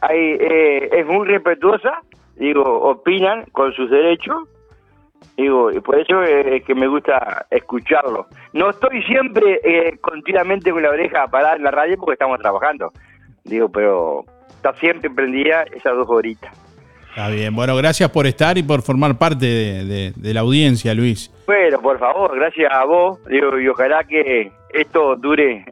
hay, 0.00 0.36
eh, 0.40 0.88
es 0.92 1.06
muy 1.06 1.26
respetuosa, 1.26 2.02
digo, 2.36 2.64
opinan 2.64 3.44
con 3.52 3.72
sus 3.72 3.90
derechos, 3.90 4.48
digo, 5.36 5.70
y 5.72 5.80
por 5.80 5.98
eso 5.98 6.22
es 6.22 6.62
que 6.64 6.74
me 6.74 6.86
gusta 6.88 7.46
escucharlo. 7.50 8.26
No 8.52 8.70
estoy 8.70 9.02
siempre 9.04 9.60
eh, 9.62 9.98
continuamente 10.00 10.70
con 10.70 10.82
la 10.82 10.90
oreja 10.90 11.26
parada 11.28 11.56
en 11.56 11.62
la 11.64 11.70
radio 11.70 11.96
porque 11.96 12.14
estamos 12.14 12.38
trabajando, 12.40 12.92
digo, 13.44 13.68
pero 13.70 14.24
está 14.48 14.72
siempre 14.74 15.10
prendida 15.10 15.62
esas 15.74 15.94
dos 15.96 16.06
horitas. 16.08 16.52
Está 17.10 17.28
bien. 17.30 17.54
Bueno, 17.54 17.74
gracias 17.76 18.10
por 18.10 18.26
estar 18.26 18.58
y 18.58 18.62
por 18.62 18.82
formar 18.82 19.16
parte 19.18 19.46
de, 19.46 19.84
de- 19.84 20.12
de 20.14 20.34
la 20.34 20.40
audiencia, 20.40 20.94
Luis. 20.94 21.30
Bueno, 21.46 21.80
por 21.80 21.98
favor, 21.98 22.34
gracias 22.38 22.70
a 22.72 22.84
vos, 22.84 23.18
digo, 23.26 23.58
y 23.58 23.66
ojalá 23.68 24.04
que 24.04 24.52
esto 24.72 25.16
dure, 25.16 25.64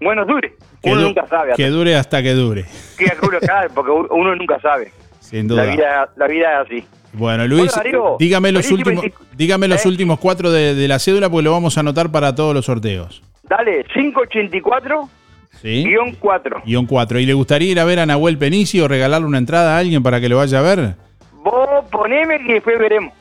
bueno, 0.00 0.24
dure. 0.24 0.54
Que, 0.82 0.90
Uno 0.92 1.00
du- 1.00 1.06
nunca 1.08 1.26
sabe. 1.26 1.54
que 1.56 1.66
dure 1.68 1.96
hasta 1.96 2.22
que 2.22 2.32
dure, 2.34 2.64
que 2.98 3.06
porque 3.74 3.90
uno 4.10 4.36
nunca 4.36 4.60
sabe. 4.60 4.92
sin 5.20 5.48
La 5.48 5.62
duda. 5.64 5.72
vida, 5.74 6.08
la 6.16 6.26
vida 6.28 6.52
es 6.52 6.66
así. 6.66 6.86
Bueno, 7.14 7.46
Luis, 7.46 7.72
Darío, 7.74 8.16
dígame 8.18 8.52
los 8.52 8.70
últimos, 8.70 9.02
25 9.02 9.24
dígame 9.36 9.68
los 9.68 9.84
¿Eh? 9.84 9.88
últimos 9.88 10.18
cuatro 10.18 10.50
de, 10.50 10.74
de 10.74 10.88
la 10.88 10.98
cédula 10.98 11.30
porque 11.30 11.44
lo 11.44 11.52
vamos 11.52 11.76
a 11.76 11.80
anotar 11.80 12.10
para 12.10 12.34
todos 12.34 12.54
los 12.54 12.64
sorteos. 12.66 13.22
Dale, 13.48 13.84
584 13.94 15.08
¿Sí? 15.62 15.84
guion 15.84 16.16
4. 16.18 16.62
Guión 16.66 16.86
4. 16.86 17.20
¿Y 17.20 17.26
le 17.26 17.34
gustaría 17.34 17.70
ir 17.70 17.80
a 17.80 17.84
ver 17.84 18.00
a 18.00 18.06
Nahuel 18.06 18.36
Penici 18.38 18.80
o 18.80 18.88
regalarle 18.88 19.26
una 19.26 19.38
entrada 19.38 19.76
a 19.76 19.78
alguien 19.78 20.02
para 20.02 20.20
que 20.20 20.28
lo 20.28 20.38
vaya 20.38 20.58
a 20.58 20.62
ver? 20.62 20.94
Vos 21.42 21.84
poneme 21.90 22.38
que 22.44 22.54
después 22.54 22.78
veremos. 22.78 23.12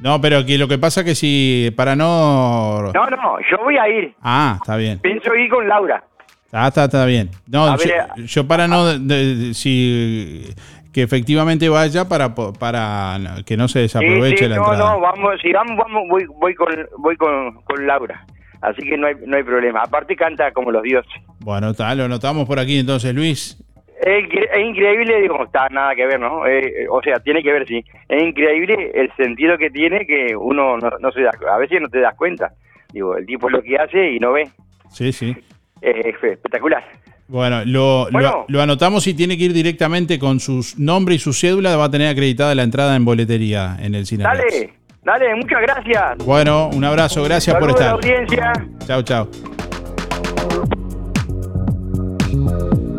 No, 0.00 0.20
pero 0.20 0.44
que 0.44 0.58
lo 0.58 0.66
que 0.66 0.78
pasa 0.78 1.04
que 1.04 1.14
si 1.14 1.72
para 1.76 1.94
no... 1.94 2.90
No, 2.92 3.06
no, 3.10 3.38
yo 3.50 3.56
voy 3.62 3.76
a 3.76 3.88
ir. 3.88 4.14
Ah, 4.22 4.56
está 4.60 4.76
bien. 4.76 4.98
Pienso 4.98 5.32
ir 5.34 5.48
con 5.48 5.68
Laura. 5.68 6.02
Ah, 6.50 6.68
está, 6.68 6.84
está 6.84 7.04
bien. 7.06 7.30
No, 7.46 7.76
yo, 7.76 7.84
ver, 8.16 8.24
yo 8.26 8.46
para 8.48 8.66
no... 8.66 8.84
de- 8.98 8.98
de- 9.36 9.54
si 9.54 10.44
que 10.92 11.02
efectivamente 11.02 11.68
vaya 11.68 12.06
para, 12.08 12.34
para 12.34 13.16
que 13.46 13.56
no 13.56 13.66
se 13.68 13.80
desaproveche 13.80 14.36
Sí, 14.38 14.44
sí, 14.44 14.48
la 14.50 14.56
no, 14.56 14.72
entrada. 14.72 14.94
no, 14.94 15.00
vamos, 15.00 15.40
si 15.40 15.52
vamos, 15.52 15.76
vamos, 15.76 16.02
voy, 16.08 16.24
voy 16.38 16.54
con, 16.54 16.68
voy 16.98 17.16
con, 17.16 17.62
con 17.62 17.86
Laura. 17.86 18.26
Así 18.60 18.82
que 18.82 18.96
no 18.96 19.06
hay, 19.08 19.14
no 19.26 19.36
hay 19.36 19.42
problema. 19.42 19.80
Aparte 19.82 20.14
canta 20.14 20.52
como 20.52 20.70
los 20.70 20.82
dioses. 20.82 21.10
Bueno, 21.40 21.70
está, 21.70 21.94
lo 21.94 22.04
anotamos 22.04 22.46
por 22.46 22.58
aquí 22.60 22.78
entonces, 22.78 23.12
Luis. 23.14 23.56
es, 24.00 24.24
incre- 24.24 24.48
es 24.52 24.66
increíble, 24.68 25.20
digo, 25.22 25.42
está 25.44 25.68
nada 25.70 25.94
que 25.96 26.06
ver, 26.06 26.20
¿no? 26.20 26.46
Eh, 26.46 26.86
o 26.88 27.00
sea, 27.02 27.18
tiene 27.20 27.42
que 27.42 27.52
ver, 27.52 27.66
sí. 27.66 27.82
Es 28.08 28.22
increíble 28.22 28.92
el 28.94 29.10
sentido 29.16 29.56
que 29.58 29.70
tiene 29.70 30.06
que 30.06 30.36
uno 30.36 30.76
no, 30.76 30.90
no 31.00 31.10
se 31.10 31.22
da, 31.22 31.32
a 31.52 31.58
veces 31.58 31.80
no 31.80 31.88
te 31.88 31.98
das 32.00 32.14
cuenta. 32.14 32.52
Digo, 32.92 33.16
el 33.16 33.26
tipo 33.26 33.48
es 33.48 33.52
lo 33.54 33.62
que 33.62 33.76
hace 33.76 34.10
y 34.12 34.20
no 34.20 34.32
ve. 34.32 34.48
Sí, 34.90 35.10
sí. 35.12 35.34
Eh, 35.80 36.00
es 36.04 36.22
espectacular. 36.22 36.84
Bueno, 37.32 37.64
lo, 37.64 38.04
lo- 38.04 38.10
Bueno. 38.12 38.44
lo 38.46 38.60
anotamos 38.62 39.06
y 39.06 39.14
tiene 39.14 39.38
que 39.38 39.44
ir 39.44 39.54
directamente 39.54 40.18
con 40.18 40.38
su 40.38 40.62
nombre 40.76 41.14
y 41.14 41.18
su 41.18 41.32
cédula. 41.32 41.74
Va 41.76 41.84
a 41.86 41.90
tener 41.90 42.08
acreditada 42.08 42.54
la 42.54 42.62
entrada 42.62 42.94
en 42.94 43.06
boletería 43.06 43.74
en 43.80 43.94
el 43.94 44.04
cine. 44.06 44.24
Dale, 44.24 44.70
dale, 45.02 45.34
muchas 45.36 45.62
gracias. 45.62 46.18
Bueno, 46.26 46.68
un 46.74 46.84
abrazo, 46.84 47.22
gracias 47.24 47.56
por 47.56 47.72
Saludos 47.72 47.80
a 47.80 47.84
la 47.84 48.00
estar. 48.00 48.50
audiencia. 48.50 48.52
Chao, 48.86 49.02
chao. 49.02 49.28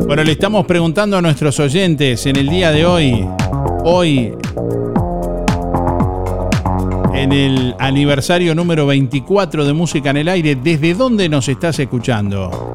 Bueno, 0.06 0.24
le 0.24 0.32
estamos 0.32 0.66
preguntando 0.66 1.16
a 1.16 1.22
nuestros 1.22 1.58
oyentes 1.60 2.26
en 2.26 2.34
el 2.36 2.48
día 2.48 2.72
de 2.72 2.84
hoy, 2.84 3.26
hoy, 3.84 4.32
en 7.14 7.32
el 7.32 7.74
aniversario 7.78 8.54
número 8.56 8.84
24 8.86 9.64
de 9.64 9.72
Música 9.72 10.10
en 10.10 10.16
el 10.18 10.28
Aire, 10.28 10.56
¿desde 10.56 10.92
dónde 10.94 11.28
nos 11.28 11.48
estás 11.48 11.78
escuchando? 11.78 12.74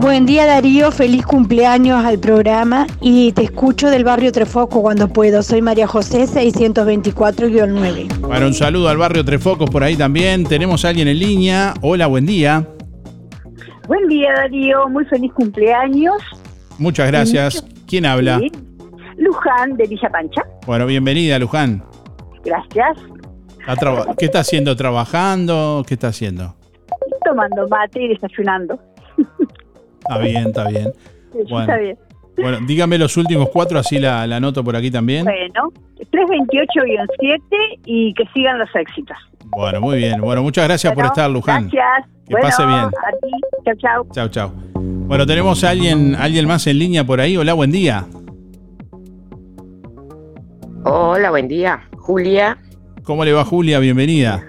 Buen 0.00 0.26
día 0.26 0.46
Darío, 0.46 0.92
feliz 0.92 1.26
cumpleaños 1.26 2.04
al 2.04 2.18
programa 2.20 2.86
y 3.00 3.32
te 3.32 3.42
escucho 3.42 3.90
del 3.90 4.04
barrio 4.04 4.30
Trefoco 4.32 4.80
cuando 4.80 5.08
puedo. 5.08 5.42
Soy 5.42 5.60
María 5.60 5.86
José 5.88 6.24
624-9. 6.26 8.20
Bueno, 8.20 8.46
un 8.46 8.54
saludo 8.54 8.88
al 8.88 8.96
barrio 8.96 9.24
Trefocos 9.24 9.68
por 9.70 9.82
ahí 9.82 9.96
también. 9.96 10.44
Tenemos 10.44 10.84
a 10.84 10.90
alguien 10.90 11.08
en 11.08 11.18
línea. 11.18 11.74
Hola, 11.82 12.06
buen 12.06 12.26
día. 12.26 12.64
Buen 13.88 14.06
día, 14.08 14.32
Darío. 14.36 14.88
Muy 14.88 15.04
feliz 15.06 15.32
cumpleaños. 15.32 16.14
Muchas 16.78 17.08
gracias. 17.08 17.64
¿Quién 17.88 18.06
habla? 18.06 18.38
Sí. 18.38 18.52
Luján 19.16 19.76
de 19.76 19.84
Villa 19.88 20.08
Pancha. 20.10 20.42
Bueno, 20.64 20.86
bienvenida, 20.86 21.38
Luján. 21.40 21.82
Gracias. 22.44 22.98
¿Está 23.60 23.74
traba- 23.74 24.14
¿Qué 24.16 24.26
está 24.26 24.40
haciendo? 24.40 24.76
¿Trabajando? 24.76 25.82
¿Qué 25.86 25.94
está 25.94 26.08
haciendo? 26.08 26.54
Tomando 27.24 27.66
mate 27.68 28.00
y 28.04 28.08
desayunando. 28.08 28.78
Está 30.00 30.18
bien, 30.18 30.46
está 30.48 30.68
bien. 30.68 30.92
Sí, 31.32 31.38
Bueno. 31.50 31.60
Está 31.60 31.76
bien. 31.76 31.98
Bueno, 32.40 32.58
dígame 32.66 32.98
los 32.98 33.16
últimos 33.16 33.48
cuatro, 33.50 33.80
así 33.80 33.98
la, 33.98 34.24
la 34.26 34.36
anoto 34.36 34.62
por 34.62 34.76
aquí 34.76 34.92
también. 34.92 35.24
Bueno, 35.24 35.72
328-7 36.12 37.40
y 37.84 38.14
que 38.14 38.24
sigan 38.32 38.60
los 38.60 38.68
éxitos. 38.76 39.16
Bueno, 39.46 39.80
muy 39.80 39.98
bien. 39.98 40.20
Bueno, 40.20 40.42
muchas 40.42 40.66
gracias 40.68 40.92
por 40.94 41.04
estar, 41.06 41.28
Luján. 41.28 41.68
Gracias. 41.68 42.08
Que 42.28 42.36
pase 42.36 42.64
bien. 42.64 42.78
A 42.78 42.90
ti. 42.90 43.30
Chao, 43.64 43.74
chao. 43.76 44.06
Chao, 44.12 44.28
chao. 44.28 44.52
Bueno, 44.74 45.26
tenemos 45.26 45.64
a 45.64 45.70
alguien, 45.70 46.14
alguien 46.14 46.46
más 46.46 46.64
en 46.68 46.78
línea 46.78 47.02
por 47.04 47.20
ahí. 47.20 47.36
Hola, 47.36 47.54
buen 47.54 47.72
día. 47.72 48.06
Hola, 50.84 51.30
buen 51.30 51.48
día. 51.48 51.80
Julia. 51.96 52.56
¿Cómo 53.02 53.24
le 53.24 53.32
va, 53.32 53.44
Julia? 53.44 53.78
Bienvenida. 53.80 54.44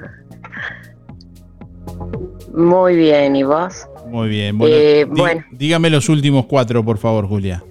Muy 2.54 2.96
bien, 2.96 3.36
¿y 3.36 3.44
vos? 3.44 3.88
Muy 4.10 4.30
bien. 4.30 4.58
Bueno, 4.58 4.76
Eh, 4.76 5.06
bueno. 5.06 5.43
dígame 5.52 5.89
los 5.89 6.10
últimos 6.10 6.45
cuatro, 6.45 6.84
por 6.84 6.98
favor, 6.98 7.28
Julia. 7.28 7.63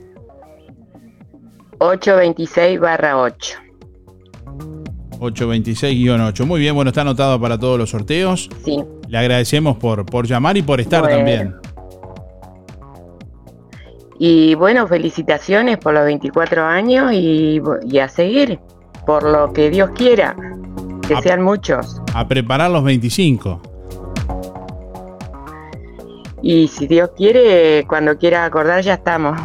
826 1.79 2.81
barra 2.81 3.19
8. 3.19 3.57
826-8. 5.21 6.47
Muy 6.47 6.61
bien, 6.61 6.75
bueno, 6.75 6.91
está 6.91 7.01
anotado 7.01 7.41
para 7.41 7.59
todos 7.59 7.79
los 7.79 7.91
sorteos. 7.91 8.49
Sí. 8.65 8.85
Le 9.09 9.19
agradecemos 9.19 9.77
por, 9.79 10.07
por 10.07 10.27
llamar 10.27 10.57
y 10.57 10.63
por 10.63 10.81
estar 10.81 11.01
Bueno. 11.03 11.17
también. 11.17 11.55
Y 14.21 14.55
bueno, 14.57 14.87
felicitaciones 14.89 15.79
por 15.79 15.95
los 15.95 16.05
24 16.05 16.65
años 16.65 17.13
y, 17.13 17.61
y 17.89 17.99
a 17.99 18.09
seguir, 18.09 18.59
por 19.07 19.23
lo 19.23 19.53
que 19.53 19.71
Dios 19.71 19.91
quiera, 19.95 20.37
que 21.07 21.15
A- 21.15 21.23
sean 21.23 21.43
muchos. 21.43 22.01
A 22.15 22.27
preparar 22.27 22.71
los 22.71 22.83
25. 22.83 23.61
Y 26.43 26.69
si 26.69 26.87
Dios 26.87 27.11
quiere, 27.17 27.85
cuando 27.89 28.17
quiera 28.17 28.45
acordar, 28.45 28.83
ya 28.83 28.95
estamos. 28.95 29.39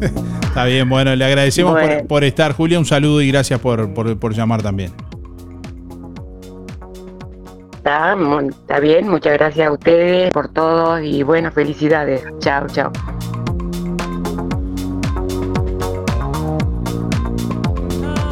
Está 0.42 0.64
bien, 0.64 0.88
bueno, 0.88 1.14
le 1.14 1.24
agradecemos 1.24 1.72
por- 1.72 1.82
Bueno. 1.82 2.06
por, 2.08 2.24
estar, 2.24 2.52
Julia. 2.52 2.78
Un 2.78 2.84
saludo 2.86 3.20
y 3.22 3.28
gracias 3.30 3.60
por, 3.60 3.92
por, 3.94 4.18
por 4.18 4.34
llamar 4.34 4.62
también. 4.62 4.92
está, 7.76 8.16
está 8.48 8.80
bien, 8.80 9.08
muchas 9.08 9.34
gracias 9.34 9.68
a 9.68 9.72
ustedes 9.72 10.30
por 10.32 10.48
todo 10.48 11.00
y 11.00 11.22
bueno, 11.22 11.50
felicidades. 11.52 12.22
Chao, 12.40 12.66
chao. 12.68 12.90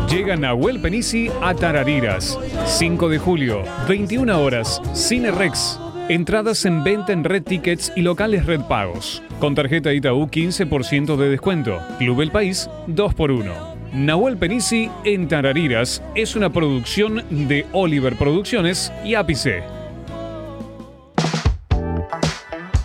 Llega 0.09 0.37
Nahuel 0.37 0.81
Penisi 0.81 1.31
a 1.43 1.55
Tarariras. 1.55 2.39
5 2.65 3.09
de 3.09 3.19
julio, 3.19 3.63
21 3.89 4.41
horas, 4.41 4.81
Cine 4.95 5.31
Rex. 5.31 5.79
Entradas 6.09 6.65
en 6.67 6.85
venta 6.85 7.13
en 7.13 7.25
Red 7.25 7.43
Tickets 7.43 7.93
y 7.97 8.03
locales 8.03 8.47
Red 8.47 8.61
Pagos. 8.69 9.25
Con 9.41 9.57
tarjeta 9.57 9.93
Itaú 9.93 10.29
15% 10.29 11.17
de 11.17 11.29
descuento. 11.31 11.81
Club 11.99 12.21
El 12.21 12.31
País 12.31 12.71
2x1. 12.87 13.53
Nahuel 13.93 14.37
Penisi 14.37 14.89
en 15.03 15.27
Tarariras 15.27 16.01
es 16.15 16.37
una 16.37 16.53
producción 16.53 17.25
de 17.29 17.67
Oliver 17.73 18.15
Producciones 18.15 18.93
y 19.05 19.17
Ápice. 19.17 19.65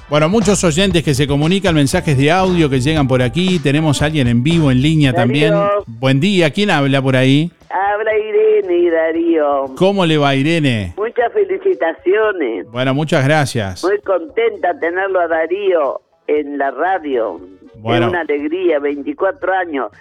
Bueno, 0.10 0.28
muchos 0.28 0.64
oyentes 0.64 1.04
que 1.04 1.14
se 1.14 1.28
comunican, 1.28 1.76
mensajes 1.76 2.18
de 2.18 2.32
audio 2.32 2.72
que 2.72 2.82
llegan 2.82 3.08
por 3.08 3.22
aquí. 3.22 3.60
Tenemos 3.60 4.02
a 4.02 4.06
alguien 4.06 4.30
en 4.30 4.42
vivo, 4.42 4.72
en 4.72 4.82
línea 4.82 5.14
también. 5.14 5.54
Buen 5.86 6.20
día, 6.20 6.50
¿quién 6.50 6.72
habla 6.72 7.00
por 7.04 7.16
ahí? 7.16 7.52
Habla 7.70 8.12
Irene 8.18 8.78
y 8.78 8.90
Darío. 8.90 9.76
¿Cómo 9.78 10.08
le 10.08 10.18
va, 10.18 10.36
Irene? 10.36 10.96
Muchas 11.22 11.34
felicitaciones. 11.34 12.66
Bueno, 12.72 12.94
muchas 12.96 13.24
gracias. 13.24 13.84
Muy 13.84 14.00
contenta 14.02 14.78
tenerlo 14.80 15.20
a 15.20 15.28
Darío 15.28 16.02
en 16.28 16.58
la 16.58 16.72
radio. 16.72 17.40
Bueno. 17.76 18.06
Es 18.08 18.10
una 18.12 18.22
alegría, 18.22 18.80
24 18.80 19.54
años. 19.54 19.92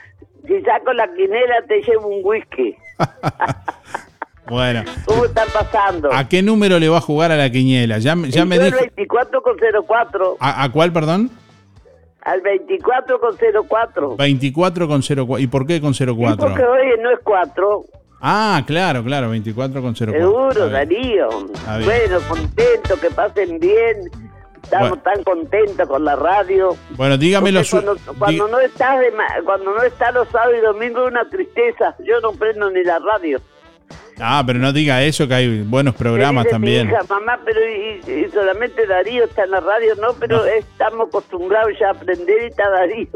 Si 0.47 0.61
saco 0.63 0.93
la 0.95 1.07
quinela 1.15 1.57
te 1.69 1.83
llevo 1.83 2.09
un 2.09 2.21
whisky. 2.25 2.75
Bueno, 4.49 4.83
¿Cómo 5.05 5.27
están 5.27 5.47
pasando? 5.53 6.13
¿a 6.13 6.27
qué 6.29 6.43
número 6.43 6.81
le 6.81 6.89
va 6.89 6.97
a 6.99 7.01
jugar 7.01 7.31
a 7.31 7.37
la 7.37 7.51
quiniela? 7.51 7.99
Ya, 7.99 8.17
me- 8.17 8.31
ya 8.33 8.45
me 8.45 8.59
dijo. 8.59 8.79
24 8.81 9.43
con 9.43 9.57
04. 9.87 10.39
¿A, 10.41 10.65
a 10.65 10.73
cuál, 10.73 10.93
perdón? 10.93 11.31
Al 12.23 12.41
24 12.41 13.21
con 13.21 13.37
04. 13.37 14.17
24 14.17 14.89
con 14.89 15.03
04. 15.03 15.39
¿Y 15.39 15.47
por 15.47 15.67
qué 15.69 15.81
con 15.81 15.95
Sí, 15.95 16.05
04? 16.05 16.37
porque 16.49 16.65
hoy 16.65 16.99
no 17.01 17.13
es 17.13 17.21
4. 17.23 17.85
Ah, 18.21 18.63
claro, 18.67 19.03
claro, 19.03 19.31
24 19.31 19.81
con 19.81 19.95
04. 19.95 20.13
Seguro. 20.13 20.69
Darío. 20.69 21.29
Bueno, 21.85 22.19
contento, 22.29 23.01
que 23.01 23.11
pasen 23.11 23.59
bien. 23.59 23.97
Estamos 24.63 24.91
Bueno. 24.91 25.03
tan 25.03 25.25
contentos 25.25 25.89
con 25.89 26.05
la 26.05 26.17
radio. 26.17 26.77
Bueno, 26.91 27.17
dígame 27.17 27.51
los. 27.51 27.71
cuando, 27.71 27.97
cuando 28.19 28.47
no 28.49 28.61
estás 28.61 29.01
de 29.01 29.11
cuando 29.45 29.75
no 29.75 29.83
está 29.83 30.13
los 30.13 30.29
sábados 30.29 30.55
y 30.59 30.61
domingos 30.61 31.03
es 31.07 31.11
una 31.11 31.29
tristeza. 31.29 31.95
Yo 32.05 32.21
no 32.21 32.33
prendo 32.33 32.71
ni 32.71 32.85
la 32.85 32.99
radio. 32.99 33.41
Ah, 34.23 34.43
pero 34.47 34.59
no 34.59 34.71
diga 34.73 35.03
eso, 35.03 35.27
que 35.27 35.35
hay 35.35 35.63
buenos 35.63 35.95
programas 35.95 36.45
dice 36.45 36.59
mi 36.59 36.77
también. 36.77 36.89
hija, 36.91 37.01
mamá, 37.09 37.41
pero 37.43 37.59
y, 37.67 38.01
y 38.27 38.31
solamente 38.31 38.87
Darío 38.87 39.25
está 39.25 39.45
en 39.45 39.51
la 39.53 39.61
radio, 39.61 39.95
no, 39.97 40.13
pero 40.21 40.45
estamos 40.45 41.09
acostumbrados 41.09 41.73
ya 41.81 41.89
a 41.89 41.93
aprender 41.93 42.43
y 42.43 42.47
está 42.47 42.69
Darío. 42.69 43.09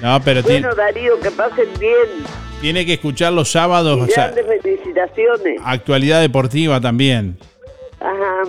No, 0.00 0.20
pero 0.24 0.42
bueno, 0.44 0.74
Darío, 0.76 1.18
que 1.20 1.30
pasen 1.32 1.68
bien. 1.80 2.24
Tiene 2.62 2.86
que 2.86 2.94
escuchar 2.94 3.32
los 3.34 3.50
sábados, 3.50 4.00
o 4.00 4.06
sea, 4.06 4.30
Grandes 4.30 4.62
felicitaciones. 4.62 5.60
actualidad 5.64 6.20
deportiva 6.22 6.80
también. 6.80 7.36
Ajá. 8.00 8.44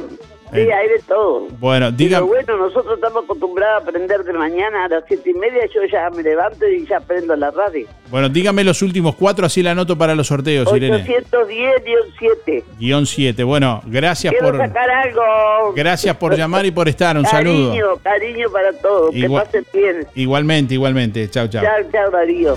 Sí, 0.53 0.59
Eh, 0.59 0.71
hay 0.71 0.87
de 0.87 0.99
todo. 1.07 1.47
Bueno, 1.59 1.91
diga, 1.91 2.17
Pero 2.19 2.27
bueno, 2.27 2.57
nosotros 2.57 2.93
estamos 2.93 3.23
acostumbrados 3.23 3.81
a 3.83 3.87
aprender 3.89 4.23
de 4.23 4.33
mañana 4.33 4.85
a 4.85 4.87
las 4.87 5.03
siete 5.07 5.31
y 5.31 5.33
media. 5.33 5.65
Yo 5.73 5.81
ya 5.91 6.11
me 6.11 6.21
levanto 6.21 6.67
y 6.67 6.85
ya 6.85 6.99
prendo 6.99 7.35
la 7.35 7.49
radio. 7.49 7.87
bueno, 8.11 8.29
dígame 8.29 8.63
los 8.63 8.83
últimos 8.83 9.15
cuatro, 9.15 9.47
así 9.47 9.63
la 9.63 9.71
anoto 9.71 9.97
para 9.97 10.13
los 10.13 10.27
sorteos, 10.27 10.71
Irene. 10.75 11.03
810-7. 11.03 12.63
Guión 12.79 13.07
7. 13.07 13.43
Bueno, 13.43 13.81
gracias 13.87 14.31
Quiero 14.31 14.49
por 14.49 14.57
sacar 14.59 14.89
algo. 14.91 15.73
gracias 15.75 16.15
por 16.17 16.37
llamar 16.37 16.67
y 16.67 16.71
por 16.71 16.87
estar. 16.87 17.17
Un 17.17 17.25
saludo. 17.25 17.69
Cariño, 17.69 17.87
cariño 18.03 18.49
para 18.51 18.73
todos. 18.73 19.15
Igual- 19.15 19.45
Que 19.49 19.59
pasen 19.63 19.65
bien. 19.73 20.07
Igualmente, 20.13 20.75
igualmente. 20.75 21.27
Chao, 21.31 21.47
chao. 21.47 21.63
Chao, 21.63 21.91
chao, 21.91 22.11
Darío. 22.11 22.55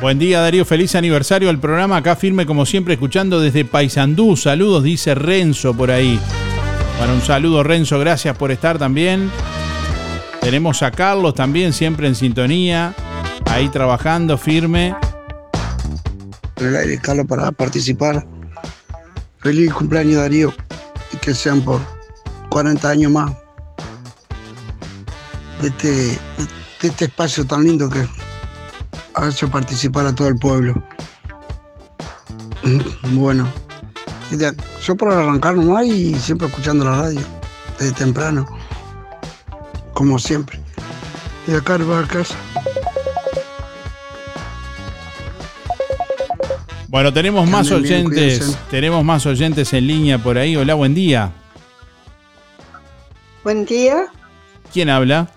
Buen 0.00 0.20
día, 0.20 0.40
Darío. 0.40 0.64
Feliz 0.64 0.94
aniversario 0.94 1.50
al 1.50 1.58
programa. 1.58 1.96
Acá 1.96 2.14
firme, 2.14 2.46
como 2.46 2.64
siempre, 2.64 2.94
escuchando 2.94 3.40
desde 3.40 3.64
Paysandú. 3.64 4.36
Saludos, 4.36 4.84
dice 4.84 5.12
Renzo 5.16 5.74
por 5.74 5.90
ahí. 5.90 6.20
Bueno, 6.98 7.14
un 7.14 7.20
saludo, 7.20 7.64
Renzo. 7.64 7.98
Gracias 7.98 8.36
por 8.36 8.52
estar 8.52 8.78
también. 8.78 9.28
Tenemos 10.40 10.84
a 10.84 10.92
Carlos 10.92 11.34
también, 11.34 11.72
siempre 11.72 12.06
en 12.06 12.14
sintonía. 12.14 12.94
Ahí 13.46 13.68
trabajando 13.70 14.38
firme. 14.38 14.94
el 16.58 16.76
aire, 16.76 16.98
Carlos, 16.98 17.26
para 17.26 17.50
participar. 17.50 18.24
Feliz 19.40 19.72
cumpleaños, 19.72 20.18
Darío. 20.18 20.54
Y 21.12 21.16
que 21.16 21.34
sean 21.34 21.60
por 21.60 21.80
40 22.50 22.88
años 22.88 23.10
más. 23.10 23.32
De 25.60 25.68
este, 25.68 26.18
este 26.82 27.06
espacio 27.06 27.44
tan 27.44 27.64
lindo 27.64 27.90
que 27.90 28.06
ha 29.18 29.28
hecho 29.28 29.50
participar 29.50 30.06
a 30.06 30.14
todo 30.14 30.28
el 30.28 30.36
pueblo. 30.36 30.74
Mm, 32.62 33.18
Bueno, 33.18 33.48
yo 34.84 34.96
por 34.96 35.12
arrancar 35.12 35.56
nomás 35.56 35.86
y 35.86 36.14
siempre 36.14 36.46
escuchando 36.46 36.84
la 36.84 37.02
radio, 37.02 37.20
desde 37.78 37.92
temprano, 37.92 38.46
como 39.92 40.18
siempre. 40.18 40.60
Y 41.46 41.54
acá 41.54 41.78
va 41.78 42.00
a 42.00 42.06
casa. 42.06 42.36
Bueno, 46.88 47.12
tenemos 47.12 47.48
más 47.48 47.68
bien, 47.68 48.06
oyentes, 48.06 48.56
tenemos 48.70 49.04
más 49.04 49.26
oyentes 49.26 49.72
en 49.72 49.86
línea 49.86 50.18
por 50.18 50.38
ahí. 50.38 50.56
Hola, 50.56 50.74
buen 50.74 50.94
día. 50.94 51.32
Buen 53.44 53.64
día, 53.64 54.06
¿Quién 54.72 54.90
habla? 54.90 55.28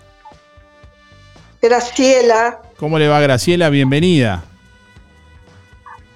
Graciela. 1.60 2.60
¿Cómo 2.82 2.98
le 2.98 3.06
va 3.06 3.20
Graciela? 3.20 3.70
Bienvenida. 3.70 4.42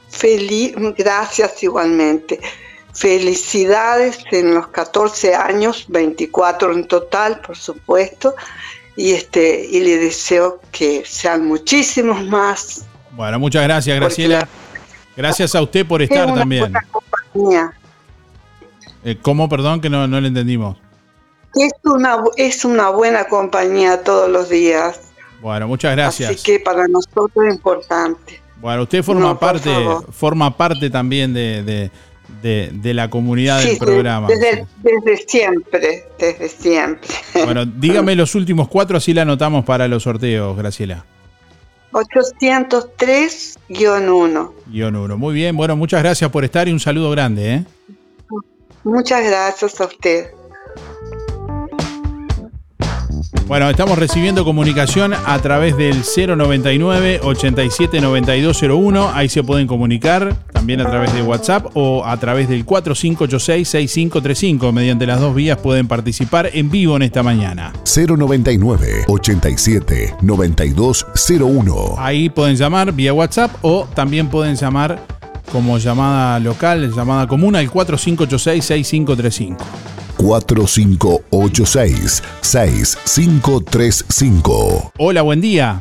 Feliz, 0.09 0.75
gracias 0.99 1.63
igualmente. 1.63 2.41
Felicidades 2.93 4.19
en 4.33 4.53
los 4.53 4.67
14 4.67 5.37
años, 5.37 5.85
24 5.87 6.73
en 6.73 6.89
total, 6.89 7.41
por 7.41 7.57
supuesto, 7.57 8.35
y 8.97 9.13
este 9.13 9.65
y 9.65 9.79
le 9.79 9.99
deseo 9.99 10.61
que 10.73 11.05
sean 11.07 11.47
muchísimos 11.47 12.25
más. 12.25 12.85
Bueno, 13.13 13.39
muchas 13.39 13.63
gracias 13.63 13.95
Graciela. 14.01 14.49
Gracias 15.17 15.55
a 15.55 15.63
usted 15.63 15.87
por 15.87 16.03
estar 16.03 16.25
Es 16.25 16.33
una 16.33 16.41
también. 16.41 16.63
buena 16.63 16.85
compañía. 16.91 17.73
Eh, 19.05 19.17
¿Cómo? 19.23 19.49
Perdón 19.49 19.81
que 19.81 19.89
no, 19.89 20.09
no 20.09 20.21
le 20.21 20.27
entendimos. 20.27 20.77
Es 21.55 21.73
una 21.85 22.25
es 22.37 22.65
una 22.65 22.91
buena 22.91 23.27
compañía 23.27 24.03
todos 24.03 24.29
los 24.29 24.49
días, 24.49 25.06
Bueno, 25.47 25.69
muchas 25.69 25.93
gracias. 25.95 26.29
así 26.29 26.43
que 26.43 26.59
para 26.59 26.89
nosotros 26.89 27.31
es 27.47 27.55
importante. 27.55 28.41
Bueno, 28.61 28.83
usted 28.83 29.05
forma 29.05 29.21
No, 29.29 29.39
parte, 29.39 29.71
forma 30.11 30.57
parte 30.57 30.91
también 30.91 31.33
de, 31.33 31.63
de- 31.63 31.89
de- 32.43 32.71
de 32.73 32.95
la 32.95 33.09
comunidad 33.09 33.61
Sí, 33.61 33.69
del 33.69 33.79
programa. 33.79 34.27
Desde, 34.27 34.67
desde 34.83 35.17
siempre, 35.29 36.05
desde 36.19 36.49
siempre. 36.49 37.09
Bueno, 37.45 37.65
dígame 37.79 38.17
los 38.17 38.35
últimos 38.35 38.67
cuatro, 38.67 38.97
así 38.97 39.15
la 39.15 39.23
anotamos 39.23 39.65
para 39.65 39.87
los 39.87 40.03
sorteos, 40.03 40.57
Graciela. 40.57 41.05
803-1. 41.93 44.53
Guión 44.67 44.97
uno. 44.97 45.17
Muy 45.17 45.33
bien, 45.33 45.57
bueno, 45.57 45.77
muchas 45.77 46.03
gracias 46.03 46.29
por 46.33 46.43
estar 46.45 46.67
y 46.67 46.73
un 46.73 46.81
saludo 46.81 47.09
grande, 47.13 47.55
¿eh? 47.55 47.65
Muchas 48.83 49.23
gracias 49.25 49.81
a 49.81 49.85
usted. 49.85 50.27
Bueno, 53.47 53.71
estamos 53.71 53.99
recibiendo 53.99 54.45
comunicación 54.45 55.15
a 55.15 55.39
través 55.39 55.77
del 55.77 56.03
099 56.03 57.21
879201. 57.23 59.11
Ahí 59.15 59.29
se 59.29 59.45
pueden 59.45 59.67
comunicar 59.67 60.35
también 60.53 60.81
a 60.81 60.91
través 60.91 61.13
de 61.15 61.23
WhatsApp 61.23 61.67
o 61.75 62.05
a 62.05 62.17
través 62.17 62.49
del 62.49 62.67
4586-6535. 62.67 64.73
Mediante 64.73 65.07
las 65.07 65.21
dos 65.21 65.35
vías 65.35 65.59
pueden 65.59 65.87
participar 65.87 66.51
en 66.53 66.71
vivo 66.71 66.97
en 66.97 67.03
esta 67.03 67.23
mañana. 67.23 67.73
099 67.85 69.05
87 69.07 70.17
9201. 70.23 71.95
Ahí 71.99 72.29
pueden 72.29 72.57
llamar 72.57 72.93
vía 72.93 73.13
WhatsApp 73.13 73.53
o 73.63 73.87
también 73.95 74.29
pueden 74.29 74.57
llamar 74.57 75.01
como 75.53 75.79
llamada 75.79 76.41
local, 76.41 76.93
llamada 76.93 77.29
común 77.29 77.55
al 77.55 77.71
4586-6535. 77.71 77.71
4586 77.71 78.65
6535. 78.65 79.96
Hola, 84.99 85.23
buen 85.23 85.41
día. 85.41 85.81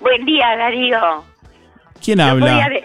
Buen 0.00 0.24
día, 0.24 0.56
Darío. 0.56 0.98
¿Quién 2.02 2.18
Yo 2.18 2.24
voy 2.24 2.30
habla? 2.48 2.64
a 2.64 2.68
de- 2.68 2.84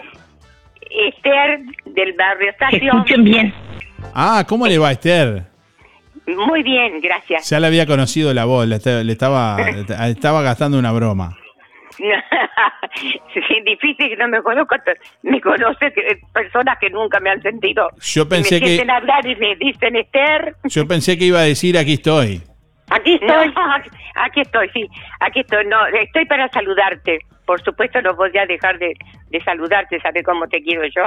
Esther 1.08 1.60
del 1.86 2.12
barrio 2.14 2.50
Estación. 2.50 2.96
Escuchen 2.98 3.24
bien. 3.24 3.54
Ah, 4.14 4.44
¿cómo 4.46 4.66
le 4.66 4.78
va, 4.78 4.92
Esther? 4.92 5.44
Muy 6.26 6.62
bien, 6.62 7.00
gracias. 7.00 7.48
Ya 7.48 7.58
le 7.60 7.66
había 7.68 7.86
conocido 7.86 8.34
la 8.34 8.44
voz, 8.44 8.66
le 8.66 8.76
estaba, 8.76 9.58
le 9.70 10.10
estaba 10.10 10.42
gastando 10.42 10.78
una 10.78 10.92
broma. 10.92 11.36
sí, 12.96 13.60
difícil 13.64 14.08
que 14.08 14.16
no 14.16 14.28
me 14.28 14.42
conozco. 14.42 14.74
Me 15.22 15.40
conoce 15.40 15.92
que- 15.92 16.18
personas 16.32 16.78
que 16.78 16.90
nunca 16.90 17.20
me 17.20 17.30
han 17.30 17.42
sentido. 17.42 17.88
Yo 18.00 18.22
Y 18.22 18.26
pensé 18.26 18.60
me 18.60 18.66
que- 18.84 18.90
hablar 18.90 19.26
y 19.26 19.36
me 19.36 19.56
dicen, 19.56 19.96
Esther, 19.96 20.54
Yo 20.64 20.86
pensé 20.86 21.18
que 21.18 21.24
iba 21.26 21.38
a 21.40 21.42
decir 21.44 21.76
aquí 21.78 21.94
estoy. 21.94 22.42
aquí 22.90 23.14
estoy. 23.14 23.52
aquí 24.14 24.40
estoy, 24.40 24.68
sí. 24.70 24.88
Aquí 25.20 25.40
estoy. 25.40 25.66
No, 25.66 25.86
estoy 25.86 26.26
para 26.26 26.48
saludarte. 26.48 27.20
Por 27.46 27.60
supuesto, 27.62 28.00
no 28.02 28.14
voy 28.14 28.36
a 28.38 28.46
dejar 28.46 28.78
de, 28.78 28.94
de 29.30 29.40
saludarte, 29.42 30.00
¿sabes 30.00 30.22
cómo 30.24 30.46
te 30.46 30.62
quiero 30.62 30.84
yo? 30.86 31.06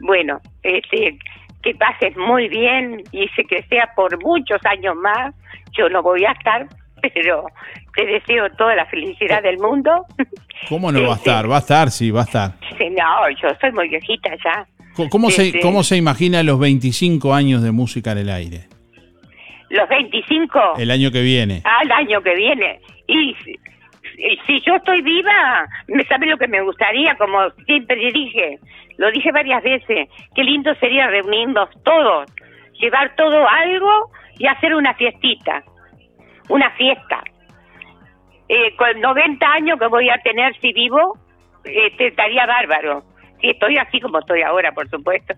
Bueno, 0.00 0.40
este, 0.62 1.18
que 1.62 1.74
pases 1.74 2.16
muy 2.16 2.48
bien 2.48 3.02
y 3.12 3.28
sé 3.28 3.44
que 3.44 3.62
sea 3.64 3.90
por 3.94 4.22
muchos 4.24 4.64
años 4.64 4.96
más. 4.96 5.34
Yo 5.72 5.88
no 5.90 6.02
voy 6.02 6.24
a 6.24 6.32
estar, 6.32 6.66
pero 7.14 7.46
te 7.94 8.06
deseo 8.06 8.50
toda 8.56 8.74
la 8.74 8.86
felicidad 8.86 9.42
del 9.42 9.58
mundo. 9.58 10.06
¿Cómo 10.68 10.92
no 10.92 11.02
va 11.02 11.14
a 11.14 11.16
estar? 11.16 11.50
Va 11.50 11.56
a 11.56 11.60
estar, 11.60 11.90
sí, 11.90 12.10
va 12.10 12.20
a 12.20 12.24
estar. 12.24 12.52
No, 12.78 13.30
yo 13.42 13.48
soy 13.60 13.72
muy 13.72 13.88
viejita 13.88 14.30
ya. 14.44 14.66
¿Cómo, 15.10 15.30
se. 15.30 15.60
¿Cómo 15.60 15.82
se 15.82 15.96
imagina 15.96 16.42
los 16.42 16.58
25 16.58 17.32
años 17.32 17.62
de 17.62 17.70
música 17.70 18.12
en 18.12 18.18
el 18.18 18.30
aire? 18.30 18.68
Los 19.70 19.88
25 19.88 20.74
El 20.78 20.90
año 20.90 21.10
que 21.12 21.22
viene. 21.22 21.62
al 21.64 21.90
año 21.92 22.20
que 22.22 22.34
viene. 22.34 22.80
Y 23.06 23.34
si, 23.44 23.52
y 24.18 24.36
si 24.46 24.60
yo 24.66 24.74
estoy 24.74 25.00
viva, 25.02 25.66
me 25.88 26.04
sabe 26.04 26.26
lo 26.26 26.36
que 26.36 26.48
me 26.48 26.60
gustaría, 26.62 27.14
como 27.16 27.50
siempre 27.66 27.96
dije, 28.12 28.58
lo 28.98 29.10
dije 29.12 29.32
varias 29.32 29.62
veces, 29.62 30.08
qué 30.34 30.44
lindo 30.44 30.74
sería 30.74 31.06
reunirnos 31.06 31.70
todos, 31.84 32.30
llevar 32.80 33.14
todo 33.16 33.48
algo 33.48 34.10
y 34.38 34.46
hacer 34.46 34.74
una 34.74 34.92
fiestita, 34.94 35.62
una 36.50 36.70
fiesta. 36.72 37.22
Eh, 38.48 38.74
con 38.76 39.00
90 39.00 39.46
años 39.52 39.78
que 39.78 39.86
voy 39.86 40.08
a 40.10 40.18
tener 40.22 40.54
si 40.60 40.72
vivo, 40.72 41.16
este, 41.64 42.08
estaría 42.08 42.46
bárbaro. 42.46 43.04
Si 43.40 43.50
estoy 43.50 43.76
así 43.78 44.00
como 44.00 44.18
estoy 44.18 44.42
ahora, 44.42 44.72
por 44.72 44.88
supuesto. 44.90 45.34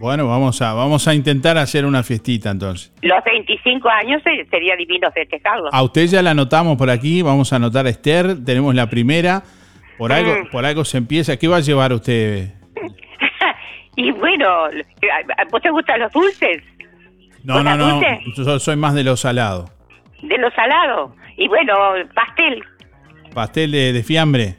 Bueno, 0.00 0.26
vamos 0.28 0.60
a, 0.62 0.72
vamos 0.72 1.06
a 1.08 1.14
intentar 1.14 1.58
hacer 1.58 1.84
una 1.84 2.02
fiestita 2.02 2.50
entonces. 2.50 2.92
Los 3.02 3.22
25 3.24 3.88
años 3.88 4.22
eh, 4.26 4.46
sería 4.50 4.74
divino 4.76 5.10
festejarlo. 5.12 5.68
A 5.72 5.82
usted 5.82 6.06
ya 6.06 6.22
la 6.22 6.30
anotamos 6.30 6.76
por 6.76 6.90
aquí, 6.90 7.22
vamos 7.22 7.52
a 7.52 7.56
anotar 7.56 7.86
a 7.86 7.90
Esther, 7.90 8.44
tenemos 8.44 8.74
la 8.74 8.88
primera. 8.88 9.42
Por 9.98 10.12
algo, 10.12 10.32
Mm. 10.32 10.50
por 10.50 10.64
algo 10.64 10.84
se 10.84 10.96
empieza. 10.96 11.36
¿Qué 11.36 11.46
va 11.48 11.56
a 11.56 11.60
llevar 11.60 11.92
usted? 11.92 12.54
Y 13.96 14.12
bueno, 14.12 14.46
¿a 14.64 15.44
vos 15.50 15.60
te 15.60 15.68
gustan 15.68 16.00
los 16.00 16.10
dulces? 16.12 16.62
No, 17.44 17.54
¿Con 17.54 17.64
no, 17.64 17.76
no. 17.76 18.00
Yo 18.34 18.58
soy 18.58 18.76
más 18.76 18.94
de 18.94 19.04
lo 19.04 19.16
salado. 19.16 19.66
De 20.22 20.38
los 20.38 20.52
salados. 20.54 21.12
Y 21.36 21.48
bueno, 21.48 21.72
pastel. 22.14 22.62
Pastel 23.34 23.70
de, 23.72 23.92
de 23.92 24.02
fiambre. 24.02 24.56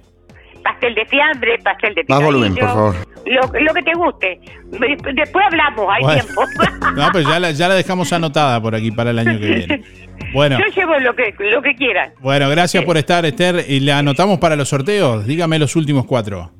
Pastel 0.63 0.93
de 0.95 1.05
fiambre, 1.07 1.57
pastel 1.63 1.95
de 1.95 2.01
Más 2.01 2.19
picadillo. 2.19 2.25
volumen, 2.27 2.55
por 2.55 2.67
favor. 2.69 2.95
Lo, 3.25 3.59
lo 3.59 3.73
que 3.73 3.81
te 3.83 3.93
guste. 3.93 4.39
De- 4.71 5.13
Después 5.13 5.45
hablamos, 5.45 5.87
hay 5.91 6.03
Bueno. 6.03 6.23
tiempo. 6.23 6.41
No, 6.95 7.09
pues 7.11 7.25
ya 7.27 7.39
la, 7.39 7.51
ya 7.51 7.67
la 7.67 7.75
dejamos 7.75 8.11
anotada 8.13 8.61
por 8.61 8.75
aquí 8.75 8.91
para 8.91 9.11
el 9.11 9.19
año 9.19 9.39
que 9.39 9.45
viene. 9.47 9.83
Bueno, 10.33 10.57
Yo 10.59 10.65
llevo 10.73 10.97
lo 10.99 11.13
que, 11.13 11.33
lo 11.39 11.61
que 11.61 11.75
quieras. 11.75 12.13
bueno, 12.21 12.47
gracias 12.49 12.85
por 12.85 12.95
estar, 12.95 13.25
Esther. 13.25 13.65
Y 13.67 13.81
le 13.81 13.91
anotamos 13.91 14.39
para 14.39 14.55
los 14.55 14.69
sorteos. 14.69 15.25
Dígame 15.27 15.59
los 15.59 15.75
últimos 15.75 16.05
cuatro. 16.05 16.51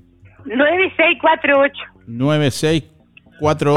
9648. 0.46 1.74
9648. 2.08 3.01
Cuatro, 3.42 3.74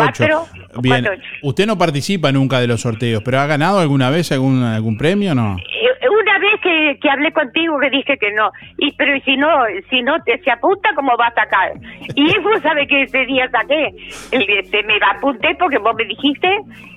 Bien. 0.82 1.02
cuatro, 1.04 1.12
ocho. 1.14 1.22
Usted 1.42 1.66
no 1.66 1.78
participa 1.78 2.30
nunca 2.30 2.60
de 2.60 2.66
los 2.66 2.82
sorteos, 2.82 3.22
pero 3.24 3.40
¿ha 3.40 3.46
ganado 3.46 3.80
alguna 3.80 4.10
vez 4.10 4.30
algún, 4.30 4.62
algún 4.62 4.98
premio 4.98 5.32
o 5.32 5.34
no? 5.34 5.56
Eh, 5.56 6.08
Una 6.08 6.38
vez 6.38 6.60
que, 6.62 6.98
que 7.00 7.08
hablé 7.10 7.32
contigo 7.32 7.78
que 7.80 7.88
dije 7.88 8.18
que 8.18 8.30
no, 8.32 8.50
y 8.78 8.92
pero 8.92 9.18
si 9.24 9.36
no, 9.38 9.48
si 9.88 10.02
no 10.02 10.22
te 10.24 10.38
se 10.42 10.50
apunta, 10.50 10.90
¿cómo 10.94 11.16
va 11.16 11.28
a 11.28 11.34
sacar? 11.34 11.72
Y 12.14 12.38
vos 12.42 12.60
sabés 12.62 12.86
que 12.88 13.02
ese 13.04 13.24
día 13.24 13.48
saqué, 13.50 13.88
el, 14.32 14.42
este, 14.60 14.82
me 14.84 14.94
apunté 15.16 15.54
porque 15.58 15.78
vos 15.78 15.94
me 15.96 16.04
dijiste, 16.04 16.48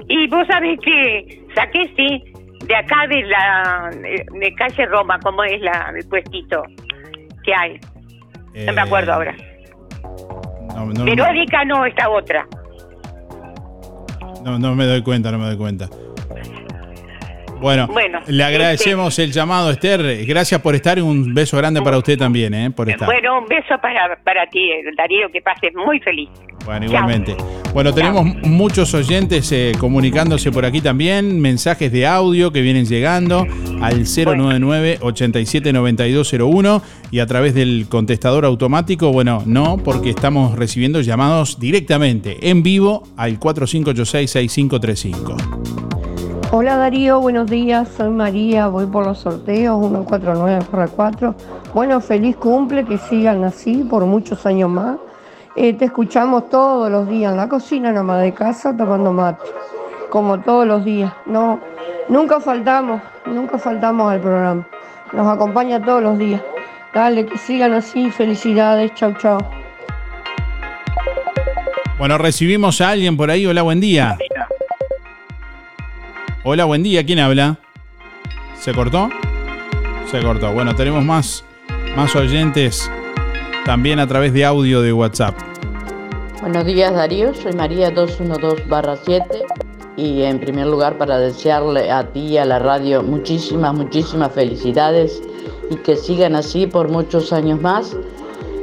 y 0.10 0.28
vos 0.28 0.46
sabés 0.48 0.78
que 0.82 1.42
saqué, 1.56 1.90
sí, 1.96 2.24
de 2.66 2.76
acá 2.76 3.08
de 3.08 3.24
la 3.24 3.90
de, 4.42 4.54
calle 4.56 4.86
Roma, 4.88 5.18
como 5.24 5.42
es 5.46 5.62
la, 5.62 5.94
el 5.96 6.06
puestito 6.10 6.64
que 7.46 7.54
hay. 7.56 7.80
No 8.66 8.74
me 8.74 8.82
acuerdo 8.82 9.14
ahora. 9.14 9.36
No, 10.76 10.86
no- 10.88 11.06
Verónica 11.06 11.64
no, 11.66 11.86
esta 11.86 12.10
otra. 12.10 12.46
No- 14.48 14.60
no 14.60 14.76
me 14.76 14.86
doy 14.86 15.02
cuenta, 15.02 15.32
no 15.32 15.40
me 15.40 15.46
doy 15.48 15.58
cuenta. 15.58 15.90
Bueno, 17.60 17.88
Bueno, 17.88 18.20
le 18.28 18.44
agradecemos 18.44 19.18
el 19.20 19.32
llamado, 19.32 19.72
Esther. 19.72 20.26
Gracias 20.26 20.60
por 20.62 20.76
estar 20.76 20.98
y 20.98 21.02
un 21.02 21.34
beso 21.34 21.56
grande 21.58 21.82
para 21.82 21.98
usted 21.98 22.18
también, 22.18 22.54
¿eh? 22.54 22.72
Por 22.72 22.90
estar. 22.90 23.06
Bueno, 23.08 23.40
un 23.40 23.48
beso 23.48 23.78
para, 23.82 24.18
para 24.24 24.46
ti, 24.48 24.70
Darío, 24.96 25.30
que 25.32 25.42
pases 25.42 25.74
muy 25.76 26.00
feliz. 26.00 26.30
Bueno, 26.66 26.86
igualmente. 26.86 27.36
Bueno, 27.74 27.94
tenemos 27.94 28.26
muchos 28.26 28.94
oyentes 28.94 29.52
eh, 29.54 29.72
comunicándose 29.80 30.52
por 30.52 30.66
aquí 30.66 30.82
también, 30.82 31.40
mensajes 31.40 31.90
de 31.92 32.06
audio 32.06 32.52
que 32.52 32.62
vienen 32.62 32.86
llegando 32.86 33.48
al 33.82 34.02
099-879201 34.02 36.82
y 37.12 37.20
a 37.20 37.26
través 37.26 37.54
del 37.54 37.86
contestador 37.90 38.44
automático, 38.44 39.14
bueno, 39.14 39.44
no, 39.46 39.78
porque 39.78 40.10
estamos 40.10 40.58
recibiendo 40.58 41.00
llamados 41.02 41.58
directamente, 41.60 42.50
en 42.50 42.64
vivo, 42.64 43.04
al 43.16 43.40
4586-6535. 43.40 45.97
Hola 46.50 46.78
Darío, 46.78 47.20
buenos 47.20 47.50
días, 47.50 47.90
soy 47.98 48.10
María, 48.10 48.68
voy 48.68 48.86
por 48.86 49.06
los 49.06 49.20
sorteos 49.20 49.80
149 49.82 50.66
por 50.72 50.90
4. 50.90 51.36
Bueno, 51.74 52.00
feliz 52.00 52.38
cumple, 52.38 52.86
que 52.86 52.98
sigan 52.98 53.44
así 53.44 53.84
por 53.84 54.06
muchos 54.06 54.46
años 54.46 54.70
más. 54.70 54.98
Eh, 55.58 55.74
te 55.74 55.86
escuchamos 55.86 56.50
todos 56.50 56.90
los 56.90 57.10
días 57.10 57.34
en 57.34 57.38
la 57.38 57.50
cocina, 57.50 57.92
nomás 57.92 58.22
de 58.22 58.34
casa, 58.34 58.76
tomando 58.76 59.12
mate, 59.12 59.44
como 60.10 60.40
todos 60.40 60.66
los 60.66 60.86
días. 60.86 61.12
No, 61.26 61.60
nunca 62.08 62.40
faltamos, 62.40 63.02
nunca 63.26 63.58
faltamos 63.58 64.10
al 64.10 64.22
programa. 64.22 64.66
Nos 65.12 65.28
acompaña 65.28 65.84
todos 65.84 66.02
los 66.02 66.18
días. 66.18 66.42
Dale, 66.94 67.26
que 67.26 67.38
sigan 67.38 67.74
así, 67.74 68.10
felicidades, 68.10 68.94
chau 68.94 69.14
chau. 69.16 69.38
Bueno, 72.00 72.18
recibimos 72.18 72.80
a 72.80 72.92
alguien 72.92 73.18
por 73.18 73.32
ahí. 73.32 73.46
Hola, 73.46 73.64
buen 73.64 73.82
día. 73.82 74.18
Hola, 76.50 76.64
buen 76.64 76.82
día. 76.82 77.06
¿Quién 77.06 77.20
habla? 77.20 77.60
¿Se 78.58 78.74
cortó? 78.74 79.10
Se 80.10 80.24
cortó. 80.24 80.54
Bueno, 80.54 80.74
tenemos 80.76 81.04
más, 81.04 81.44
más 81.94 82.16
oyentes 82.16 82.90
también 83.66 84.00
a 84.00 84.08
través 84.08 84.32
de 84.32 84.46
audio 84.46 84.82
de 84.82 84.94
WhatsApp. 84.94 85.36
Buenos 86.40 86.66
días 86.66 86.94
Darío, 86.94 87.34
soy 87.34 87.52
María 87.52 87.94
212-7 87.94 89.26
y 89.98 90.22
en 90.22 90.40
primer 90.40 90.68
lugar 90.68 90.98
para 90.98 91.20
desearle 91.20 91.92
a 91.92 92.14
ti 92.14 92.22
y 92.22 92.38
a 92.38 92.46
la 92.46 92.60
radio 92.60 93.04
muchísimas, 93.04 93.74
muchísimas 93.74 94.32
felicidades 94.32 95.22
y 95.70 95.76
que 95.76 95.98
sigan 95.98 96.34
así 96.38 96.66
por 96.66 96.88
muchos 96.88 97.34
años 97.34 97.60
más. 97.60 97.94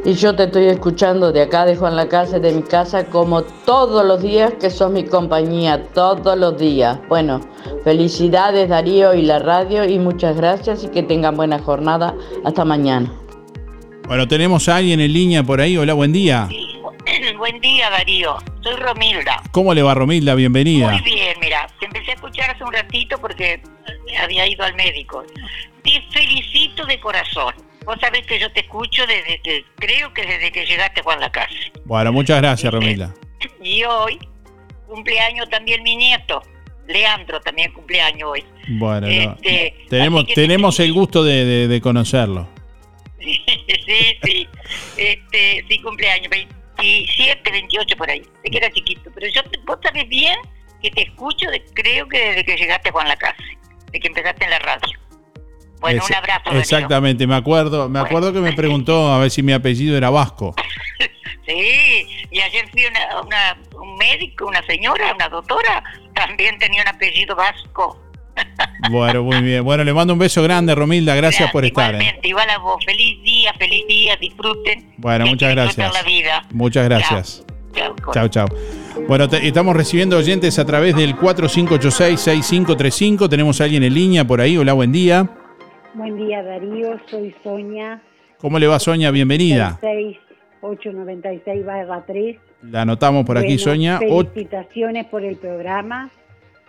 Y 0.07 0.13
yo 0.13 0.37
te 0.37 0.45
estoy 0.45 0.67
escuchando 0.67 1.33
de 1.33 1.41
acá 1.41 1.65
de 1.65 1.77
Juan 1.77 1.97
la 1.97 2.09
Casa, 2.09 2.39
de 2.39 2.53
mi 2.53 2.63
casa, 2.63 3.07
como 3.07 3.43
todos 3.43 4.05
los 4.05 4.21
días 4.21 4.53
que 4.61 4.69
sos 4.69 4.91
mi 4.91 5.05
compañía, 5.05 5.83
todos 5.95 6.37
los 6.37 6.59
días. 6.59 6.99
Bueno, 7.09 7.41
felicidades 7.85 8.69
Darío 8.69 9.15
y 9.15 9.23
la 9.23 9.39
radio 9.39 9.89
y 9.89 9.99
muchas 9.99 10.37
gracias 10.37 10.85
y 10.85 10.89
que 10.89 11.03
tengan 11.03 11.37
buena 11.37 11.59
jornada. 11.59 12.15
Hasta 12.45 12.67
mañana. 12.67 13.11
Bueno, 14.07 14.29
tenemos 14.29 14.69
a 14.69 14.77
alguien 14.77 15.01
en 15.01 15.11
línea 15.11 15.43
por 15.43 15.63
ahí. 15.63 15.79
Hola, 15.79 15.95
buen 15.95 16.13
día. 16.13 16.49
Buen 17.39 17.61
día, 17.61 17.91
Darío. 17.91 18.37
Soy 18.63 18.77
Romilda. 18.77 19.43
¿Cómo 19.53 19.75
le 19.75 19.83
va, 19.83 19.95
Romilda? 19.95 20.35
Bienvenida. 20.35 20.91
Muy 20.91 21.03
bien, 21.03 21.37
mira, 21.39 21.67
te 21.79 21.85
empecé 21.85 22.13
a 22.13 22.15
escuchar 22.15 22.51
hace 22.51 22.65
un 22.65 22.73
ratito 22.73 23.19
porque 23.19 23.63
había 24.19 24.47
ido 24.47 24.65
al 24.65 24.75
médico. 24.75 25.23
Te 25.83 26.03
felicito 26.11 26.87
de 26.87 26.99
corazón. 27.01 27.55
Vos 27.85 27.97
sabés 28.01 28.27
que 28.27 28.39
yo 28.39 28.51
te 28.53 28.61
escucho 28.61 29.07
desde 29.07 29.41
que, 29.43 29.65
creo 29.77 30.13
que 30.15 30.23
desde 30.27 30.51
que 30.53 30.65
llegaste 30.67 31.03
Juan 31.03 31.21
la 31.21 31.31
Casa. 31.31 31.51
Bueno, 31.85 32.13
muchas 32.13 32.41
gracias, 32.41 32.73
Romilda. 32.73 33.15
Y 33.63 33.85
hoy, 33.85 34.19
cumpleaños 34.87 35.49
también 35.51 35.83
mi 35.83 35.97
nieto. 35.97 36.43
Leandro 36.87 37.41
también 37.41 37.73
cumpleaños 37.73 38.31
hoy. 38.33 38.45
Bueno, 38.69 39.07
no. 39.07 39.13
Este, 39.13 39.75
tenemos, 39.89 40.25
así 40.25 40.29
que- 40.29 40.35
tenemos 40.35 40.81
el 40.81 40.93
gusto 40.93 41.25
de, 41.25 41.45
de- 41.45 41.69
de 41.69 41.81
conocerlo. 41.81 42.47
sí, 43.21 43.43
sí. 44.23 44.49
Este, 44.97 45.65
sí, 45.69 45.81
cumpleaños. 45.83 46.29
27, 46.77 47.51
28 47.51 47.97
por 47.97 48.11
ahí. 48.11 48.23
Sé 48.43 48.51
que 48.51 48.57
era 48.59 48.71
chiquito. 48.71 49.11
Pero 49.15 49.27
yo, 49.35 49.41
vos 49.67 49.79
sabés 49.83 50.09
bien 50.09 50.37
que 50.83 50.91
te 50.91 51.03
escucho, 51.03 51.51
de- 51.51 51.65
creo 51.75 52.07
que 52.09 52.19
desde 52.19 52.45
que 52.45 52.57
llegaste 52.57 52.91
a 52.91 52.93
Juan 52.93 53.09
la 53.09 53.17
Casa. 53.17 53.43
De 53.93 54.01
que 54.01 54.09
empezaste 54.09 54.45
en 54.45 54.51
la 54.51 54.59
radio. 54.59 54.99
Bueno, 55.85 56.03
Es- 56.03 56.09
un 56.11 56.17
abrazo. 56.17 56.51
Exactamente, 56.53 57.27
me 57.27 57.35
acuerdo, 57.37 57.89
me 57.89 57.99
acuerdo 58.01 58.33
que 58.33 58.41
me 58.41 58.53
preguntó 58.55 59.13
a 59.13 59.19
ver 59.19 59.31
si 59.31 59.43
mi 59.43 59.53
apellido 59.53 59.97
era 59.97 60.11
vasco. 60.11 60.55
Sí, 61.47 62.07
y 62.31 62.41
ayer 62.41 62.67
fui 62.71 62.87
a 62.87 62.89
una, 62.89 63.21
una- 63.21 63.59
un 63.83 63.97
médico, 63.99 64.47
una 64.47 64.63
señora, 64.65 65.13
una 65.15 65.29
doctora, 65.29 65.85
también 66.15 66.59
tenía 66.59 66.81
un 66.81 66.89
apellido 66.89 67.37
vasco. 67.37 68.01
Bueno, 68.91 69.23
muy 69.23 69.43
bien. 69.43 69.63
Bueno, 69.63 69.85
le 69.85 69.93
mando 69.93 70.15
un 70.15 70.19
beso 70.19 70.43
grande, 70.43 70.75
Romilda. 70.75 71.15
Gracias 71.15 71.51
por 71.53 71.65
estar. 71.67 71.95
¿eh? 71.97 72.19
Igual 72.23 72.49
a 72.51 72.57
vos. 72.59 72.83
Feliz 72.85 73.23
día, 73.23 73.53
feliz 73.59 73.87
día, 73.87 74.17
disfruten. 74.17 74.95
Bueno, 74.99 75.27
muchas 75.27 75.51
gracias. 75.51 75.93
la 75.93 76.03
vida. 76.03 76.43
Muchas 76.53 76.85
gracias. 76.85 77.45
Chao. 77.75 77.95
Chao, 78.13 78.29
chao. 78.29 78.47
Bueno, 79.09 79.29
te- 79.29 79.47
estamos 79.47 79.77
recibiendo 79.77 80.17
oyentes 80.19 80.59
a 80.59 80.65
través 80.65 80.97
del 80.97 81.15
4586-6535. 81.17 83.29
Tenemos 83.29 83.61
a 83.61 83.65
alguien 83.65 83.83
en 83.83 83.93
línea 83.95 84.25
por 84.27 84.41
ahí. 84.41 84.57
Hola, 84.57 84.73
buen 84.73 84.93
día. 84.93 85.29
Buen 85.95 86.17
día 86.17 86.43
Darío, 86.43 86.99
soy 87.09 87.35
Sonia. 87.43 88.01
¿Cómo 88.39 88.59
le 88.59 88.67
va, 88.67 88.79
Soña? 88.79 89.11
Bienvenida. 89.11 89.79
6896 89.81 91.65
barra 91.65 92.03
3. 92.07 92.37
La 92.71 92.83
anotamos 92.83 93.25
por 93.25 93.39
aquí, 93.39 93.59
Bueno. 93.59 93.99
O- 94.11 94.25
Felicitaciones 94.25 95.07
por 95.07 95.23
el 95.25 95.37
programa. 95.37 96.11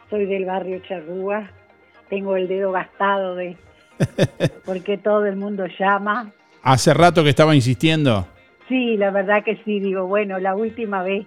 Soy 0.09 0.26
del 0.26 0.45
barrio 0.45 0.80
Charrúa. 0.88 1.49
Tengo 2.09 2.36
el 2.36 2.47
dedo 2.47 2.71
gastado 2.71 3.36
de 3.36 3.57
porque 4.65 4.97
todo 4.97 5.26
el 5.26 5.36
mundo 5.38 5.65
llama. 5.80 6.32
Hace 6.61 6.93
rato 6.93 7.23
que 7.23 7.30
estaba 7.30 7.55
insistiendo. 7.55 8.28
Sí, 8.67 8.97
la 8.97 9.11
verdad 9.11 9.43
que 9.43 9.57
sí, 9.63 9.80
digo, 9.80 10.07
bueno, 10.07 10.39
la 10.39 10.55
última 10.55 11.01
vez. 11.03 11.26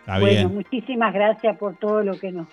Está 0.00 0.18
bueno, 0.20 0.48
bien. 0.48 0.54
muchísimas 0.54 1.12
gracias 1.12 1.56
por 1.58 1.76
todo 1.76 2.02
lo 2.02 2.18
que 2.18 2.30
nos 2.32 2.46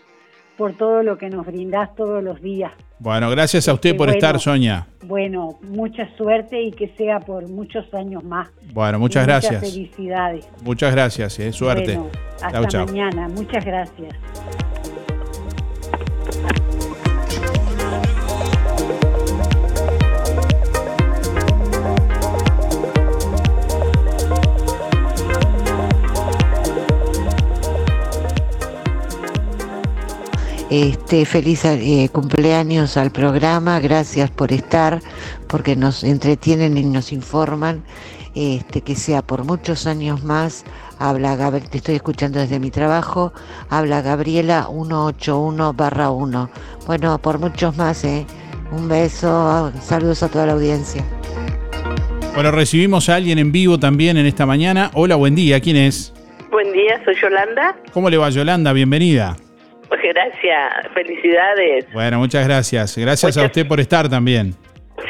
por 0.58 0.74
todo 0.78 1.04
lo 1.04 1.18
que 1.18 1.30
nos 1.30 1.46
brindás 1.46 1.96
todos 1.96 2.24
los 2.24 2.42
días. 2.42 2.72
Bueno, 3.00 3.30
gracias 3.30 3.68
a 3.68 3.74
usted 3.74 3.90
Este, 3.90 3.98
por 3.98 4.08
bueno. 4.08 4.18
estar, 4.18 4.40
Soña. 4.40 4.88
Bueno, 5.06 5.60
mucha 5.62 6.08
suerte 6.16 6.62
y 6.62 6.72
que 6.72 6.88
sea 6.98 7.20
por 7.20 7.50
muchos 7.50 7.92
años 7.94 8.24
más. 8.24 8.48
Bueno, 8.74 8.98
muchas 9.00 9.24
Y 9.24 9.28
gracias. 9.28 9.60
felicidades. 9.60 10.48
Muchas 10.64 10.94
gracias, 10.94 11.38
eh. 11.40 11.52
suerte. 11.52 11.96
Bueno, 11.98 12.10
hasta 12.36 12.52
chao, 12.52 12.66
chao. 12.68 12.86
mañana. 12.86 13.28
Muchas 13.28 13.66
gracias. 13.66 14.14
Este, 30.78 31.24
feliz 31.26 31.66
eh, 31.66 32.10
cumpleaños 32.12 32.98
al 32.98 33.12
programa, 33.12 33.80
gracias 33.80 34.32
por 34.32 34.52
estar, 34.52 35.02
porque 35.48 35.76
nos 35.76 36.04
entretienen 36.04 36.76
y 36.80 36.84
nos 36.84 37.12
informan. 37.14 37.84
Este, 38.34 38.82
que 38.82 38.96
sea 38.96 39.22
por 39.22 39.44
muchos 39.44 39.86
años 39.86 40.24
más. 40.24 40.64
Habla 40.98 41.36
Gab- 41.38 41.70
te 41.70 41.78
estoy 41.78 41.94
escuchando 41.94 42.40
desde 42.40 42.60
mi 42.60 42.72
trabajo. 42.72 43.34
Habla 43.70 44.02
Gabriela 44.02 44.68
181 44.68 45.74
barra 45.74 46.10
1. 46.10 46.50
Bueno, 46.88 47.20
por 47.20 47.38
muchos 47.38 47.78
más, 47.78 48.04
¿eh? 48.04 48.26
Un 48.72 48.90
beso, 48.90 49.72
saludos 49.80 50.24
a 50.24 50.30
toda 50.30 50.48
la 50.48 50.54
audiencia. 50.54 51.06
Bueno, 52.34 52.50
recibimos 52.50 53.10
a 53.10 53.16
alguien 53.18 53.38
en 53.38 53.52
vivo 53.52 53.78
también 53.78 54.18
en 54.18 54.26
esta 54.26 54.48
mañana. 54.48 54.90
Hola, 54.96 55.18
buen 55.18 55.36
día. 55.36 55.60
¿Quién 55.60 55.76
es? 55.76 56.12
Buen 56.52 56.74
día, 56.74 57.00
soy 57.06 57.14
Yolanda. 57.22 57.76
¿Cómo 57.94 58.10
le 58.10 58.18
va, 58.18 58.32
Yolanda? 58.32 58.74
Bienvenida. 58.74 59.38
Gracias, 60.02 60.94
felicidades. 60.94 61.86
Bueno, 61.94 62.20
muchas 62.20 62.46
gracias. 62.48 62.98
Gracias 62.98 63.38
a 63.38 63.46
usted 63.46 63.68
por 63.68 63.80
estar 63.80 64.10
también. 64.10 64.56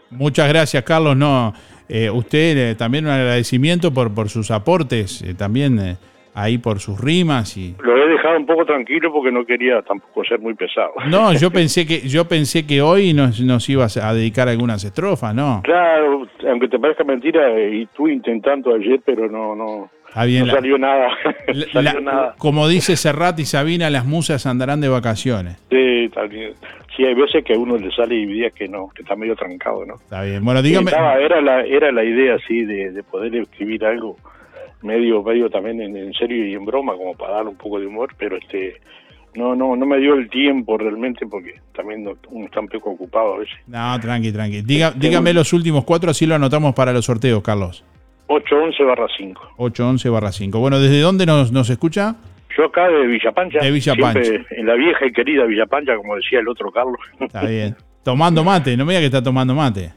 muchas 0.10 0.50
gracias, 0.50 0.84
Carlos. 0.84 1.16
No, 1.16 1.54
eh, 1.90 2.10
usted 2.10 2.58
eh, 2.58 2.76
también 2.76 3.06
un 3.06 3.12
agradecimiento 3.12 3.94
por, 3.94 4.14
por 4.14 4.30
sus 4.30 4.52
aportes, 4.52 5.22
eh, 5.22 5.34
también 5.34 5.80
eh, 5.80 5.98
ahí 6.34 6.58
por 6.58 6.80
sus 6.80 7.00
rimas 7.00 7.58
y. 7.58 7.76
Lo 7.82 7.98
he 7.98 8.10
dejado 8.10 8.38
un 8.38 8.46
poco 8.46 8.66
tranquilo 8.66 9.12
porque 9.12 9.32
no 9.32 9.46
quería 9.46 9.82
tampoco 9.82 10.24
ser 10.24 10.40
muy 10.40 10.54
pesado. 10.54 10.94
No, 11.08 11.34
yo 11.40 11.52
pensé 11.52 11.86
que 11.86 12.08
yo 12.08 12.26
pensé 12.26 12.66
que 12.66 12.82
hoy 12.82 13.14
nos, 13.14 13.40
nos 13.42 13.68
ibas 13.70 13.98
a 13.98 14.14
dedicar 14.14 14.48
algunas 14.48 14.84
estrofas, 14.84 15.36
¿no? 15.36 15.62
Claro, 15.64 16.28
aunque 16.50 16.68
te 16.68 16.80
parezca 16.80 17.04
mentira, 17.04 17.60
y 17.60 17.86
tú 17.88 18.08
intentando 18.08 18.74
ayer, 18.74 19.02
pero 19.06 19.30
no, 19.30 19.56
no, 19.56 19.90
Bien, 20.26 20.42
no 20.42 20.48
la- 20.48 20.54
salió 20.54 20.78
nada. 20.78 21.08
No 21.48 21.64
salió 21.74 21.94
La- 21.94 22.02
nada. 22.02 22.36
como 22.38 22.68
dice 22.68 22.96
Serrat 22.96 23.40
y 23.40 23.46
Sabina, 23.46 23.90
las 23.90 24.06
musas 24.06 24.46
andarán 24.46 24.82
de 24.82 24.90
vacaciones. 24.90 25.58
Sí, 25.70 26.10
bien. 26.30 26.54
Sí, 26.96 27.04
hay 27.06 27.16
veces 27.16 27.44
que 27.44 27.54
a 27.54 27.58
uno 27.58 27.76
le 27.78 27.90
sale 27.92 28.14
y 28.16 28.26
días 28.28 28.54
que 28.54 28.68
no, 28.68 28.88
que 28.96 29.02
está 29.02 29.16
medio 29.16 29.36
trancado, 29.36 29.84
¿no? 29.86 29.96
Está 29.96 30.22
bien. 30.24 30.46
Bueno, 30.46 30.62
dígame. 30.62 30.92
Estaba- 30.92 31.18
era 31.18 31.42
la 31.42 31.62
era 31.62 31.92
la 31.92 32.04
idea 32.04 32.36
así 32.36 32.64
de, 32.66 32.92
de 32.92 33.04
poder 33.04 33.36
escribir 33.36 33.84
algo 33.86 34.18
medio 34.82 35.24
medio 35.24 35.50
también 35.50 35.82
en, 35.82 35.96
en 35.96 36.14
serio 36.14 36.46
y 36.48 36.54
en 36.54 36.66
broma 36.66 36.94
como 36.96 37.16
para 37.16 37.36
dar 37.36 37.48
un 37.48 37.56
poco 37.56 37.80
de 37.80 37.88
humor, 37.88 38.14
pero 38.18 38.38
este 38.38 38.76
no 39.36 39.56
no 39.56 39.76
no 39.76 39.86
me 39.86 39.98
dio 39.98 40.14
el 40.14 40.30
tiempo 40.30 40.78
realmente 40.78 41.26
porque 41.26 41.56
también 41.76 42.04
no- 42.04 42.18
uno 42.30 42.46
está 42.46 42.60
un 42.60 42.68
poco 42.68 42.92
ocupado 42.92 43.36
a 43.36 43.38
veces. 43.40 43.56
No, 43.68 44.00
tranqui, 44.00 44.32
tranqui. 44.32 44.62
Diga, 44.62 44.92
dígame 44.96 45.34
los 45.34 45.52
últimos 45.54 45.86
cuatro, 45.86 46.12
así 46.12 46.26
lo 46.26 46.36
anotamos 46.36 46.76
para 46.76 46.94
los 46.94 47.06
sorteos, 47.06 47.42
Carlos. 47.42 47.84
811 48.28 48.84
barra 48.84 49.08
5. 49.18 49.42
811 49.58 50.10
barra 50.10 50.32
5. 50.32 50.60
Bueno, 50.60 50.80
¿desde 50.80 51.00
dónde 51.02 51.26
nos, 51.26 51.52
nos 51.52 51.70
escucha? 51.70 52.16
Yo 52.58 52.66
acá 52.66 52.88
de 52.88 53.08
Villapancha, 53.08 53.60
De 53.60 53.72
Villa 53.72 53.94
siempre 53.96 54.22
Pancha. 54.40 54.46
en 54.56 54.66
la 54.68 54.76
vieja 54.76 55.06
y 55.06 55.12
querida 55.12 55.46
Villapancha, 55.46 55.96
como 55.98 56.16
decía 56.16 56.40
el 56.40 56.48
otro 56.48 56.72
Carlos. 56.72 56.98
Está 57.20 57.44
bien. 57.46 57.76
Tomando 58.04 58.44
mate, 58.44 58.78
no 58.78 58.86
me 58.86 58.94
diga 58.94 59.02
que 59.02 59.06
está 59.08 59.24
tomando 59.24 59.56
mate. 59.56 59.92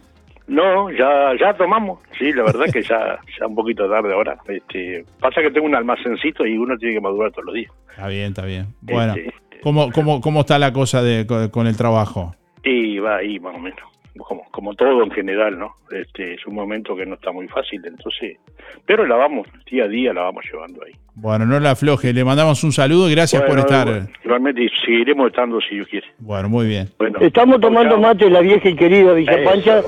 No, 0.46 0.90
ya 0.92 1.32
ya 1.40 1.54
tomamos. 1.54 1.98
Sí, 2.18 2.32
la 2.32 2.44
verdad 2.44 2.66
que 2.72 2.80
ya 2.82 3.18
ya 3.38 3.46
un 3.46 3.54
poquito 3.56 3.88
tarde 3.90 4.12
ahora. 4.12 4.38
Este, 4.48 5.04
pasa 5.20 5.42
que 5.42 5.50
tengo 5.50 5.66
un 5.66 5.74
almacencito 5.74 6.46
y 6.46 6.56
uno 6.56 6.76
tiene 6.78 6.94
que 6.94 7.00
madurar 7.00 7.32
todos 7.32 7.46
los 7.46 7.54
días. 7.56 7.72
Está 7.90 8.06
bien, 8.08 8.26
está 8.28 8.44
bien. 8.46 8.66
Bueno, 8.80 9.14
Este, 9.16 9.34
¿cómo, 9.62 9.90
cómo, 9.92 10.20
cómo 10.20 10.40
está 10.40 10.58
la 10.58 10.72
cosa 10.72 11.02
de, 11.02 11.26
con, 11.26 11.48
con 11.50 11.66
el 11.66 11.76
trabajo? 11.76 12.34
Y 12.62 12.98
va 13.00 13.16
ahí 13.16 13.38
más 13.40 13.54
o 13.56 13.58
menos, 13.58 13.80
como, 14.24 14.44
como 14.50 14.74
todo 14.74 15.02
en 15.02 15.10
general, 15.10 15.58
¿no? 15.58 15.74
Este 15.90 16.34
es 16.34 16.46
un 16.46 16.54
momento 16.54 16.96
que 16.96 17.04
no 17.06 17.14
está 17.14 17.32
muy 17.32 17.48
fácil, 17.48 17.82
entonces, 17.84 18.38
pero 18.84 19.06
la 19.06 19.16
vamos 19.16 19.46
día 19.70 19.84
a 19.84 19.88
día 19.88 20.12
la 20.12 20.22
vamos 20.22 20.44
llevando 20.50 20.82
ahí. 20.84 20.92
Bueno, 21.14 21.46
no 21.46 21.58
la 21.60 21.70
afloje. 21.72 22.12
Le 22.12 22.24
mandamos 22.24 22.62
un 22.64 22.72
saludo 22.72 23.08
y 23.08 23.12
gracias 23.14 23.40
Bueno, 23.42 23.54
por 23.54 23.58
estar. 23.60 23.88
bueno, 23.88 24.08
igualmente 24.24 24.64
y 24.64 24.68
seguiremos 24.84 25.28
estando 25.28 25.60
si 25.60 25.76
Dios 25.76 25.88
quiere. 25.88 26.06
Bueno, 26.18 26.48
muy 26.48 26.66
bien. 26.66 26.88
Bueno, 26.98 27.18
Estamos 27.20 27.60
tomando 27.60 27.98
mate 27.98 28.28
la 28.28 28.40
vieja 28.40 28.68
y 28.68 28.76
querida 28.76 29.12
Villa 29.14 29.38
Pancha. 29.44 29.80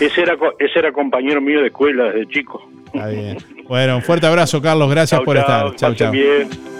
ese 0.00 0.22
era 0.22 0.36
ese 0.58 0.78
era 0.78 0.92
compañero 0.92 1.40
mío 1.40 1.60
de 1.60 1.66
escuela 1.68 2.04
desde 2.12 2.26
chico. 2.28 2.68
Está 2.86 3.08
bien. 3.08 3.36
Bueno, 3.68 3.96
un 3.96 4.02
fuerte 4.02 4.26
abrazo, 4.26 4.62
Carlos. 4.62 4.90
Gracias 4.90 5.18
Chau, 5.18 5.24
por 5.24 5.36
chau, 5.36 5.68
estar. 5.72 5.74
Chao, 5.76 5.94
chao. 5.94 6.77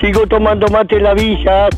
Sigo 0.00 0.26
tomando 0.26 0.66
mate 0.68 0.98
la 0.98 1.12
villa. 1.12 1.68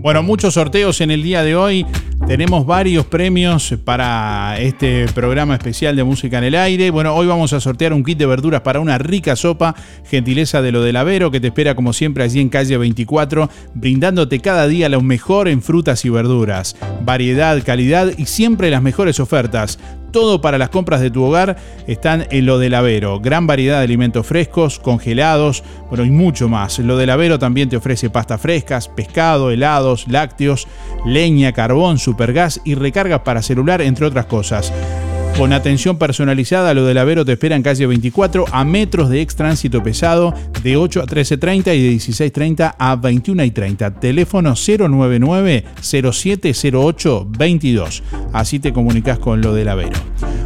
Bueno, 0.00 0.22
muchos 0.22 0.54
sorteos 0.54 1.02
en 1.02 1.10
el 1.10 1.22
día 1.22 1.42
de 1.42 1.54
hoy. 1.54 1.86
Tenemos 2.28 2.66
varios 2.66 3.06
premios 3.06 3.74
para 3.86 4.60
este 4.60 5.06
programa 5.14 5.54
especial 5.54 5.96
de 5.96 6.04
música 6.04 6.36
en 6.36 6.44
el 6.44 6.56
aire. 6.56 6.90
Bueno, 6.90 7.14
hoy 7.14 7.26
vamos 7.26 7.54
a 7.54 7.60
sortear 7.60 7.94
un 7.94 8.04
kit 8.04 8.18
de 8.18 8.26
verduras 8.26 8.60
para 8.60 8.80
una 8.80 8.98
rica 8.98 9.34
sopa, 9.34 9.74
gentileza 10.04 10.60
de 10.60 10.70
lo 10.70 10.82
del 10.82 10.96
Avero, 10.96 11.30
que 11.30 11.40
te 11.40 11.46
espera 11.46 11.74
como 11.74 11.94
siempre 11.94 12.24
allí 12.24 12.42
en 12.42 12.50
calle 12.50 12.76
24, 12.76 13.48
brindándote 13.72 14.40
cada 14.40 14.68
día 14.68 14.90
lo 14.90 15.00
mejor 15.00 15.48
en 15.48 15.62
frutas 15.62 16.04
y 16.04 16.10
verduras. 16.10 16.76
Variedad, 17.02 17.62
calidad 17.64 18.12
y 18.18 18.26
siempre 18.26 18.70
las 18.70 18.82
mejores 18.82 19.20
ofertas. 19.20 19.78
Todo 20.10 20.40
para 20.40 20.58
las 20.58 20.70
compras 20.70 21.00
de 21.00 21.10
tu 21.10 21.22
hogar 21.22 21.56
están 21.86 22.26
en 22.30 22.46
lo 22.46 22.58
del 22.58 22.74
Avero. 22.74 23.20
Gran 23.20 23.46
variedad 23.46 23.78
de 23.78 23.84
alimentos 23.84 24.26
frescos, 24.26 24.78
congelados, 24.78 25.62
bueno, 25.88 26.04
y 26.04 26.10
mucho 26.10 26.48
más. 26.48 26.78
Lo 26.78 26.96
del 26.96 27.10
Avero 27.10 27.38
también 27.38 27.68
te 27.68 27.76
ofrece 27.76 28.10
pastas 28.10 28.40
frescas, 28.40 28.88
pescado, 28.88 29.50
helados, 29.50 30.08
lácteos, 30.08 30.66
leña, 31.04 31.52
carbón, 31.52 31.98
supergas 31.98 32.60
y 32.64 32.74
recargas 32.74 33.20
para 33.20 33.42
celular, 33.42 33.82
entre 33.82 34.06
otras 34.06 34.26
cosas. 34.26 34.72
Con 35.38 35.52
atención 35.52 35.98
personalizada, 35.98 36.74
lo 36.74 36.84
del 36.84 36.98
Avero 36.98 37.24
te 37.24 37.34
espera 37.34 37.54
en 37.54 37.62
calle 37.62 37.86
24 37.86 38.46
a 38.50 38.64
metros 38.64 39.08
de 39.08 39.20
ex 39.20 39.36
tránsito 39.36 39.80
pesado 39.84 40.34
de 40.64 40.76
8 40.76 41.02
a 41.02 41.06
13.30 41.06 41.76
y 41.76 41.82
de 41.84 41.92
16.30 41.92 42.74
a 42.76 42.96
21.30. 42.96 44.00
Teléfono 44.00 44.54
099 44.56 45.64
0708 45.80 47.28
22. 47.38 48.02
Así 48.32 48.58
te 48.58 48.72
comunicas 48.72 49.20
con 49.20 49.40
lo 49.40 49.54
del 49.54 49.68
Avero. 49.68 49.96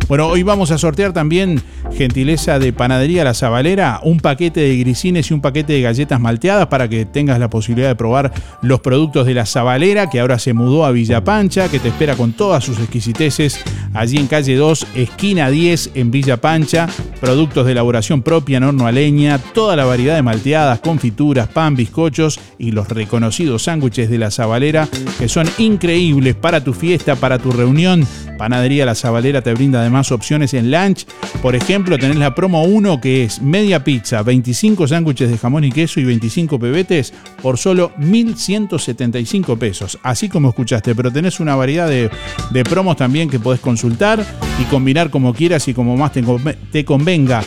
Bueno, 0.09 0.27
hoy 0.27 0.43
vamos 0.43 0.71
a 0.73 0.77
sortear 0.77 1.15
también, 1.15 1.63
gentileza 1.95 2.59
de 2.59 2.75
Panadería 2.75 3.25
La 3.25 3.33
Zabalera, 3.33 3.99
un 4.03 4.21
paquete 4.21 4.61
de 4.61 4.77
grisines 4.77 5.31
y 5.31 5.33
un 5.33 5.41
paquete 5.41 5.73
de 5.73 5.81
galletas 5.81 6.21
malteadas 6.21 6.67
para 6.67 6.87
que 6.87 7.07
tengas 7.07 7.39
la 7.39 7.49
posibilidad 7.49 7.89
de 7.89 7.95
probar 7.95 8.31
los 8.61 8.81
productos 8.81 9.27
de 9.27 9.33
La 9.33 9.47
Zabalera, 9.47 10.11
que 10.11 10.21
ahora 10.21 10.39
se 10.39 10.53
mudó 10.53 10.85
a 10.85 10.91
Villa 10.91 11.25
Pancha, 11.25 11.71
que 11.71 11.79
te 11.79 11.89
espera 11.89 12.15
con 12.15 12.35
todas 12.35 12.63
sus 12.63 12.79
exquisiteces 12.79 13.65
allí 13.95 14.19
en 14.19 14.27
calle 14.27 14.57
2, 14.57 14.87
esquina 14.95 15.51
10 15.51 15.91
en 15.95 16.11
Villa 16.11 16.39
Pancha. 16.39 16.89
Productos 17.21 17.67
de 17.67 17.73
elaboración 17.73 18.23
propia 18.23 18.59
en 18.59 18.65
horno 18.65 18.87
a 18.87 18.93
leña, 18.93 19.39
toda 19.39 19.77
la 19.77 19.85
variedad 19.85 20.17
de 20.17 20.23
malteadas, 20.23 20.81
confituras, 20.81 21.49
pan, 21.49 21.77
bizcochos 21.77 22.41
y 22.59 22.73
los 22.73 22.89
reconocidos 22.89 23.65
sándwiches 23.65 24.11
de 24.11 24.19
La 24.19 24.31
Zabalera, 24.31 24.89
que 25.19 25.29
son 25.29 25.49
increíbles 25.59 26.35
para 26.35 26.65
tu 26.65 26.73
fiesta, 26.73 27.17
para 27.17 27.39
tu 27.39 27.53
reunión. 27.53 28.07
Panadería 28.43 28.85
La 28.85 28.97
Zabalera 28.97 29.41
te 29.41 29.55
brinda 29.55 29.79
además 29.79 30.11
opciones 30.11 30.53
en 30.53 30.73
lunch. 30.73 31.07
Por 31.41 31.55
ejemplo, 31.55 31.97
tenés 31.97 32.17
la 32.17 32.35
promo 32.35 32.65
1 32.65 33.01
que 33.01 33.23
es 33.23 33.41
media 33.41 33.85
pizza, 33.85 34.21
25 34.25 34.89
sándwiches 34.89 35.31
de 35.31 35.39
jamón 35.39 35.63
y 35.63 35.71
queso 35.71 36.01
y 36.01 36.05
25 36.05 36.59
pebetes 36.59 37.15
por 37.41 37.57
solo 37.57 37.95
1.175 38.01 39.57
pesos. 39.57 39.97
Así 40.03 40.29
como 40.29 40.49
escuchaste, 40.49 40.93
pero 40.97 41.13
tenés 41.13 41.39
una 41.39 41.55
variedad 41.55 41.89
de, 41.89 42.11
promos 42.65 42.97
también 42.97 43.31
que 43.31 43.39
podés 43.39 43.61
consultar 43.61 44.27
y 44.61 44.65
combinar 44.65 45.11
como 45.11 45.33
quieras 45.33 45.69
y 45.69 45.73
como 45.73 45.97
más 45.97 46.11
te, 46.11 46.25
te 46.73 46.85
convenga. 46.85 47.45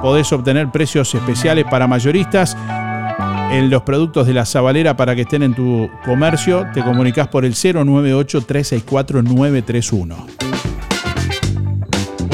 podés 0.02 0.30
obtener 0.32 0.70
precios 0.70 1.14
especiales 1.14 1.64
para 1.70 1.86
mayoristas 1.86 2.54
en 3.50 3.70
los 3.70 3.80
productos 3.82 4.26
de 4.26 4.34
la 4.34 4.44
Zabalera 4.44 4.96
para 4.96 5.14
que 5.14 5.22
estén 5.22 5.44
en 5.44 5.54
tu 5.54 5.88
comercio, 6.04 6.66
te 6.74 6.82
comunicas 6.82 7.28
por 7.28 7.44
el 7.44 7.54
098-364-931. 7.54 10.53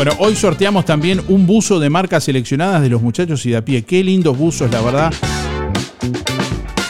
Bueno, 0.03 0.17
hoy 0.19 0.35
sorteamos 0.35 0.87
también 0.87 1.21
un 1.29 1.47
buzo 1.47 1.79
de 1.79 1.91
marcas 1.91 2.25
seleccionadas 2.25 2.81
de 2.81 2.89
los 2.89 3.03
muchachos 3.03 3.45
y 3.45 3.51
de 3.51 3.59
a 3.59 3.63
pie. 3.63 3.83
Qué 3.85 4.03
lindos 4.03 4.39
buzos, 4.39 4.71
la 4.71 4.81
verdad. 4.81 5.13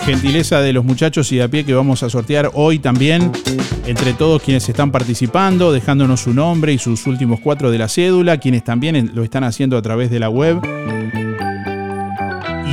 gentileza 0.04 0.60
de 0.60 0.72
los 0.72 0.84
muchachos 0.84 1.32
y 1.32 1.38
de 1.38 1.42
a 1.42 1.48
pie 1.48 1.64
que 1.64 1.74
vamos 1.74 2.04
a 2.04 2.08
sortear 2.08 2.52
hoy 2.54 2.78
también 2.78 3.32
entre 3.84 4.12
todos 4.12 4.40
quienes 4.40 4.68
están 4.68 4.92
participando, 4.92 5.72
dejándonos 5.72 6.20
su 6.20 6.32
nombre 6.32 6.72
y 6.72 6.78
sus 6.78 7.04
últimos 7.08 7.40
cuatro 7.40 7.72
de 7.72 7.78
la 7.78 7.88
cédula, 7.88 8.38
quienes 8.38 8.62
también 8.62 9.10
lo 9.12 9.24
están 9.24 9.42
haciendo 9.42 9.76
a 9.76 9.82
través 9.82 10.08
de 10.08 10.20
la 10.20 10.30
web. 10.30 10.60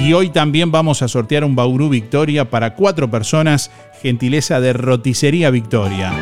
Y 0.06 0.14
hoy 0.14 0.30
también 0.30 0.70
vamos 0.70 1.02
a 1.02 1.08
sortear 1.08 1.46
un 1.46 1.56
Bauru 1.56 1.90
Victoria 1.90 2.48
para 2.48 2.76
cuatro 2.76 3.10
personas, 3.10 3.72
gentileza 4.04 4.60
de 4.60 4.74
Roticería 4.74 5.50
Victoria. 5.50 6.14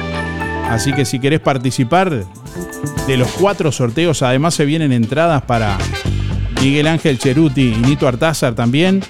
Así 0.69 0.93
que 0.93 1.05
si 1.05 1.19
querés 1.19 1.39
participar 1.39 2.09
de 2.09 3.17
los 3.17 3.31
cuatro 3.33 3.71
sorteos, 3.71 4.21
además 4.21 4.53
se 4.55 4.65
vienen 4.65 4.91
entradas 4.91 5.41
para 5.43 5.77
Miguel 6.61 6.87
Ángel 6.87 7.17
Cheruti 7.17 7.73
y 7.73 7.77
Nito 7.77 8.07
Artázar 8.07 8.55
también, 8.55 9.01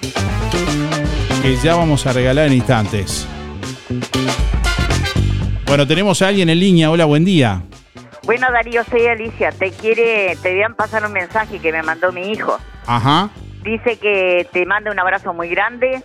que 1.42 1.56
ya 1.58 1.76
vamos 1.76 2.06
a 2.06 2.14
regalar 2.14 2.48
en 2.48 2.54
instantes. 2.54 3.28
Bueno, 5.66 5.88
tenemos 5.88 6.22
a 6.22 6.28
alguien 6.28 6.50
en 6.50 6.60
línea. 6.60 6.92
Hola, 6.92 7.06
buen 7.06 7.26
día. 7.26 7.62
Bueno, 8.24 8.48
Darío, 8.52 8.84
soy 8.86 9.08
Alicia. 9.08 9.52
Te 9.52 9.72
quiere, 9.72 10.36
te 10.42 10.54
voy 10.54 10.64
a 10.64 10.70
pasar 10.70 11.06
un 11.06 11.14
mensaje 11.14 11.60
que 11.60 11.72
me 11.72 11.84
mandó 11.84 12.12
mi 12.12 12.32
hijo. 12.32 12.58
Ajá. 12.86 13.30
Dice 13.64 13.98
que 13.98 14.48
te 14.52 14.66
manda 14.66 14.92
un 14.92 15.00
abrazo 15.00 15.34
muy 15.34 15.50
grande 15.50 16.04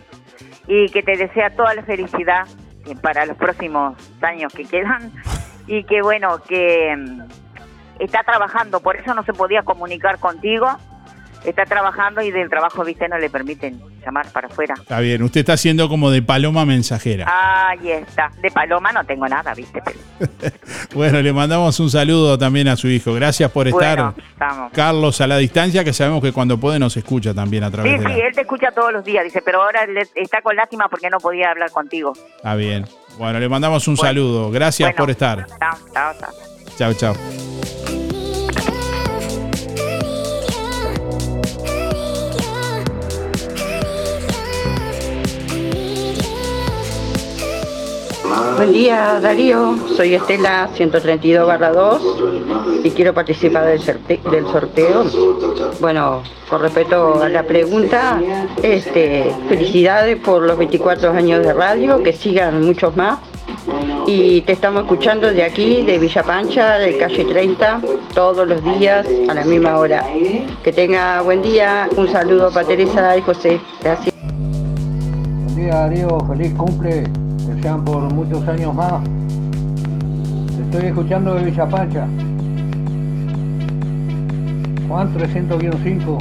y 0.67 0.89
que 0.91 1.03
te 1.03 1.17
desea 1.17 1.51
toda 1.51 1.75
la 1.75 1.83
felicidad 1.83 2.47
para 2.95 3.27
los 3.27 3.37
próximos 3.37 3.97
años 4.21 4.53
que 4.53 4.65
quedan 4.65 5.13
y 5.67 5.85
que 5.85 6.03
bueno, 6.03 6.43
que 6.43 6.95
mm, 6.97 7.23
está 7.99 8.23
trabajando, 8.23 8.81
por 8.81 8.97
eso 8.97 9.15
no 9.15 9.23
se 9.25 9.33
podía 9.33 9.63
comunicar 9.63 10.19
contigo. 10.19 10.69
Está 11.45 11.65
trabajando 11.65 12.21
y 12.23 12.31
del 12.31 12.49
trabajo, 12.51 12.85
viste, 12.85 13.09
no 13.09 13.19
le 13.19 13.31
permiten 13.31 13.81
llamar 14.05 14.31
para 14.31 14.49
afuera. 14.49 14.75
Está 14.79 15.01
bien, 15.01 15.23
usted 15.23 15.41
está 15.41 15.55
haciendo 15.55 15.89
como 15.89 16.11
de 16.11 16.21
paloma 16.23 16.67
mensajera. 16.67 17.27
Ahí 17.71 17.91
está. 17.91 18.31
De 18.43 18.51
paloma 18.51 18.93
no 18.93 19.05
tengo 19.05 19.27
nada, 19.29 19.55
viste. 19.55 19.83
Bueno, 20.95 21.21
le 21.23 21.33
mandamos 21.33 21.79
un 21.81 21.89
saludo 21.89 22.37
también 22.37 22.67
a 22.69 22.77
su 22.77 22.89
hijo. 22.89 23.15
Gracias 23.15 23.51
por 23.51 23.69
estar, 23.69 23.97
Bueno, 23.97 24.15
estamos. 24.33 24.73
Carlos, 24.73 25.21
a 25.21 25.27
la 25.27 25.37
distancia, 25.37 25.85
que 25.85 25.93
sabemos 25.93 26.21
que 26.23 26.33
cuando 26.33 26.59
puede 26.59 26.79
nos 26.79 26.97
escucha 26.97 27.33
también 27.33 27.63
a 27.65 27.71
través 27.71 27.93
Sí, 27.93 27.99
de 27.99 28.05
la... 28.05 28.15
sí, 28.15 28.21
él 28.21 28.35
te 28.35 28.41
escucha 28.43 28.73
todos 28.73 28.93
los 28.93 29.05
días, 29.05 29.25
dice, 29.25 29.41
pero 29.43 29.63
ahora 29.63 29.81
está 30.15 30.43
con 30.43 30.57
lástima 30.57 30.89
porque 30.89 31.09
no 31.09 31.19
podía 31.19 31.51
hablar 31.51 31.71
contigo. 31.71 32.13
Está 32.37 32.55
bien. 32.57 32.87
Bueno, 33.19 33.39
le 33.39 33.49
mandamos 33.49 33.87
un 33.89 33.97
saludo. 33.97 34.51
Gracias 34.51 34.89
Bueno. 34.91 34.99
por 34.99 35.11
estar. 35.11 35.47
Chao, 35.59 35.79
chao, 35.95 36.15
chao. 36.79 36.95
Chao, 37.03 37.80
Buen 48.57 48.73
día 48.73 49.19
Darío, 49.21 49.77
soy 49.97 50.15
Estela 50.15 50.69
132 50.75 51.59
2 51.75 52.03
y 52.85 52.91
quiero 52.91 53.13
participar 53.13 53.67
del 53.67 54.47
sorteo. 54.47 55.05
Bueno, 55.81 56.23
con 56.49 56.63
respecto 56.63 57.23
a 57.23 57.29
la 57.29 57.43
pregunta, 57.43 58.21
este, 58.63 59.35
felicidades 59.49 60.17
por 60.19 60.43
los 60.43 60.57
24 60.57 61.11
años 61.11 61.45
de 61.45 61.53
radio, 61.53 62.03
que 62.05 62.13
sigan 62.13 62.65
muchos 62.65 62.97
más. 62.97 63.19
Y 64.07 64.43
te 64.43 64.53
estamos 64.53 64.83
escuchando 64.83 65.33
de 65.33 65.43
aquí, 65.43 65.83
de 65.83 65.99
Villa 65.99 66.23
Pancha, 66.23 66.79
de 66.79 66.99
calle 66.99 67.25
30, 67.25 67.81
todos 68.15 68.47
los 68.47 68.63
días 68.79 69.07
a 69.29 69.35
la 69.35 69.45
misma 69.45 69.77
hora. 69.79 70.07
Que 70.63 70.73
tenga 70.73 71.21
buen 71.23 71.43
día, 71.43 71.89
un 71.97 72.09
saludo 72.09 72.51
para 72.53 72.67
Teresa 72.67 73.17
y 73.17 73.23
José. 73.23 73.61
Gracias. 73.83 74.15
Buen 74.23 75.57
día 75.57 75.75
Darío, 75.75 76.19
feliz 76.29 76.55
cumple, 76.55 77.05
que 77.55 77.63
sean 77.63 77.85
por 77.85 78.03
muchos 78.13 78.47
años 78.49 78.75
más. 78.75 79.03
Te 80.57 80.63
estoy 80.63 80.89
escuchando 80.89 81.35
de 81.35 81.45
Villa 81.51 81.69
Pancha. 81.69 82.07
Juan 84.89 85.15
300-5, 85.15 86.19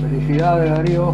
felicidades 0.00 0.70
Darío. 0.70 1.12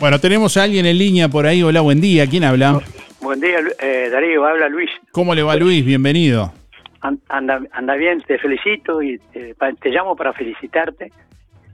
Bueno, 0.00 0.18
tenemos 0.20 0.56
a 0.56 0.62
alguien 0.62 0.86
en 0.86 0.96
línea 0.98 1.28
por 1.28 1.46
ahí. 1.46 1.62
Hola, 1.62 1.80
buen 1.80 2.00
día. 2.00 2.26
¿Quién 2.28 2.44
habla? 2.44 2.80
Buen 3.20 3.40
día, 3.40 3.58
eh, 3.80 4.08
Darío, 4.12 4.44
habla 4.46 4.68
Luis. 4.68 4.88
¿Cómo 5.10 5.34
le 5.34 5.42
va 5.42 5.56
Luis? 5.56 5.84
Bienvenido. 5.84 6.52
An- 7.00 7.20
Anda, 7.28 7.60
anda 7.72 7.94
bien, 7.96 8.20
te 8.26 8.38
felicito 8.38 9.02
y 9.02 9.18
te, 9.32 9.54
pa- 9.54 9.72
te 9.72 9.90
llamo 9.90 10.14
para 10.16 10.32
felicitarte 10.32 11.12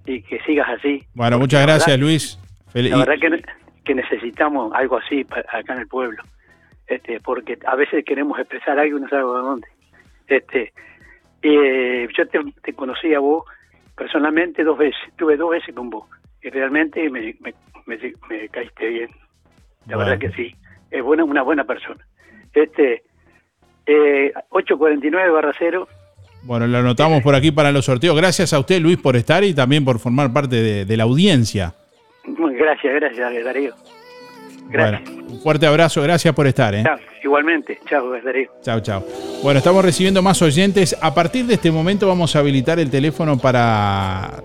y 0.06 0.22
que 0.22 0.38
sigas 0.46 0.66
así. 0.78 1.02
Bueno, 1.14 1.38
muchas 1.38 1.62
gracias 1.62 1.86
verdad- 1.86 2.00
Luis. 2.00 2.38
Fel- 2.72 2.90
La 2.90 2.98
verdad 2.98 3.14
que, 3.20 3.42
que 3.84 3.94
necesitamos 3.94 4.72
algo 4.74 4.96
así 4.98 5.26
acá 5.52 5.74
en 5.74 5.80
el 5.80 5.88
pueblo, 5.88 6.22
este, 6.86 7.20
porque 7.20 7.58
a 7.66 7.76
veces 7.76 8.04
queremos 8.04 8.38
expresar 8.38 8.78
algo 8.78 8.98
y 8.98 9.00
no 9.02 9.08
sabemos 9.08 9.34
de 9.36 9.42
dónde. 9.42 9.68
Este, 10.26 10.72
eh, 11.42 12.08
yo 12.16 12.26
te, 12.28 12.40
te 12.62 12.72
conocí 12.72 13.12
a 13.14 13.18
vos 13.18 13.44
personalmente 13.96 14.64
dos 14.64 14.78
veces, 14.78 15.00
tuve 15.16 15.36
dos 15.36 15.50
veces 15.50 15.74
con 15.74 15.90
vos 15.90 16.08
y 16.42 16.50
realmente 16.50 17.08
me, 17.10 17.34
me, 17.40 17.54
me, 17.86 17.98
me 18.28 18.48
caíste 18.48 18.88
bien. 18.88 19.10
La 19.86 19.96
Bueno. 19.96 20.10
verdad 20.10 20.18
que 20.18 20.32
sí, 20.36 20.54
es 20.90 21.02
buena, 21.02 21.24
una 21.24 21.42
buena 21.42 21.64
persona. 21.64 22.04
Este, 22.54 23.02
eh, 23.86 24.32
849 24.50 25.30
barra 25.30 25.52
0, 25.58 25.86
Bueno, 26.44 26.66
lo 26.66 26.78
anotamos 26.78 27.22
por 27.22 27.34
aquí 27.34 27.50
para 27.50 27.70
los 27.72 27.84
sorteos. 27.84 28.16
Gracias 28.16 28.52
a 28.54 28.58
usted, 28.58 28.80
Luis, 28.80 28.96
por 28.98 29.16
estar 29.16 29.44
y 29.44 29.54
también 29.54 29.84
por 29.84 29.98
formar 29.98 30.32
parte 30.32 30.56
de, 30.56 30.84
de 30.86 30.96
la 30.96 31.02
audiencia. 31.04 31.74
Gracias, 32.26 32.94
gracias 32.94 33.44
Darío. 33.44 33.74
Gracias. 34.68 35.04
Bueno, 35.04 35.26
un 35.32 35.40
fuerte 35.40 35.66
abrazo. 35.66 36.02
Gracias 36.02 36.34
por 36.34 36.46
estar. 36.46 36.74
¿eh? 36.74 36.82
Chao, 36.82 36.98
igualmente, 37.22 37.78
chao 37.88 38.10
Darío. 38.10 38.50
Chao, 38.62 38.80
chao. 38.80 39.04
Bueno, 39.42 39.58
estamos 39.58 39.84
recibiendo 39.84 40.22
más 40.22 40.40
oyentes. 40.42 40.96
A 41.00 41.14
partir 41.14 41.44
de 41.46 41.54
este 41.54 41.70
momento 41.70 42.08
vamos 42.08 42.34
a 42.34 42.38
habilitar 42.38 42.78
el 42.78 42.90
teléfono 42.90 43.38
para 43.38 44.42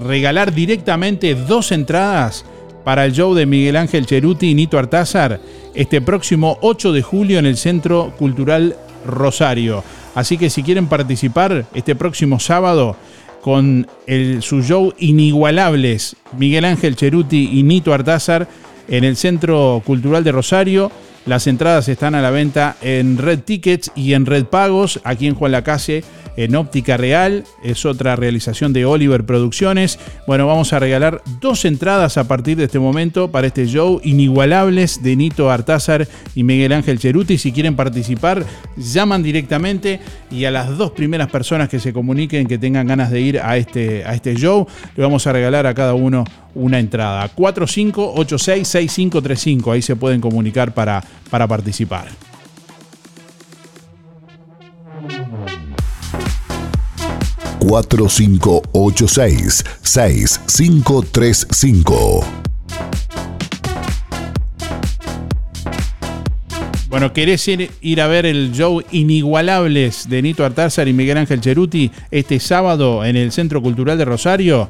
regalar 0.00 0.52
directamente 0.52 1.34
dos 1.34 1.72
entradas 1.72 2.44
para 2.84 3.04
el 3.04 3.12
show 3.12 3.34
de 3.34 3.46
Miguel 3.46 3.76
Ángel 3.76 4.06
Cheruti 4.06 4.50
y 4.50 4.54
Nito 4.54 4.78
Artázar 4.78 5.40
este 5.74 6.00
próximo 6.00 6.58
8 6.60 6.92
de 6.92 7.02
julio 7.02 7.38
en 7.38 7.46
el 7.46 7.56
Centro 7.56 8.12
Cultural 8.18 8.76
Rosario. 9.06 9.82
Así 10.14 10.36
que 10.36 10.50
si 10.50 10.62
quieren 10.62 10.88
participar 10.88 11.64
este 11.74 11.94
próximo 11.94 12.38
sábado 12.38 12.96
con 13.42 13.88
el, 14.06 14.40
su 14.40 14.62
show 14.62 14.94
Inigualables, 14.98 16.16
Miguel 16.38 16.64
Ángel 16.64 16.94
Cheruti 16.94 17.50
y 17.52 17.64
Nito 17.64 17.92
Artázar 17.92 18.46
en 18.88 19.02
el 19.02 19.16
Centro 19.16 19.82
Cultural 19.84 20.22
de 20.22 20.30
Rosario, 20.30 20.92
las 21.26 21.46
entradas 21.46 21.88
están 21.88 22.14
a 22.14 22.22
la 22.22 22.30
venta 22.30 22.76
en 22.82 23.16
Red 23.16 23.40
Tickets 23.40 23.92
y 23.94 24.14
en 24.14 24.26
Red 24.26 24.46
Pagos, 24.46 25.00
aquí 25.04 25.26
en 25.26 25.34
Juan 25.34 25.52
Lacase, 25.52 26.02
en 26.36 26.54
Óptica 26.56 26.96
Real. 26.96 27.44
Es 27.62 27.84
otra 27.86 28.16
realización 28.16 28.72
de 28.72 28.84
Oliver 28.84 29.24
Producciones. 29.24 29.98
Bueno, 30.26 30.46
vamos 30.46 30.72
a 30.72 30.78
regalar 30.78 31.22
dos 31.40 31.64
entradas 31.64 32.16
a 32.16 32.26
partir 32.26 32.56
de 32.56 32.64
este 32.64 32.78
momento 32.78 33.30
para 33.30 33.46
este 33.46 33.66
show 33.66 34.00
inigualables 34.02 35.02
de 35.02 35.16
Nito 35.16 35.50
Artázar 35.50 36.08
y 36.34 36.42
Miguel 36.42 36.72
Ángel 36.72 36.98
Cheruti. 36.98 37.38
Si 37.38 37.52
quieren 37.52 37.76
participar, 37.76 38.44
llaman 38.76 39.22
directamente 39.22 40.00
y 40.30 40.44
a 40.44 40.50
las 40.50 40.76
dos 40.76 40.92
primeras 40.92 41.28
personas 41.28 41.68
que 41.68 41.80
se 41.80 41.92
comuniquen 41.92 42.46
que 42.46 42.58
tengan 42.58 42.86
ganas 42.86 43.10
de 43.10 43.20
ir 43.20 43.40
a 43.40 43.56
este, 43.56 44.04
a 44.04 44.14
este 44.14 44.34
show, 44.34 44.66
le 44.96 45.02
vamos 45.02 45.26
a 45.26 45.32
regalar 45.32 45.66
a 45.66 45.74
cada 45.74 45.94
uno 45.94 46.24
una 46.54 46.78
entrada. 46.78 47.28
4586-6535. 47.34 49.72
Ahí 49.72 49.82
se 49.82 49.96
pueden 49.96 50.20
comunicar 50.20 50.74
para, 50.74 51.02
para 51.30 51.48
participar. 51.48 52.08
cuatro 57.72 58.08
cinco 58.08 58.62
ocho 58.72 59.08
seis 59.08 59.64
seis 59.82 60.40
cinco 60.46 61.02
tres 61.10 61.46
cinco. 61.50 62.22
Bueno, 66.88 67.14
¿querés 67.14 67.48
ir, 67.48 67.70
ir 67.80 68.00
a 68.02 68.08
ver 68.08 68.26
el 68.26 68.52
show 68.52 68.82
Inigualables 68.90 70.06
de 70.10 70.20
Nito 70.20 70.44
Artázar 70.44 70.86
y 70.88 70.92
Miguel 70.92 71.16
Ángel 71.16 71.40
Cheruti 71.40 71.90
este 72.10 72.38
sábado 72.38 73.06
en 73.06 73.16
el 73.16 73.32
Centro 73.32 73.62
Cultural 73.62 73.96
de 73.96 74.04
Rosario? 74.04 74.68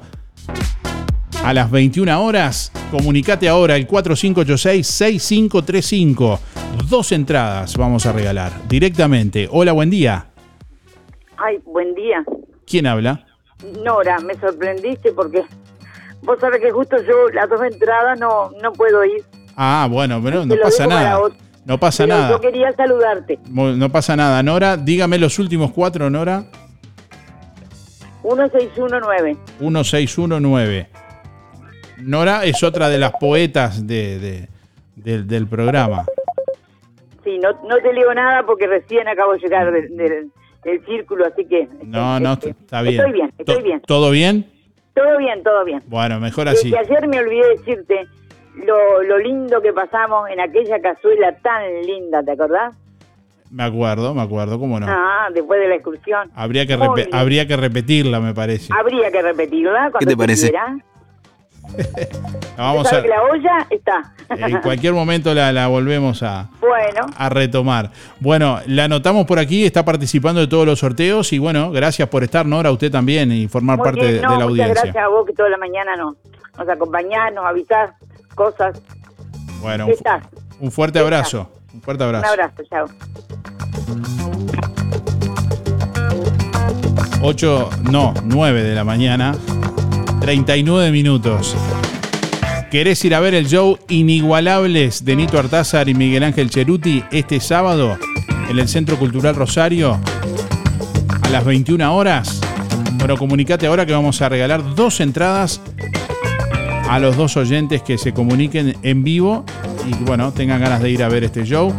A 1.44 1.52
las 1.52 1.70
21 1.70 2.22
horas, 2.24 2.72
comunicate 2.90 3.48
ahora 3.48 3.74
al 3.74 3.86
4586-6535. 3.88 6.38
Dos 6.88 7.12
entradas 7.12 7.76
vamos 7.76 8.06
a 8.06 8.12
regalar 8.12 8.52
directamente. 8.68 9.48
Hola, 9.50 9.72
buen 9.72 9.90
día. 9.90 10.26
Ay, 11.36 11.58
buen 11.64 11.94
día. 11.94 12.24
¿Quién 12.66 12.86
habla? 12.86 13.26
Nora, 13.84 14.18
me 14.20 14.34
sorprendiste 14.34 15.12
porque 15.12 15.42
vos 16.22 16.38
sabés 16.40 16.60
que 16.60 16.70
justo 16.70 16.96
yo 17.02 17.28
las 17.34 17.48
dos 17.48 17.60
entradas 17.62 18.18
no, 18.20 18.50
no 18.62 18.72
puedo 18.72 19.04
ir. 19.04 19.24
Ah, 19.56 19.88
bueno, 19.90 20.20
pero 20.22 20.46
no 20.46 20.54
pasa 20.62 20.86
nada. 20.86 21.18
No 21.64 21.78
pasa 21.78 22.02
Pero 22.04 22.16
nada. 22.16 22.30
yo 22.30 22.40
quería 22.40 22.72
saludarte. 22.72 23.38
No 23.48 23.88
pasa 23.90 24.16
nada. 24.16 24.42
Nora, 24.42 24.76
dígame 24.76 25.16
los 25.18 25.38
últimos 25.38 25.70
cuatro, 25.72 26.10
Nora. 26.10 26.44
1619. 28.24 29.36
1619. 29.60 30.88
Nora 31.98 32.44
es 32.44 32.62
otra 32.62 32.88
de 32.88 32.98
las 32.98 33.12
poetas 33.12 33.86
de, 33.86 34.18
de- 34.18 34.48
del- 34.96 35.26
del 35.26 35.46
programa. 35.46 36.04
Sí, 37.24 37.38
no, 37.38 37.52
no 37.68 37.76
te 37.78 37.92
leo 37.92 38.12
nada 38.14 38.44
porque 38.44 38.66
recién 38.66 39.06
acabo 39.08 39.32
de 39.34 39.38
llegar 39.38 39.70
del, 39.72 39.96
del- 39.96 40.30
del 40.64 40.84
círculo, 40.86 41.26
así 41.26 41.44
que 41.44 41.68
No, 41.84 42.18
no, 42.20 42.34
está 42.34 42.82
bien. 42.82 42.94
estoy 43.00 43.12
bien, 43.12 43.32
estoy 43.38 43.56
To- 43.56 43.62
bien. 43.62 43.80
¿Todo 43.86 44.10
bien? 44.10 44.46
Todo 44.94 45.18
bien, 45.18 45.42
todo 45.42 45.64
bien. 45.64 45.82
Bueno, 45.86 46.20
mejor 46.20 46.48
así. 46.48 46.70
que 46.70 46.78
ayer 46.78 47.08
me 47.08 47.18
olvidé 47.18 47.48
decirte 47.56 48.06
lo, 48.66 49.02
lo 49.02 49.18
lindo 49.18 49.60
que 49.62 49.72
pasamos 49.72 50.28
en 50.30 50.40
aquella 50.40 50.80
cazuela 50.80 51.34
tan 51.38 51.62
linda, 51.82 52.22
¿te 52.22 52.32
acordás? 52.32 52.76
Me 53.50 53.64
acuerdo, 53.64 54.14
me 54.14 54.22
acuerdo, 54.22 54.58
cómo 54.58 54.78
no. 54.80 54.86
Ah, 54.88 55.28
después 55.32 55.60
de 55.60 55.68
la 55.68 55.74
excursión. 55.76 56.30
Habría 56.34 56.66
que, 56.66 56.78
habría 57.12 57.46
que 57.46 57.56
repetirla, 57.56 58.20
me 58.20 58.34
parece. 58.34 58.72
Habría 58.78 59.10
que 59.10 59.20
repetirla 59.22 59.90
cuando 59.90 59.98
¿Qué 59.98 60.06
te 60.06 60.16
parece? 60.16 60.48
quiera. 60.50 60.76
La 62.56 62.64
vamos 62.64 62.84
Usted 62.84 62.98
a, 62.98 63.00
sabe 63.00 63.02
que 63.02 63.08
la 63.08 63.22
olla 63.22 63.66
está. 63.70 64.12
en 64.48 64.60
cualquier 64.60 64.92
momento 64.92 65.32
la, 65.34 65.52
la 65.52 65.68
volvemos 65.68 66.22
a, 66.22 66.48
bueno, 66.60 67.06
a 67.16 67.28
retomar. 67.28 67.90
Bueno, 68.20 68.58
la 68.66 68.84
anotamos 68.84 69.26
por 69.26 69.38
aquí, 69.38 69.64
está 69.64 69.84
participando 69.84 70.40
de 70.40 70.46
todos 70.48 70.66
los 70.66 70.78
sorteos 70.80 71.32
y 71.32 71.38
bueno, 71.38 71.70
gracias 71.70 72.08
por 72.08 72.24
estar, 72.24 72.44
Nora, 72.46 72.70
usted 72.72 72.90
también 72.90 73.32
y 73.32 73.48
formar 73.48 73.78
muy 73.78 73.84
parte 73.84 74.00
bien. 74.00 74.14
de, 74.16 74.22
No, 74.22 74.32
de 74.32 74.38
la 74.38 74.44
muchas 74.46 74.48
audiencia. 74.48 74.82
gracias 74.82 75.04
a 75.04 75.08
vos 75.08 75.26
que 75.26 75.32
toda 75.32 75.48
la 75.48 75.58
mañana 75.58 75.96
nos, 75.96 76.16
nos 76.58 76.68
acompañás, 76.68 77.32
nos 77.32 77.44
avisás 77.46 77.90
cosas. 78.34 78.80
Bueno, 79.60 79.86
un 80.60 80.70
fuerte 80.72 80.98
abrazo. 80.98 81.48
Un 81.72 81.80
fuerte 81.80 82.04
abrazo. 82.04 82.26
Un 82.26 82.40
abrazo, 82.40 82.62
chao. 82.68 82.86
8, 87.22 87.70
no, 87.90 88.12
9 88.24 88.62
de 88.62 88.74
la 88.74 88.84
mañana, 88.84 89.34
39 90.22 90.92
minutos. 90.92 91.56
¿Querés 92.70 93.04
ir 93.04 93.12
a 93.12 93.18
ver 93.18 93.34
el 93.34 93.48
show 93.48 93.76
Inigualables 93.88 95.04
de 95.04 95.16
Nito 95.16 95.36
Artázar 95.36 95.88
y 95.88 95.94
Miguel 95.94 96.22
Ángel 96.22 96.48
Cheruti 96.48 97.02
este 97.10 97.40
sábado 97.40 97.98
en 98.48 98.56
el 98.56 98.68
Centro 98.68 98.96
Cultural 99.00 99.34
Rosario 99.34 99.98
a 101.22 101.28
las 101.28 101.44
21 101.44 101.92
horas? 101.92 102.40
Bueno, 102.92 103.16
comunicate 103.16 103.66
ahora 103.66 103.84
que 103.84 103.92
vamos 103.92 104.22
a 104.22 104.28
regalar 104.28 104.76
dos 104.76 105.00
entradas 105.00 105.60
a 106.88 107.00
los 107.00 107.16
dos 107.16 107.36
oyentes 107.36 107.82
que 107.82 107.98
se 107.98 108.14
comuniquen 108.14 108.76
en 108.84 109.02
vivo 109.02 109.44
y 109.88 110.04
bueno, 110.04 110.32
tengan 110.32 110.60
ganas 110.60 110.80
de 110.80 110.90
ir 110.90 111.02
a 111.02 111.08
ver 111.08 111.24
este 111.24 111.44
show. 111.44 111.74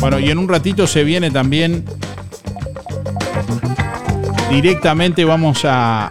Bueno, 0.00 0.18
y 0.18 0.30
en 0.30 0.38
un 0.38 0.48
ratito 0.48 0.88
se 0.88 1.04
viene 1.04 1.30
también. 1.30 1.84
Directamente 4.50 5.24
vamos 5.24 5.64
a, 5.64 6.10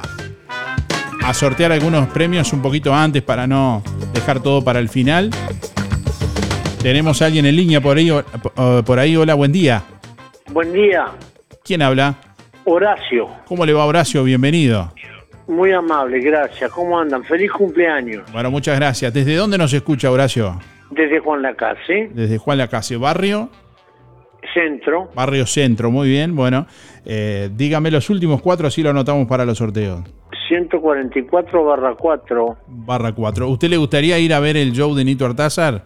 a 1.24 1.34
sortear 1.34 1.72
algunos 1.72 2.08
premios 2.10 2.54
un 2.54 2.62
poquito 2.62 2.94
antes 2.94 3.24
para 3.24 3.48
no 3.48 3.82
dejar 4.14 4.42
todo 4.42 4.64
para 4.64 4.80
el 4.80 4.90
final. 4.90 5.32
Tenemos 6.82 7.22
a 7.22 7.26
alguien 7.26 7.46
en 7.46 7.56
línea 7.56 7.82
por 7.82 7.98
ahí. 7.98 8.12
Por 8.86 9.00
ahí. 9.00 9.16
Hola, 9.16 9.34
buen 9.34 9.52
día. 9.52 9.84
Buen 10.52 10.72
día, 10.72 11.08
¿Quién 11.64 11.82
habla? 11.82 12.16
Horacio. 12.64 13.28
¿Cómo 13.46 13.66
le 13.66 13.74
va, 13.74 13.84
Horacio? 13.86 14.24
Bienvenido. 14.24 14.94
Muy 15.48 15.72
amable, 15.74 16.20
gracias. 16.22 16.72
¿Cómo 16.72 16.98
andan? 16.98 17.24
Feliz 17.26 17.52
cumpleaños. 17.52 18.24
Bueno, 18.32 18.50
muchas 18.52 18.78
gracias. 18.78 19.14
¿Desde 19.14 19.36
dónde 19.36 19.58
nos 19.58 19.74
escucha, 19.74 20.10
Horacio? 20.10 20.58
Desde 20.92 21.20
Juan 21.20 21.42
Lacase, 21.42 22.10
Desde 22.14 22.38
Juan 22.38 22.58
Lacase, 22.60 22.96
barrio. 22.96 23.50
centro, 24.54 25.12
Barrio 25.14 25.46
Centro, 25.46 25.92
muy 25.92 26.08
bien. 26.08 26.34
Bueno, 26.36 26.66
eh, 27.10 27.50
dígame 27.54 27.90
los 27.90 28.10
últimos 28.10 28.42
cuatro, 28.42 28.68
así 28.68 28.84
lo 28.84 28.90
anotamos 28.90 29.28
para 29.28 29.46
los 29.46 29.58
sorteos. 29.58 30.02
144 30.50 31.64
barra 31.66 31.96
4. 31.96 32.58
Barra 32.68 33.14
4. 33.14 33.48
¿Usted 33.50 33.70
le 33.70 33.78
gustaría 33.78 34.20
ir 34.20 34.34
a 34.34 34.40
ver 34.42 34.58
el 34.58 34.72
show 34.74 34.94
de 34.94 35.04
Nito 35.06 35.26
Artázar? 35.26 35.84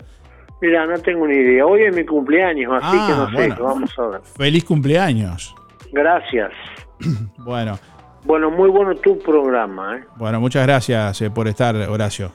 Mira, 0.62 0.86
no 0.86 0.98
tengo 1.00 1.28
ni 1.28 1.36
idea. 1.36 1.66
Hoy 1.66 1.82
es 1.84 1.96
mi 1.96 2.06
cumpleaños, 2.06 2.72
así 2.82 2.98
Ah, 3.00 3.08
que 3.08 3.14
no 3.16 3.30
sé, 3.30 3.48
bueno. 3.50 3.64
vamos 3.64 4.00
a 4.00 4.08
ver. 4.08 4.22
Feliz 4.38 4.64
cumpleaños. 4.66 5.56
Gracias. 5.92 6.52
Bueno, 7.38 7.80
Bueno, 8.24 8.52
muy 8.52 8.70
bueno 8.70 8.94
tu 8.96 9.18
programa, 9.18 9.98
¿eh? 9.98 10.04
bueno, 10.18 10.40
muchas 10.40 10.66
gracias 10.68 11.20
eh, 11.24 11.32
por 11.32 11.48
estar, 11.48 11.76
Horacio. 11.76 12.32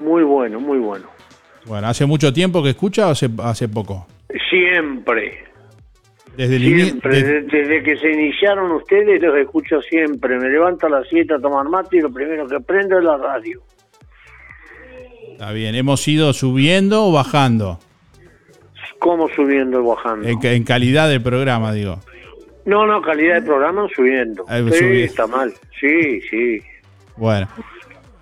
Muy 0.00 0.22
bueno, 0.22 0.58
muy 0.60 0.78
bueno. 0.78 1.06
Bueno, 1.66 1.86
¿hace 1.88 2.06
mucho 2.06 2.32
tiempo 2.32 2.62
que 2.62 2.70
escucha 2.70 3.08
o 3.08 3.10
hace, 3.10 3.28
hace 3.42 3.68
poco? 3.68 4.06
Siempre, 4.50 5.44
Desde 6.36 6.56
el 6.56 6.62
siempre. 6.62 7.22
de- 7.22 7.40
Desde, 7.42 7.58
desde 7.58 7.82
que 7.82 7.96
se 7.96 8.10
iniciaron 8.10 8.72
ustedes 8.72 9.22
los 9.22 9.36
escucho 9.38 9.80
siempre. 9.82 10.38
Me 10.38 10.48
levanto 10.48 10.86
a 10.86 10.90
las 10.90 11.06
7 11.08 11.34
a 11.34 11.38
tomar 11.38 11.68
mate 11.68 11.96
y 11.98 12.00
lo 12.00 12.12
primero 12.12 12.46
que 12.46 12.58
prendo 12.60 12.98
es 12.98 13.04
la 13.04 13.16
radio. 13.16 13.62
Está 15.32 15.52
bien, 15.52 15.74
¿hemos 15.74 16.06
ido 16.06 16.32
subiendo 16.32 17.06
o 17.06 17.12
bajando? 17.12 17.78
¿Cómo 18.98 19.28
subiendo 19.34 19.80
y 19.82 19.86
bajando? 19.86 20.28
En, 20.28 20.38
ca- 20.38 20.52
en 20.52 20.64
calidad 20.64 21.08
de 21.08 21.20
programa, 21.20 21.72
digo. 21.72 21.98
No, 22.64 22.86
no, 22.86 23.02
calidad 23.02 23.36
de 23.36 23.42
programa 23.42 23.86
subiendo. 23.94 24.44
Sí, 24.48 24.78
subí. 24.78 25.02
está 25.02 25.26
mal. 25.26 25.52
Sí, 25.78 26.20
sí. 26.30 26.60
Bueno, 27.16 27.46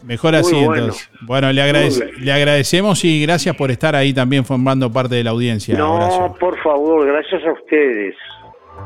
mejor 0.02 0.34
así 0.34 0.54
bueno. 0.54 0.74
entonces. 0.74 1.10
Bueno, 1.22 1.52
le, 1.52 1.62
agradece- 1.62 2.12
le 2.18 2.32
agradecemos 2.32 3.04
y 3.04 3.22
gracias 3.22 3.56
por 3.56 3.70
estar 3.70 3.94
ahí 3.94 4.12
también 4.12 4.44
formando 4.44 4.90
parte 4.92 5.14
de 5.16 5.24
la 5.24 5.30
audiencia, 5.30 5.76
no, 5.76 5.94
Horacio. 5.94 6.34
por 6.38 6.58
favor, 6.62 7.06
gracias 7.06 7.42
a 7.46 7.52
ustedes. 7.52 8.14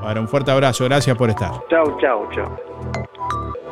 Bueno, 0.03 0.21
un 0.23 0.29
fuerte 0.29 0.51
abrazo, 0.51 0.85
gracias 0.85 1.17
por 1.17 1.31
estar. 1.31 1.53
Chao, 1.71 1.97
chao, 2.01 2.29
chao. 2.35 3.67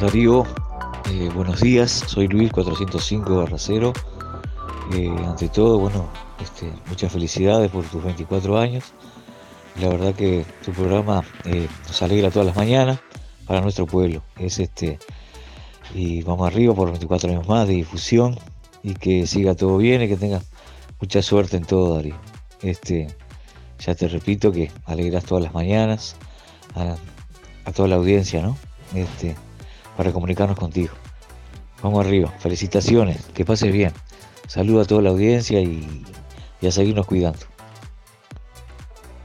Darío, 0.00 0.44
eh, 1.10 1.30
buenos 1.34 1.60
días, 1.60 1.90
soy 2.06 2.26
Luis 2.28 2.50
405 2.52 3.36
Barracero. 3.36 3.92
Ante 4.92 5.48
todo, 5.48 5.78
bueno, 5.78 6.06
este, 6.38 6.70
muchas 6.86 7.10
felicidades 7.10 7.70
por 7.70 7.82
tus 7.84 8.04
24 8.04 8.58
años. 8.58 8.92
La 9.80 9.88
verdad 9.88 10.14
que 10.14 10.44
tu 10.62 10.72
programa 10.72 11.24
eh, 11.46 11.66
nos 11.86 12.02
alegra 12.02 12.30
todas 12.30 12.44
las 12.44 12.56
mañanas 12.56 12.98
para 13.46 13.62
nuestro 13.62 13.86
pueblo. 13.86 14.22
Es 14.36 14.58
este 14.58 14.98
y 15.94 16.22
vamos 16.22 16.46
arriba 16.46 16.74
por 16.74 16.90
24 16.90 17.30
años 17.30 17.48
más 17.48 17.66
de 17.68 17.74
difusión 17.74 18.38
y 18.82 18.92
que 18.92 19.26
siga 19.26 19.54
todo 19.54 19.78
bien 19.78 20.02
y 20.02 20.08
que 20.08 20.16
tengas 20.18 20.44
mucha 21.00 21.22
suerte 21.22 21.56
en 21.56 21.64
todo, 21.64 21.94
Darío. 21.94 22.16
Este, 22.60 23.08
ya 23.78 23.94
te 23.94 24.08
repito 24.08 24.52
que 24.52 24.70
alegras 24.84 25.24
todas 25.24 25.42
las 25.42 25.54
mañanas 25.54 26.16
a, 26.74 26.96
a 27.64 27.72
toda 27.72 27.88
la 27.88 27.96
audiencia, 27.96 28.42
¿no? 28.42 28.58
Este, 28.94 29.36
para 29.96 30.12
comunicarnos 30.12 30.58
contigo. 30.58 30.92
Vamos 31.82 32.04
arriba, 32.04 32.28
felicitaciones, 32.38 33.24
que 33.32 33.46
pases 33.46 33.72
bien. 33.72 33.92
Saludo 34.52 34.82
a 34.82 34.84
toda 34.84 35.00
la 35.00 35.08
audiencia 35.08 35.62
y, 35.62 36.04
y 36.60 36.66
a 36.66 36.70
seguirnos 36.70 37.06
cuidando. 37.06 37.38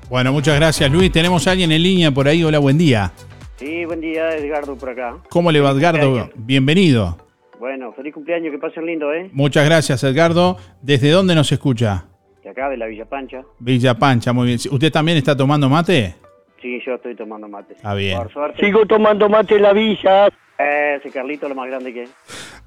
Bueno, 0.10 0.32
muchas 0.32 0.56
gracias, 0.56 0.90
Luis. 0.90 1.12
Tenemos 1.12 1.46
a 1.46 1.52
alguien 1.52 1.70
en 1.74 1.84
línea 1.84 2.12
por 2.12 2.30
ahí. 2.30 2.46
Hola, 2.46 2.60
buen 2.60 2.78
día. 2.78 3.12
Sí, 3.58 3.84
buen 3.84 4.00
día, 4.00 4.38
Edgardo, 4.38 4.78
por 4.78 4.92
acá. 4.92 5.18
¿Cómo 5.30 5.52
le 5.52 5.60
va, 5.60 5.72
Edgardo? 5.72 6.00
cumpleaños. 6.00 6.34
Bienvenido. 6.38 7.18
Bueno, 7.60 7.92
feliz 7.92 8.14
cumpleaños, 8.14 8.54
que 8.54 8.58
pasen 8.58 8.86
lindo, 8.86 9.14
¿eh? 9.14 9.30
Muchas 9.34 9.66
gracias, 9.66 10.02
Edgardo. 10.06 10.56
¿Desde 10.82 11.10
dónde 11.10 11.36
nos 11.36 11.52
escucha? 11.52 12.06
De 12.42 12.50
acá, 12.50 12.70
de 12.70 12.78
la 12.78 12.86
Villa 12.86 13.04
Pancha. 13.04 13.42
Villa 13.60 13.96
Pancha, 13.96 14.32
muy 14.32 14.48
bien. 14.48 14.60
¿Usted 14.72 14.94
también 14.94 15.18
está 15.18 15.36
tomando 15.36 15.68
mate? 15.68 16.16
Sí, 16.62 16.80
yo 16.86 16.94
estoy 16.94 17.18
tomando 17.18 17.50
mate. 17.50 17.74
Está 17.74 17.94
bien. 17.96 18.18
Por 18.18 18.32
suerte. 18.32 18.66
Sigo 18.66 18.86
tomando 18.86 19.28
mate 19.28 19.58
en 19.58 19.62
la 19.62 19.74
villa. 19.74 20.30
Eh, 20.60 20.96
ese 21.00 21.10
Carlito 21.12 21.48
lo 21.48 21.56
más 21.56 21.68
grande 21.68 21.94
que 21.94 22.04
es. 22.04 22.10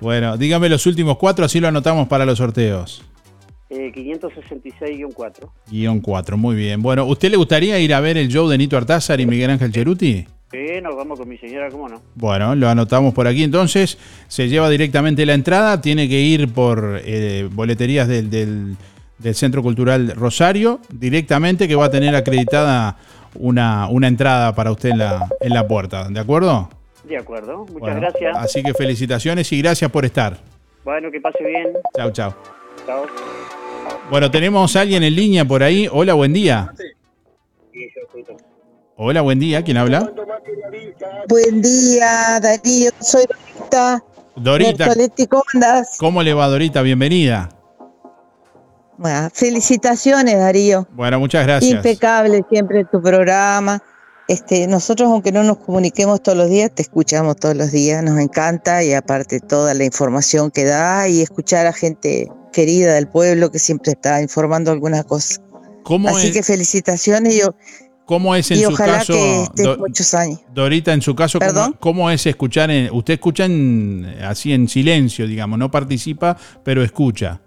Bueno, 0.00 0.36
dígame 0.36 0.68
los 0.68 0.86
últimos 0.86 1.16
cuatro, 1.18 1.44
así 1.44 1.60
lo 1.60 1.68
anotamos 1.68 2.06
para 2.08 2.24
los 2.24 2.38
sorteos. 2.38 3.02
Eh, 3.68 3.92
566-4. 3.94 5.50
Guión 5.70 6.00
4, 6.00 6.36
muy 6.36 6.56
bien. 6.56 6.82
Bueno, 6.82 7.04
¿usted 7.06 7.30
le 7.30 7.36
gustaría 7.36 7.78
ir 7.78 7.94
a 7.94 8.00
ver 8.00 8.16
el 8.16 8.28
show 8.28 8.48
de 8.48 8.58
Nito 8.58 8.76
Artázar 8.76 9.20
y 9.20 9.26
Miguel 9.26 9.50
Ángel 9.50 9.70
Cheruti? 9.72 10.26
Sí, 10.50 10.58
nos 10.82 10.96
vamos 10.96 11.16
con 11.18 11.28
mi 11.28 11.38
señora, 11.38 11.68
¿cómo 11.70 11.88
no? 11.88 12.02
Bueno, 12.16 12.56
lo 12.56 12.68
anotamos 12.68 13.14
por 13.14 13.28
aquí 13.28 13.44
entonces. 13.44 13.98
Se 14.26 14.48
lleva 14.48 14.68
directamente 14.68 15.24
la 15.24 15.34
entrada. 15.34 15.80
Tiene 15.80 16.08
que 16.08 16.18
ir 16.20 16.52
por 16.52 17.00
eh, 17.04 17.48
boleterías 17.52 18.08
del, 18.08 18.28
del- 18.30 18.76
del 19.18 19.34
Centro 19.34 19.62
Cultural 19.62 20.12
Rosario 20.16 20.80
directamente, 20.90 21.68
que 21.68 21.76
va 21.76 21.84
a 21.84 21.90
tener 21.90 22.16
acreditada 22.16 22.96
una, 23.34 23.86
una 23.88 24.08
entrada 24.08 24.54
para 24.54 24.72
usted 24.72 24.88
en 24.90 24.98
la, 24.98 25.28
en 25.40 25.52
la 25.52 25.68
puerta. 25.68 26.08
¿De 26.08 26.18
acuerdo? 26.18 26.70
De 27.10 27.16
acuerdo, 27.16 27.58
muchas 27.58 27.80
Bueno, 27.80 28.00
gracias. 28.02 28.36
Así 28.36 28.62
que 28.62 28.72
felicitaciones 28.72 29.50
y 29.50 29.60
gracias 29.60 29.90
por 29.90 30.04
estar. 30.04 30.36
Bueno, 30.84 31.10
que 31.10 31.20
pase 31.20 31.42
bien. 31.44 31.72
Chao, 31.96 32.12
chao. 32.12 32.32
Chao. 32.86 33.04
Bueno, 34.08 34.30
tenemos 34.30 34.76
a 34.76 34.82
alguien 34.82 35.02
en 35.02 35.16
línea 35.16 35.44
por 35.44 35.64
ahí. 35.64 35.88
Hola, 35.90 36.14
buen 36.14 36.32
día. 36.32 36.72
Hola, 38.94 39.22
buen 39.22 39.40
día. 39.40 39.64
¿Quién 39.64 39.78
habla? 39.78 40.08
Buen 41.28 41.60
día, 41.60 42.38
Darío. 42.40 42.92
Soy 43.00 43.24
Dorita. 43.26 44.04
Dorita. 44.36 44.94
¿cómo? 45.28 45.42
¿Cómo 45.98 46.22
le 46.22 46.32
va, 46.32 46.46
Dorita? 46.46 46.80
Bienvenida. 46.82 47.48
Bueno, 48.96 49.30
felicitaciones, 49.34 50.38
Darío. 50.38 50.86
Bueno, 50.92 51.18
muchas 51.18 51.44
gracias. 51.44 51.72
Impecable 51.72 52.44
siempre 52.48 52.84
tu 52.84 53.02
programa. 53.02 53.82
Este, 54.30 54.68
nosotros, 54.68 55.08
aunque 55.10 55.32
no 55.32 55.42
nos 55.42 55.58
comuniquemos 55.58 56.22
todos 56.22 56.38
los 56.38 56.48
días, 56.48 56.70
te 56.72 56.82
escuchamos 56.82 57.34
todos 57.34 57.56
los 57.56 57.72
días, 57.72 58.00
nos 58.04 58.16
encanta 58.20 58.84
y 58.84 58.92
aparte 58.92 59.40
toda 59.40 59.74
la 59.74 59.82
información 59.84 60.52
que 60.52 60.62
da 60.64 61.08
y 61.08 61.20
escuchar 61.20 61.66
a 61.66 61.72
gente 61.72 62.30
querida 62.52 62.94
del 62.94 63.08
pueblo 63.08 63.50
que 63.50 63.58
siempre 63.58 63.90
está 63.90 64.22
informando 64.22 64.70
algunas 64.70 65.04
cosas. 65.04 65.40
¿Cómo 65.82 66.08
Así 66.08 66.28
es, 66.28 66.32
que 66.32 66.42
felicitaciones 66.44 67.34
y, 67.34 67.40
cómo 68.06 68.36
es 68.36 68.48
en 68.52 68.58
y 68.58 68.62
su 68.62 68.68
ojalá 68.72 68.98
caso, 68.98 69.14
que 69.14 69.64
Do- 69.64 69.78
muchos 69.78 70.14
años. 70.14 70.38
Dorita, 70.54 70.92
en 70.92 71.02
su 71.02 71.16
caso, 71.16 71.40
¿cómo, 71.40 71.74
cómo 71.80 72.08
es 72.08 72.24
escuchar? 72.24 72.70
En, 72.70 72.88
usted 72.94 73.14
escucha 73.14 73.46
en- 73.46 74.14
así 74.22 74.52
en 74.52 74.68
silencio, 74.68 75.26
digamos, 75.26 75.58
no 75.58 75.72
participa, 75.72 76.36
pero 76.62 76.84
escucha. 76.84 77.40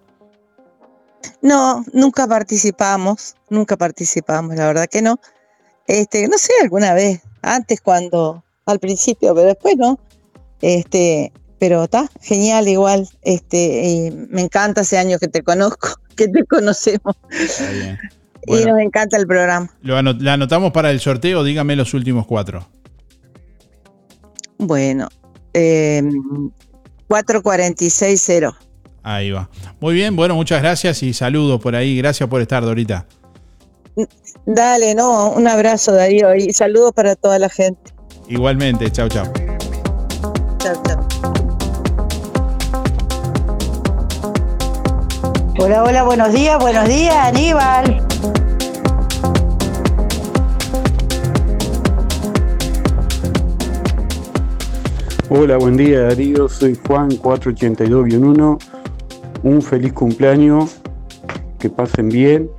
No, 1.41 1.85
nunca 1.93 2.27
participamos, 2.27 3.35
nunca 3.49 3.77
participamos, 3.77 4.53
la 4.57 4.67
verdad 4.67 4.87
que 4.91 5.01
no. 5.01 5.17
Este, 5.87 6.27
no 6.27 6.37
sé, 6.37 6.53
alguna 6.61 6.93
vez, 6.93 7.21
antes 7.41 7.81
cuando, 7.81 8.43
al 8.65 8.79
principio, 8.79 9.35
pero 9.35 9.47
después 9.47 9.75
no. 9.77 9.99
Este, 10.61 11.33
pero 11.59 11.83
está 11.83 12.09
genial 12.21 12.67
igual. 12.67 13.07
Este, 13.21 13.87
y 13.87 14.11
me 14.29 14.41
encanta 14.41 14.81
ese 14.81 14.97
año 14.97 15.19
que 15.19 15.27
te 15.27 15.43
conozco, 15.43 15.89
que 16.15 16.27
te 16.27 16.43
conocemos. 16.45 17.15
Está 17.31 17.69
bien. 17.71 17.97
y 18.47 18.65
nos 18.65 18.79
encanta 18.79 19.17
el 19.17 19.27
programa. 19.27 19.69
Lo 19.81 20.01
la 20.01 20.33
anotamos 20.33 20.71
para 20.71 20.91
el 20.91 20.99
sorteo, 20.99 21.43
dígame 21.43 21.75
los 21.75 21.93
últimos 21.93 22.25
cuatro. 22.25 22.67
Bueno, 24.57 25.09
eh, 25.53 26.01
4460. 27.07 28.57
Ahí 29.03 29.31
va. 29.31 29.49
Muy 29.81 29.93
bien, 29.93 30.15
bueno, 30.15 30.35
muchas 30.35 30.61
gracias 30.61 31.03
y 31.03 31.13
saludos 31.13 31.61
por 31.61 31.75
ahí. 31.75 31.97
Gracias 31.97 32.29
por 32.29 32.41
estar, 32.41 32.63
Dorita. 32.63 33.05
Dale, 34.45 34.95
no, 34.95 35.31
un 35.31 35.47
abrazo 35.47 35.93
Darío 35.93 36.35
y 36.35 36.51
saludos 36.53 36.93
para 36.93 37.15
toda 37.15 37.39
la 37.39 37.49
gente. 37.49 37.91
Igualmente, 38.27 38.91
chao, 38.91 39.07
chao. 39.07 39.25
Chao, 40.57 40.81
chao. 40.83 41.07
Hola, 45.59 45.83
hola, 45.83 46.03
buenos 46.03 46.33
días, 46.33 46.59
buenos 46.59 46.87
días, 46.89 47.15
Aníbal. 47.15 48.05
Hola, 55.29 55.57
buen 55.57 55.77
día 55.77 56.01
Darío, 56.01 56.49
soy 56.49 56.77
Juan 56.87 57.09
482-1. 57.11 58.57
Un 59.43 59.61
feliz 59.61 59.93
cumpleaños, 59.93 60.77
que 61.59 61.69
pasen 61.69 62.09
bien. 62.09 62.49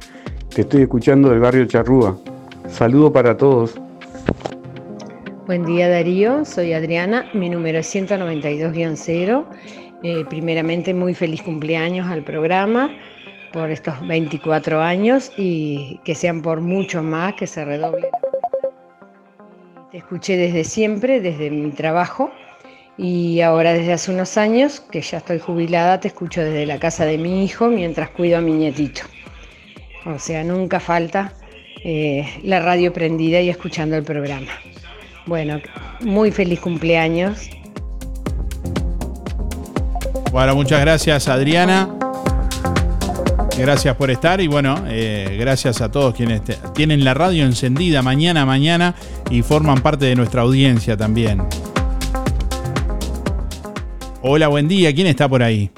Te 0.55 0.61
estoy 0.61 0.83
escuchando 0.83 1.31
del 1.31 1.41
barrio 1.41 1.65
Charrúa. 1.65 2.17
Saludo 2.69 3.13
para 3.13 3.37
todos. 3.37 3.75
Buen 5.47 5.65
día 5.65 5.89
Darío, 5.89 6.45
soy 6.45 6.73
Adriana, 6.75 7.29
mi 7.35 7.51
número 7.51 7.81
es 7.81 7.93
192-0. 7.93 9.47
Eh, 10.05 10.25
primeramente 10.31 10.95
muy 10.95 11.13
feliz 11.13 11.43
cumpleaños 11.43 12.07
al 12.07 12.23
programa 12.23 12.89
por 13.53 13.73
estos 13.73 13.95
24 14.07 14.81
años 14.81 15.33
y 15.37 15.99
que 16.05 16.15
sean 16.15 16.41
por 16.41 16.61
mucho 16.61 17.03
más, 17.03 17.35
que 17.35 17.49
se 17.49 17.65
redoblen. 17.65 18.11
Te 19.91 19.99
escuché 19.99 20.37
desde 20.37 20.63
siempre, 20.63 21.21
desde 21.21 21.51
mi 21.51 21.73
trabajo 21.73 22.31
y 22.97 23.41
ahora 23.41 23.73
desde 23.73 23.93
hace 23.93 24.13
unos 24.13 24.37
años, 24.37 24.79
que 24.79 25.01
ya 25.01 25.19
estoy 25.19 25.41
jubilada, 25.41 25.99
te 25.99 26.07
escucho 26.07 26.43
desde 26.43 26.65
la 26.65 26.79
casa 26.79 27.05
de 27.07 27.19
mi 27.19 27.45
hijo 27.45 27.67
mientras 27.67 28.11
cuido 28.11 28.39
a 28.39 28.41
mi 28.41 28.53
nietito. 28.53 29.03
O 30.07 30.19
sea, 30.19 30.45
nunca 30.45 30.81
falta 30.81 31.33
eh, 31.83 32.27
la 32.43 32.61
radio 32.61 32.93
prendida 32.93 33.41
y 33.41 33.49
escuchando 33.49 33.97
el 33.97 34.05
programa. 34.05 34.51
Bueno, 35.27 35.61
muy 36.01 36.31
feliz 36.31 36.61
cumpleaños. 36.61 37.49
Bueno, 40.31 40.55
muchas 40.55 40.81
gracias, 40.81 41.29
Adriana. 41.29 41.89
Gracias 43.57 43.95
por 43.95 44.11
estar 44.11 44.41
y 44.41 44.49
bueno, 44.49 44.83
eh, 44.89 45.37
gracias 45.39 45.81
a 45.81 45.91
todos 45.91 46.15
quienes 46.15 46.43
tienen 46.75 47.05
la 47.05 47.15
radio 47.15 47.45
encendida 47.45 48.03
mañana 48.03 48.45
mañana 48.45 48.97
y 49.31 49.43
forman 49.43 49.81
parte 49.81 50.07
de 50.07 50.17
nuestra 50.17 50.43
audiencia 50.43 50.97
también. 50.97 51.41
Hola, 54.23 54.49
buen 54.49 54.67
día. 54.67 54.93
¿Quién 54.93 55.07
está 55.07 55.29
por 55.29 55.43
ahí? 55.43 55.71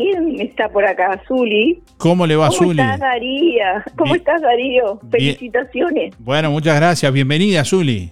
¿Quién 0.00 0.40
está 0.40 0.68
por 0.70 0.84
acá? 0.86 1.20
Zuli. 1.28 1.82
¿Cómo 1.98 2.26
le 2.26 2.34
va, 2.36 2.46
¿Cómo 2.48 2.58
Zuli? 2.70 2.80
estás, 2.80 3.00
Daría? 3.00 3.84
¿Cómo 3.96 4.12
Bien. 4.14 4.16
estás, 4.16 4.40
Darío? 4.40 4.98
Felicitaciones. 5.10 6.14
Bueno, 6.18 6.50
muchas 6.50 6.76
gracias. 6.80 7.12
Bienvenida, 7.12 7.64
Zuli. 7.66 8.10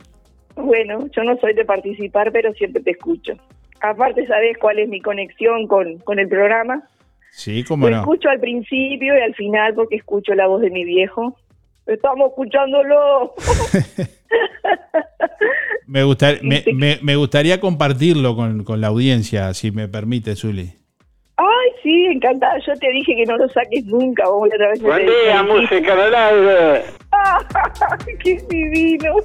Bueno, 0.55 1.07
yo 1.17 1.25
no 1.25 1.37
soy 1.39 1.55
de 1.55 1.65
participar, 1.65 2.31
pero 2.31 2.53
siempre 2.53 2.83
te 2.83 2.91
escucho. 2.91 3.33
Aparte, 3.81 4.27
¿sabes 4.27 4.59
cuál 4.61 4.81
es 4.81 4.89
mi 4.91 5.01
conexión 5.01 5.67
con, 5.67 5.97
con 6.01 6.19
el 6.19 6.29
programa? 6.29 6.83
Sí, 7.31 7.65
cómo 7.65 7.89
Lo 7.89 7.97
no. 7.97 8.03
escucho 8.03 8.29
al 8.29 8.41
principio 8.41 9.17
y 9.17 9.21
al 9.23 9.35
final 9.35 9.73
porque 9.75 9.97
escucho 9.97 10.35
la 10.35 10.47
voz 10.47 10.61
de 10.61 10.71
mi 10.71 10.85
viejo. 10.85 11.39
Estamos 11.87 12.29
escuchándolo. 12.31 13.33
Me, 15.87 16.05
gustar- 16.05 16.43
me, 16.43 16.63
me- 16.75 16.99
me 17.01 17.17
gustaría 17.17 17.61
compartirlo 17.61 18.37
con, 18.37 18.63
con 18.65 18.81
la 18.83 18.89
audiencia, 18.89 19.55
si 19.55 19.71
me 19.71 19.89
permite, 19.89 20.37
Zuli. 20.37 20.73
Encantada. 22.11 22.59
Yo 22.67 22.75
te 22.75 22.91
dije 22.91 23.15
que 23.17 23.25
no 23.27 23.37
lo 23.37 23.49
saques 23.49 23.85
nunca. 23.87 24.29
Vos 24.29 24.49
otra 24.53 24.69
vez 24.69 24.81
Buen 24.83 25.07
día, 25.07 25.43
música 25.43 25.95
del 25.95 26.15
aire. 26.15 26.83
¡Ay, 27.11 28.15
qué 28.23 28.43
divino! 28.49 29.15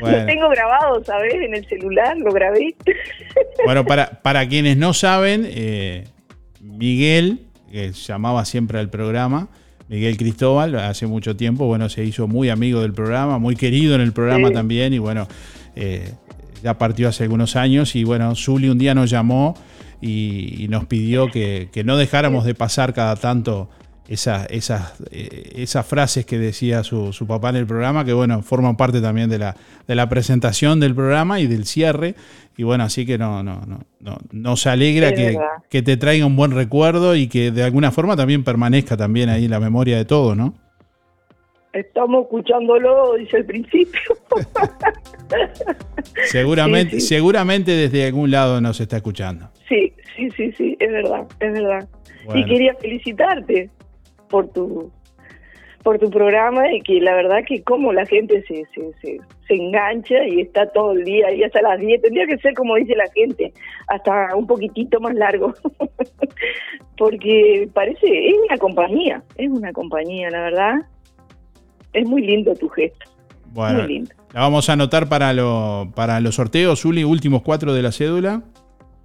Bueno. 0.00 0.18
Lo 0.18 0.26
tengo 0.26 0.48
grabado, 0.50 1.02
¿sabes? 1.02 1.34
En 1.34 1.54
el 1.56 1.66
celular, 1.66 2.16
lo 2.18 2.30
grabé. 2.30 2.72
Bueno, 3.64 3.84
para, 3.84 4.22
para 4.22 4.46
quienes 4.46 4.76
no 4.76 4.94
saben, 4.94 5.44
eh, 5.48 6.04
Miguel, 6.60 7.40
que 7.72 7.90
llamaba 7.90 8.44
siempre 8.44 8.78
al 8.78 8.90
programa, 8.90 9.48
Miguel 9.88 10.16
Cristóbal, 10.16 10.76
hace 10.76 11.08
mucho 11.08 11.34
tiempo, 11.36 11.66
bueno, 11.66 11.88
se 11.88 12.04
hizo 12.04 12.28
muy 12.28 12.48
amigo 12.48 12.82
del 12.82 12.92
programa, 12.92 13.38
muy 13.38 13.56
querido 13.56 13.96
en 13.96 14.00
el 14.00 14.12
programa 14.12 14.48
Sí. 14.48 14.54
también, 14.54 14.92
y 14.94 14.98
bueno, 14.98 15.26
eh, 15.74 16.12
ya 16.62 16.78
partió 16.78 17.08
hace 17.08 17.24
algunos 17.24 17.56
años, 17.56 17.96
y 17.96 18.04
bueno, 18.04 18.36
Zuli 18.36 18.68
un 18.68 18.78
día 18.78 18.94
nos 18.94 19.10
llamó 19.10 19.56
y, 20.00 20.64
y 20.64 20.68
nos 20.68 20.86
pidió 20.86 21.30
que, 21.30 21.68
que 21.72 21.84
no 21.84 21.96
dejáramos 21.96 22.44
de 22.44 22.54
pasar 22.54 22.94
cada 22.94 23.16
tanto 23.16 23.68
esas, 24.08 24.46
esas, 24.50 24.94
eh, 25.10 25.52
esas 25.56 25.86
frases 25.86 26.24
que 26.24 26.38
decía 26.38 26.82
su, 26.82 27.12
su 27.12 27.26
papá 27.26 27.50
en 27.50 27.56
el 27.56 27.66
programa, 27.66 28.04
que 28.04 28.14
bueno, 28.14 28.42
forman 28.42 28.76
parte 28.76 29.00
también 29.00 29.28
de 29.28 29.38
la, 29.38 29.54
de 29.86 29.94
la 29.94 30.08
presentación 30.08 30.80
del 30.80 30.94
programa 30.94 31.40
y 31.40 31.46
del 31.46 31.66
cierre. 31.66 32.14
Y 32.56 32.62
bueno, 32.62 32.84
así 32.84 33.06
que 33.06 33.18
no, 33.18 33.42
no, 33.42 33.60
no, 33.66 33.80
no 34.00 34.18
nos 34.32 34.66
alegra 34.66 35.12
que, 35.12 35.38
que 35.68 35.82
te 35.82 35.96
traiga 35.96 36.26
un 36.26 36.36
buen 36.36 36.52
recuerdo 36.52 37.14
y 37.14 37.28
que 37.28 37.52
de 37.52 37.62
alguna 37.62 37.92
forma 37.92 38.16
también 38.16 38.42
permanezca 38.42 38.96
también 38.96 39.28
ahí 39.28 39.44
en 39.44 39.50
la 39.50 39.60
memoria 39.60 39.96
de 39.98 40.04
todo, 40.06 40.34
¿no? 40.34 40.54
Estamos 41.72 42.22
escuchándolo, 42.24 43.14
dice 43.14 43.38
el 43.38 43.44
principio. 43.46 44.00
Seguramente, 46.24 46.92
Sí, 46.92 47.00
sí. 47.00 47.06
seguramente 47.14 47.72
desde 47.72 48.06
algún 48.06 48.30
lado 48.30 48.60
nos 48.60 48.80
está 48.80 48.96
escuchando. 48.96 49.50
Sí, 49.68 49.92
sí, 50.16 50.30
sí, 50.36 50.52
sí, 50.52 50.76
es 50.80 50.90
verdad, 50.90 51.26
es 51.40 51.52
verdad. 51.52 51.88
Bueno. 52.24 52.40
Y 52.40 52.44
quería 52.46 52.74
felicitarte 52.74 53.70
por 54.28 54.48
tu 54.52 54.90
por 55.84 55.98
tu 55.98 56.10
programa 56.10 56.70
y 56.72 56.80
que 56.82 57.00
la 57.00 57.14
verdad 57.14 57.38
que 57.46 57.62
como 57.62 57.92
la 57.92 58.04
gente 58.04 58.42
se, 58.48 58.64
se, 58.74 58.92
se, 59.00 59.20
se 59.46 59.54
engancha 59.54 60.26
y 60.26 60.40
está 60.42 60.66
todo 60.72 60.92
el 60.92 61.04
día 61.04 61.32
y 61.32 61.44
hasta 61.44 61.62
las 61.62 61.78
10, 61.78 62.02
tendría 62.02 62.26
que 62.26 62.36
ser 62.38 62.52
como 62.54 62.74
dice 62.74 62.94
la 62.96 63.06
gente, 63.14 63.52
hasta 63.86 64.34
un 64.36 64.46
poquitito 64.46 65.00
más 65.00 65.14
largo, 65.14 65.54
porque 66.98 67.68
parece, 67.72 68.28
es 68.28 68.34
una 68.48 68.58
compañía, 68.58 69.22
es 69.36 69.48
una 69.48 69.72
compañía, 69.72 70.28
la 70.30 70.40
verdad, 70.42 70.74
es 71.92 72.06
muy 72.08 72.22
lindo 72.22 72.54
tu 72.54 72.68
gesto, 72.68 73.06
Bueno, 73.52 73.80
muy 73.80 73.88
lindo. 73.88 74.10
la 74.34 74.40
vamos 74.42 74.68
a 74.68 74.74
anotar 74.74 75.08
para, 75.08 75.32
lo, 75.32 75.90
para 75.94 76.20
los 76.20 76.34
sorteos, 76.36 76.80
Zuli, 76.82 77.02
últimos 77.04 77.42
cuatro 77.42 77.72
de 77.74 77.82
la 77.82 77.92
cédula. 77.92 78.42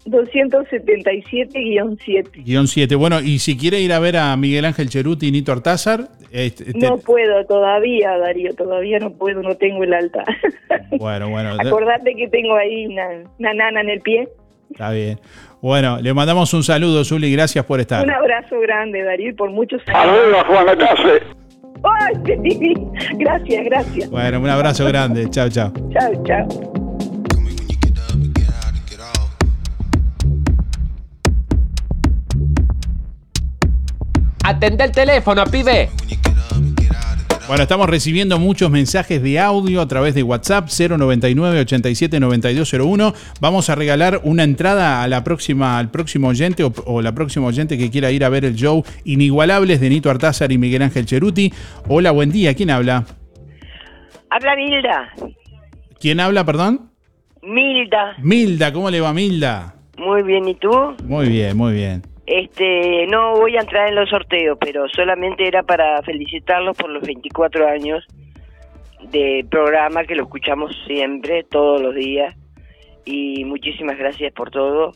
277-7. 0.06 2.44
Guión 2.44 2.68
7. 2.68 2.96
Bueno, 2.96 3.22
y 3.22 3.40
si 3.40 3.58
quiere 3.58 3.80
ir 3.82 3.94
a 3.94 4.00
ver 4.00 4.18
a 4.18 4.36
Miguel 4.36 4.66
Ángel 4.66 4.90
Cheruti 4.90 5.28
y 5.28 5.32
Nito 5.32 5.52
Artázar, 5.52 6.10
este, 6.32 6.70
este- 6.72 6.80
No 6.80 6.98
puedo 6.98 7.46
todavía, 7.46 8.18
Darío, 8.18 8.54
todavía 8.54 9.00
no 9.00 9.12
puedo, 9.14 9.42
no 9.42 9.56
tengo 9.56 9.84
el 9.84 9.94
alta. 9.94 10.24
bueno, 10.98 11.30
bueno, 11.30 11.52
Acordate 11.60 12.16
que 12.16 12.28
tengo 12.28 12.56
ahí 12.56 12.88
una, 12.88 13.08
una 13.40 13.54
nana 13.54 13.82
en 13.82 13.90
el 13.90 14.02
pie. 14.02 14.28
está 14.72 14.92
bien. 14.92 15.20
Bueno, 15.62 16.00
le 16.02 16.14
mandamos 16.14 16.54
un 16.54 16.64
saludo, 16.64 17.06
Zuli, 17.06 17.32
gracias 17.32 17.64
por 17.66 17.80
estar. 17.80 18.04
Un 18.04 18.12
abrazo 18.12 18.60
grande, 18.60 19.02
Darío, 19.04 19.30
y 19.30 19.34
por 19.34 19.50
muchos 19.52 19.82
años. 19.88 20.18
Arriba, 20.20 20.44
Juan 20.46 20.66
Latase. 20.66 21.22
Ay, 21.84 22.14
sí. 22.44 22.74
Gracias, 23.18 23.66
gracias. 23.66 24.10
Bueno, 24.10 24.40
un 24.40 24.50
abrazo 24.50 24.86
grande. 24.86 25.30
Chao, 25.30 25.50
chao. 25.50 25.72
Chao, 25.92 26.24
chao. 26.26 26.48
Atende 34.46 34.84
el 34.84 34.92
teléfono, 34.92 35.46
pibe. 35.46 35.90
Bueno, 37.46 37.64
estamos 37.64 37.90
recibiendo 37.90 38.40
muchos 38.40 38.72
mensajes 38.72 39.22
de 39.22 39.38
audio 39.38 39.82
a 39.82 39.88
través 39.88 40.16
de 40.16 40.24
WhatsApp 40.24 40.70
099 40.70 41.60
87 41.60 42.20
9201. 42.22 43.14
Vamos 43.42 43.70
a 43.70 43.76
regalar 43.76 44.22
una 44.24 44.44
entrada 44.44 45.04
a 45.04 45.08
la 45.10 45.26
próxima, 45.26 45.78
al 45.78 45.92
próximo 45.92 46.30
oyente 46.30 46.64
o, 46.64 46.74
o 46.86 47.02
la 47.02 47.14
próxima 47.14 47.48
oyente 47.48 47.78
que 47.78 47.92
quiera 47.92 48.12
ir 48.12 48.24
a 48.24 48.30
ver 48.30 48.46
el 48.46 48.56
show 48.56 48.86
Inigualables 49.04 49.82
de 49.82 49.90
Nito 49.90 50.10
Artázar 50.10 50.54
y 50.54 50.58
Miguel 50.58 50.84
Ángel 50.84 51.06
Cheruti. 51.06 51.52
Hola, 51.90 52.12
buen 52.12 52.32
día. 52.32 52.54
¿Quién 52.54 52.70
habla? 52.70 53.04
Habla 54.30 54.56
Milda. 54.56 55.14
¿Quién 56.00 56.22
habla, 56.22 56.46
perdón? 56.46 56.92
Milda. 57.42 58.16
Milda, 58.20 58.72
¿cómo 58.72 58.90
le 58.90 59.02
va 59.02 59.14
Milda? 59.14 59.76
Muy 59.98 60.24
bien, 60.24 60.48
¿y 60.48 60.56
tú? 60.56 60.72
Muy 61.04 61.28
bien, 61.28 61.58
muy 61.58 61.74
bien. 61.74 62.13
Este, 62.26 63.06
no 63.08 63.34
voy 63.36 63.58
a 63.58 63.62
entrar 63.62 63.90
en 63.90 63.96
los 63.96 64.10
sorteos, 64.10 64.58
pero 64.60 64.88
solamente 64.90 65.48
era 65.48 65.64
para 65.64 66.02
felicitarlos 66.04 66.78
por 66.78 66.90
los 66.90 67.04
24 67.04 67.68
años 67.68 68.06
de 69.12 69.46
programa 69.50 70.06
que 70.06 70.16
lo 70.16 70.24
escuchamos 70.24 70.72
siempre, 70.88 71.44
todos 71.44 71.82
los 71.82 71.96
días. 71.96 72.36
Y 73.06 73.44
muchísimas 73.46 73.98
gracias 73.98 74.32
por 74.34 74.50
todo. 74.50 74.94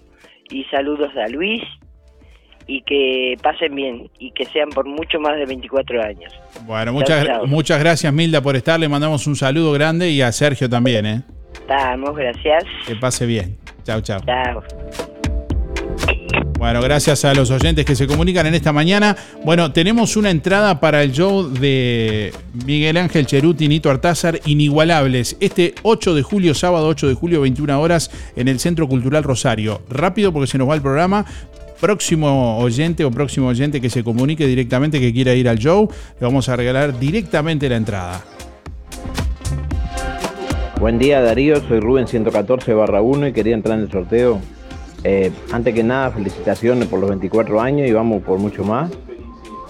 Y 0.50 0.64
saludos 0.66 1.12
a 1.18 1.28
Luis. 1.28 1.62
Y 2.66 2.82
que 2.82 3.36
pasen 3.42 3.76
bien. 3.76 4.10
Y 4.20 4.32
que 4.32 4.46
sean 4.46 4.70
por 4.70 4.86
mucho 4.86 5.20
más 5.20 5.36
de 5.38 5.46
24 5.46 6.02
años. 6.02 6.34
Bueno, 6.66 6.94
muchas, 6.94 7.26
chao. 7.26 7.48
muchas 7.48 7.80
gracias 7.80 8.14
Milda 8.14 8.42
por 8.42 8.56
estar. 8.56 8.80
Le 8.80 8.88
mandamos 8.88 9.28
un 9.28 9.36
saludo 9.36 9.74
grande 9.74 10.10
y 10.10 10.22
a 10.22 10.32
Sergio 10.32 10.70
también, 10.70 11.06
¿eh? 11.06 11.22
Estamos, 11.54 12.16
gracias. 12.16 12.64
Que 12.86 12.96
pase 12.96 13.26
bien. 13.26 13.58
Chao, 13.84 14.02
chao. 14.02 14.22
Chao. 14.26 14.64
Bueno, 16.58 16.82
gracias 16.82 17.24
a 17.24 17.36
los 17.36 17.52
oyentes 17.52 17.86
que 17.86 17.96
se 17.96 18.08
comunican 18.08 18.48
en 18.48 18.56
esta 18.56 18.74
mañana. 18.74 19.16
Bueno, 19.46 19.72
tenemos 19.72 20.18
una 20.18 20.32
entrada 20.32 20.80
para 20.80 21.04
el 21.04 21.12
show 21.12 21.48
de 21.48 22.34
Miguel 22.66 22.98
Ángel 22.98 23.28
Cheruti 23.28 23.66
y 23.66 23.68
Nito 23.68 23.92
Artázar, 23.92 24.40
Inigualables, 24.44 25.38
este 25.40 25.76
8 25.84 26.16
de 26.16 26.24
julio, 26.24 26.56
sábado 26.56 26.88
8 26.88 27.10
de 27.10 27.14
julio, 27.14 27.42
21 27.42 27.80
horas, 27.80 28.10
en 28.36 28.48
el 28.48 28.60
Centro 28.60 28.88
Cultural 28.88 29.24
Rosario. 29.24 29.82
Rápido 29.88 30.34
porque 30.34 30.48
se 30.48 30.58
nos 30.58 30.68
va 30.68 30.74
el 30.74 30.82
programa. 30.82 31.28
Próximo 31.80 32.58
oyente 32.58 33.06
o 33.06 33.12
próximo 33.12 33.50
oyente 33.50 33.80
que 33.80 33.92
se 33.92 34.04
comunique 34.04 34.48
directamente 34.48 35.00
que 35.00 35.14
quiera 35.14 35.36
ir 35.36 35.48
al 35.48 35.60
show, 35.60 35.88
le 36.20 36.26
vamos 36.26 36.50
a 36.50 36.56
regalar 36.56 37.00
directamente 37.00 37.70
la 37.70 37.76
entrada. 37.76 38.26
Buen 40.80 40.98
día 40.98 41.22
Darío, 41.22 41.62
soy 41.68 41.80
Rubén 41.80 42.08
114 42.08 42.74
barra 42.74 43.02
1 43.02 43.28
y 43.28 43.34
quería 43.34 43.54
entrar 43.54 43.78
en 43.78 43.86
el 43.86 43.92
sorteo. 43.92 44.42
Eh, 45.04 45.32
antes 45.52 45.74
que 45.74 45.84
nada, 45.84 46.12
felicitaciones 46.12 46.88
por 46.88 47.00
los 47.00 47.10
24 47.10 47.62
años 47.62 47.88
y 47.88 47.94
vamos 47.94 48.24
por 48.24 48.40
mucho 48.40 48.64
más. 48.64 48.92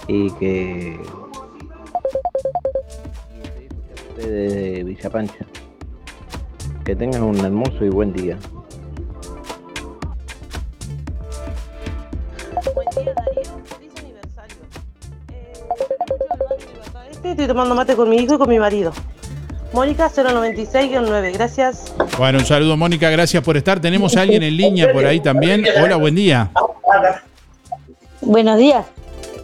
Y 0.06 0.30
que... 0.32 0.98
Desde 4.16 4.82
Villa 4.84 5.10
Pancha. 5.10 5.46
Que 6.84 6.96
tengan 6.96 7.22
un 7.22 7.36
hermoso 7.44 7.84
y 7.84 7.88
buen 7.90 8.12
día. 8.12 8.38
Estoy 17.22 17.46
tomando 17.46 17.74
mate 17.74 17.94
con 17.94 18.08
mi 18.08 18.16
hijo 18.16 18.34
y 18.34 18.38
con 18.38 18.48
mi 18.48 18.58
marido. 18.58 18.92
Mónica 19.72 20.10
096-9, 20.10 21.32
gracias. 21.34 21.92
Bueno, 22.16 22.38
un 22.38 22.44
saludo 22.46 22.76
Mónica, 22.76 23.10
gracias 23.10 23.42
por 23.42 23.56
estar. 23.56 23.78
Tenemos 23.80 24.16
a 24.16 24.22
alguien 24.22 24.42
en 24.42 24.56
línea 24.56 24.92
por 24.92 25.04
ahí 25.04 25.20
también. 25.20 25.64
Hola, 25.82 25.96
buen 25.96 26.14
día. 26.14 26.50
Buenos 28.22 28.58
días. 28.58 28.86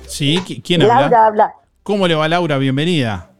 Sí, 0.07 0.39
¿qui- 0.47 0.63
¿quién 0.65 0.83
habla? 0.83 1.01
Laura 1.03 1.27
habla. 1.27 1.55
¿Cómo 1.83 2.09
le 2.09 2.15
va 2.15 2.27
Laura? 2.29 2.57
Bienvenida. 2.59 3.31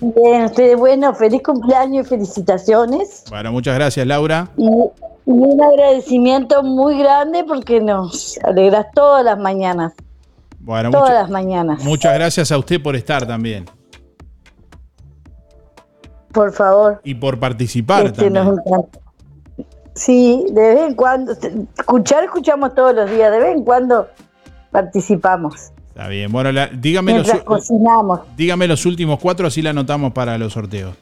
Bien, 0.00 0.44
ustedes, 0.44 0.76
bueno, 0.76 1.14
feliz 1.14 1.42
cumpleaños 1.42 2.06
y 2.06 2.08
felicitaciones. 2.10 3.24
Bueno, 3.30 3.50
muchas 3.52 3.74
gracias 3.74 4.06
Laura. 4.06 4.48
Y, 4.58 4.64
y 4.66 4.90
un 5.24 5.62
agradecimiento 5.62 6.62
muy 6.62 6.98
grande 6.98 7.44
porque 7.44 7.80
nos 7.80 8.38
alegras 8.44 8.86
todas 8.94 9.24
las 9.24 9.38
mañanas. 9.38 9.94
Bueno, 10.60 10.90
todas 10.90 11.14
las 11.14 11.30
mañanas. 11.30 11.82
muchas 11.84 12.12
gracias 12.14 12.52
a 12.52 12.58
usted 12.58 12.82
por 12.82 12.96
estar 12.96 13.26
también 13.26 13.64
Por 16.36 16.52
favor. 16.52 17.00
y 17.02 17.14
por 17.14 17.38
participar 17.40 18.06
este, 18.06 18.30
también. 18.30 18.54
Sí, 19.94 20.44
de 20.50 20.74
vez 20.74 20.80
en 20.90 20.94
cuando. 20.94 21.32
Escuchar, 21.32 22.24
escuchamos 22.24 22.74
todos 22.74 22.94
los 22.94 23.10
días. 23.10 23.32
De 23.32 23.38
vez 23.40 23.56
en 23.56 23.64
cuando 23.64 24.06
participamos. 24.70 25.72
Está 25.88 26.08
bien. 26.08 26.30
Bueno, 26.30 26.52
la- 26.52 26.66
dígame, 26.66 27.16
los, 27.18 27.30
cocinamos. 27.44 28.20
dígame 28.36 28.68
los 28.68 28.84
últimos 28.84 29.18
cuatro, 29.18 29.46
así 29.46 29.62
la 29.62 29.70
anotamos 29.70 30.12
para 30.12 30.36
los 30.36 30.52
sorteos. 30.52 30.94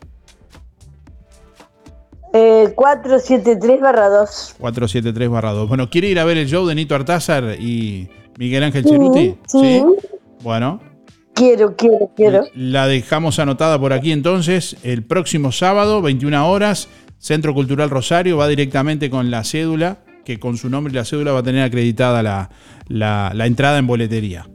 Eh, 2.32 2.72
473 2.74 3.80
barra 3.80 4.08
2. 4.08 4.56
473 4.58 5.28
barra 5.28 5.52
2. 5.52 5.68
Bueno, 5.68 5.88
¿quiere 5.90 6.08
ir 6.08 6.18
a 6.18 6.24
ver 6.24 6.36
el 6.36 6.46
show 6.48 6.66
de 6.66 6.74
Nito 6.74 6.94
Artázar 6.94 7.56
y 7.60 8.08
Miguel 8.38 8.62
Ángel 8.64 8.84
Sí, 8.84 8.90
Cheruti? 8.90 9.38
sí. 9.46 9.84
Bueno, 10.42 10.80
Quiero, 11.34 11.74
quiero, 11.76 12.10
quiero. 12.16 12.44
la 12.54 12.86
dejamos 12.86 13.38
anotada 13.38 13.78
por 13.78 13.92
aquí 13.92 14.12
entonces. 14.12 14.76
El 14.84 15.02
próximo 15.04 15.50
sábado, 15.52 16.00
21 16.00 16.48
horas, 16.48 16.88
Centro 17.18 17.54
Cultural 17.54 17.90
Rosario 17.90 18.36
va 18.36 18.46
directamente 18.48 19.10
con 19.10 19.30
la 19.30 19.42
cédula, 19.44 19.98
que 20.24 20.38
con 20.38 20.56
su 20.56 20.70
nombre 20.70 20.92
y 20.92 20.96
la 20.96 21.04
cédula 21.04 21.32
va 21.32 21.40
a 21.40 21.42
tener 21.42 21.62
acreditada 21.64 22.22
la, 22.22 22.50
la- 22.88 23.32
la 23.34 23.46
entrada 23.46 23.78
en 23.78 23.86
boletería. 23.86 24.48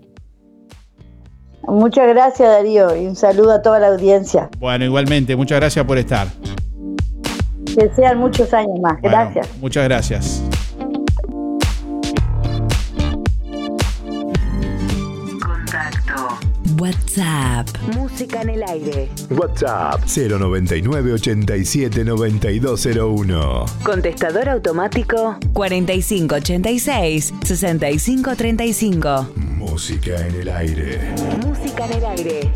Muchas 1.67 2.07
gracias, 2.07 2.47
Darío. 2.49 2.95
Y 2.95 3.05
un 3.05 3.15
saludo 3.15 3.51
a 3.51 3.61
toda 3.61 3.80
la 3.80 3.88
audiencia. 3.89 4.49
Bueno, 4.57 4.86
igualmente, 4.86 5.36
muchas 5.36 5.59
gracias 5.59 5.86
por 5.86 5.97
estar. 5.97 6.27
Que 7.65 7.89
sean 7.95 8.17
muchos 8.17 8.51
años 8.53 8.80
más. 8.82 8.99
Bueno, 9.01 9.17
Gracias. 9.17 9.49
Muchas 9.59 9.84
gracias. 9.84 10.43
WhatsApp. 16.80 17.67
Música 17.93 18.41
en 18.41 18.49
el 18.51 18.63
aire. 18.63 19.09
WhatsApp 19.30 20.01
099 20.05 21.13
87 21.13 22.05
9201. 22.05 23.65
Contestador 23.84 24.47
automático 24.49 25.38
4586 25.53 27.34
6535. 27.43 29.27
Música 29.36 30.25
en 30.25 30.36
el 30.36 30.49
aire. 30.49 31.15
Música 31.45 31.86
en 31.86 31.93
el 31.93 32.05
aire. 32.05 32.51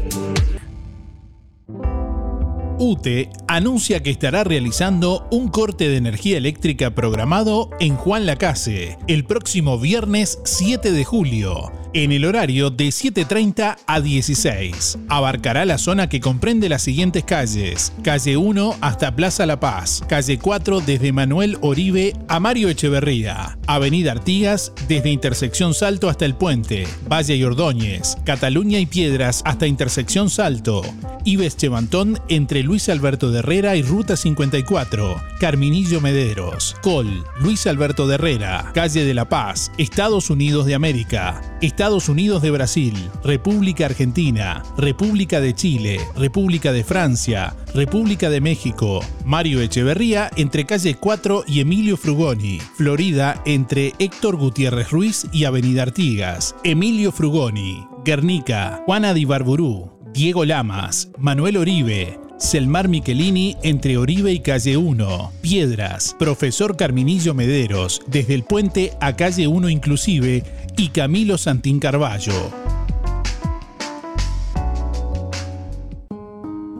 UTE 2.80 3.30
anuncia 3.56 4.01
que 4.01 4.10
estará 4.10 4.43
realizando 4.43 5.28
un 5.30 5.47
corte 5.47 5.88
de 5.88 5.97
energía 5.97 6.38
eléctrica 6.38 6.95
programado 6.95 7.70
en 7.80 7.95
Juan 7.95 8.26
Lacase 8.26 8.97
el 9.08 9.26
próximo 9.26 9.78
viernes 9.78 10.39
7 10.43 10.91
de 10.91 11.04
julio, 11.04 11.72
en 11.93 12.12
el 12.12 12.26
horario 12.26 12.72
de 12.72 12.88
7.30 12.88 13.78
a 13.86 14.01
16. 14.01 14.97
Abarcará 15.08 15.66
la 15.66 15.78
zona 15.78 16.09
que 16.09 16.20
comprende 16.20 16.67
las 16.67 16.82
siguientes 16.82 17.24
calles: 17.25 17.93
calle 18.01 18.38
1 18.38 18.78
hasta 18.82 19.16
Plaza 19.16 19.46
La 19.46 19.59
Paz, 19.59 20.04
calle 20.08 20.39
4 20.39 20.82
desde 20.82 21.12
Manuel 21.12 21.59
Oribe 21.62 22.13
a 22.28 22.39
Mario 22.39 22.70
Echeverría, 22.70 23.59
Avenida 23.67 24.13
Artigas 24.13 24.74
desde 24.88 25.12
Intersección 25.12 25.75
Salto 25.75 26.09
hasta 26.09 26.25
el 26.25 26.34
Puente, 26.34 26.88
Valle 27.08 27.36
y 27.36 27.43
Ordóñez, 27.43 28.17
Cataluña 28.25 28.80
y 28.80 28.88
Piedras 28.88 29.43
hasta 29.46 29.67
Intersección 29.67 30.32
Salto, 30.32 30.82
Ives 31.24 31.55
Chevantón 31.55 32.20
entre 32.30 32.63
Luis 32.63 32.89
Alberto 32.89 33.30
de 33.30 33.42
Herrera 33.43 33.75
y 33.75 33.82
Ruta 33.82 34.15
54, 34.15 35.21
Carminillo 35.37 35.99
Mederos, 35.99 36.78
Col, 36.82 37.25
Luis 37.41 37.67
Alberto 37.67 38.07
de 38.07 38.15
Herrera, 38.15 38.71
Calle 38.74 39.03
de 39.03 39.13
la 39.13 39.28
Paz, 39.28 39.70
Estados 39.78 40.29
Unidos 40.29 40.65
de 40.65 40.75
América, 40.75 41.41
Estados 41.61 42.07
Unidos 42.07 42.41
de 42.41 42.51
Brasil, 42.51 42.95
República 43.21 43.87
Argentina, 43.87 44.63
República 44.78 45.41
de 45.41 45.53
Chile, 45.53 45.99
República 46.15 46.71
de 46.71 46.86
Francia, 46.86 47.53
República 47.74 48.29
de 48.29 48.39
México, 48.39 49.01
Mario 49.25 49.59
Echeverría 49.59 50.32
entre 50.37 50.65
Calle 50.65 50.95
4 50.95 51.43
y 51.45 51.59
Emilio 51.59 51.97
Frugoni, 51.97 52.61
Florida 52.78 53.41
entre 53.45 53.93
Héctor 53.99 54.37
Gutiérrez 54.37 54.89
Ruiz 54.89 55.28
y 55.33 55.43
Avenida 55.43 55.82
Artigas, 55.82 56.55
Emilio 56.63 57.11
Frugoni, 57.11 57.86
Guernica, 58.05 58.83
Juana 58.86 59.13
Di 59.13 59.25
Barburú, 59.25 59.91
Diego 60.13 60.45
Lamas, 60.45 61.09
Manuel 61.17 61.57
Oribe, 61.57 62.20
Selmar 62.38 62.88
Michelini 62.88 63.55
entre 63.64 63.97
Oribe 63.97 64.32
y 64.32 64.39
Calle 64.39 64.78
1, 64.78 65.32
Piedras, 65.42 66.16
Profesor 66.18 66.76
Carminillo 66.76 67.34
Mederos, 67.34 68.01
desde 68.08 68.34
el 68.34 68.43
puente 68.43 68.92
a 69.00 69.16
Calle 69.16 69.47
1 69.47 69.70
inclusive, 69.70 70.43
y 70.78 70.89
Camilo 70.89 71.38
Santín 71.38 71.80
Carballo. 71.80 72.34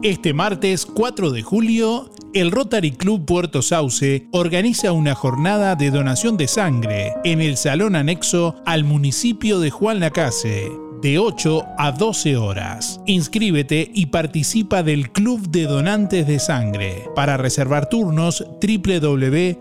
Este 0.02 0.34
martes 0.34 0.84
4 0.84 1.30
de 1.30 1.42
julio, 1.42 2.10
el 2.34 2.50
Rotary 2.50 2.90
Club 2.90 3.24
Puerto 3.24 3.62
Sauce 3.62 4.26
organiza 4.32 4.92
una 4.92 5.14
jornada 5.14 5.76
de 5.76 5.90
donación 5.90 6.36
de 6.36 6.48
sangre 6.48 7.14
en 7.24 7.40
el 7.40 7.56
salón 7.56 7.96
anexo 7.96 8.56
al 8.66 8.84
municipio 8.84 9.60
de 9.60 9.70
Juan 9.70 10.00
Lacase 10.00 10.83
de 11.04 11.18
8 11.18 11.66
a 11.76 11.92
12 11.92 12.38
horas. 12.38 12.98
Inscríbete 13.04 13.90
y 13.92 14.06
participa 14.06 14.82
del 14.82 15.12
Club 15.12 15.50
de 15.50 15.64
Donantes 15.64 16.26
de 16.26 16.38
Sangre. 16.38 17.10
Para 17.14 17.36
reservar 17.36 17.90
turnos 17.90 18.42
www.sns.uy 18.42 19.52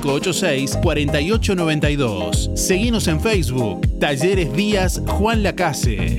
4586-4892. 0.00 2.56
Seguimos 2.56 3.08
en 3.08 3.20
Facebook, 3.20 3.98
Talleres 3.98 4.50
Díaz 4.54 5.02
Juan 5.06 5.42
Lacase. 5.42 6.18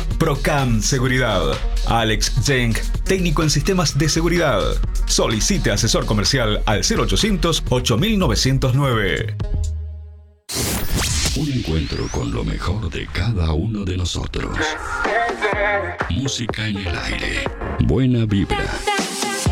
Procam 0.21 0.83
Seguridad. 0.83 1.57
Alex 1.87 2.45
Jenk, 2.45 2.77
técnico 3.05 3.41
en 3.41 3.49
sistemas 3.49 3.97
de 3.97 4.07
seguridad. 4.07 4.61
Solicite 5.07 5.71
asesor 5.71 6.05
comercial 6.05 6.61
al 6.67 6.81
0800 6.83 7.63
8909. 7.67 9.35
Un 11.37 11.51
encuentro 11.51 12.07
con 12.11 12.31
lo 12.31 12.43
mejor 12.43 12.91
de 12.91 13.07
cada 13.07 13.53
uno 13.53 13.83
de 13.83 13.97
nosotros. 13.97 14.55
Música 16.11 16.67
en 16.67 16.77
el 16.77 16.95
aire. 16.95 17.43
Buena 17.79 18.25
vibra. 18.25 18.63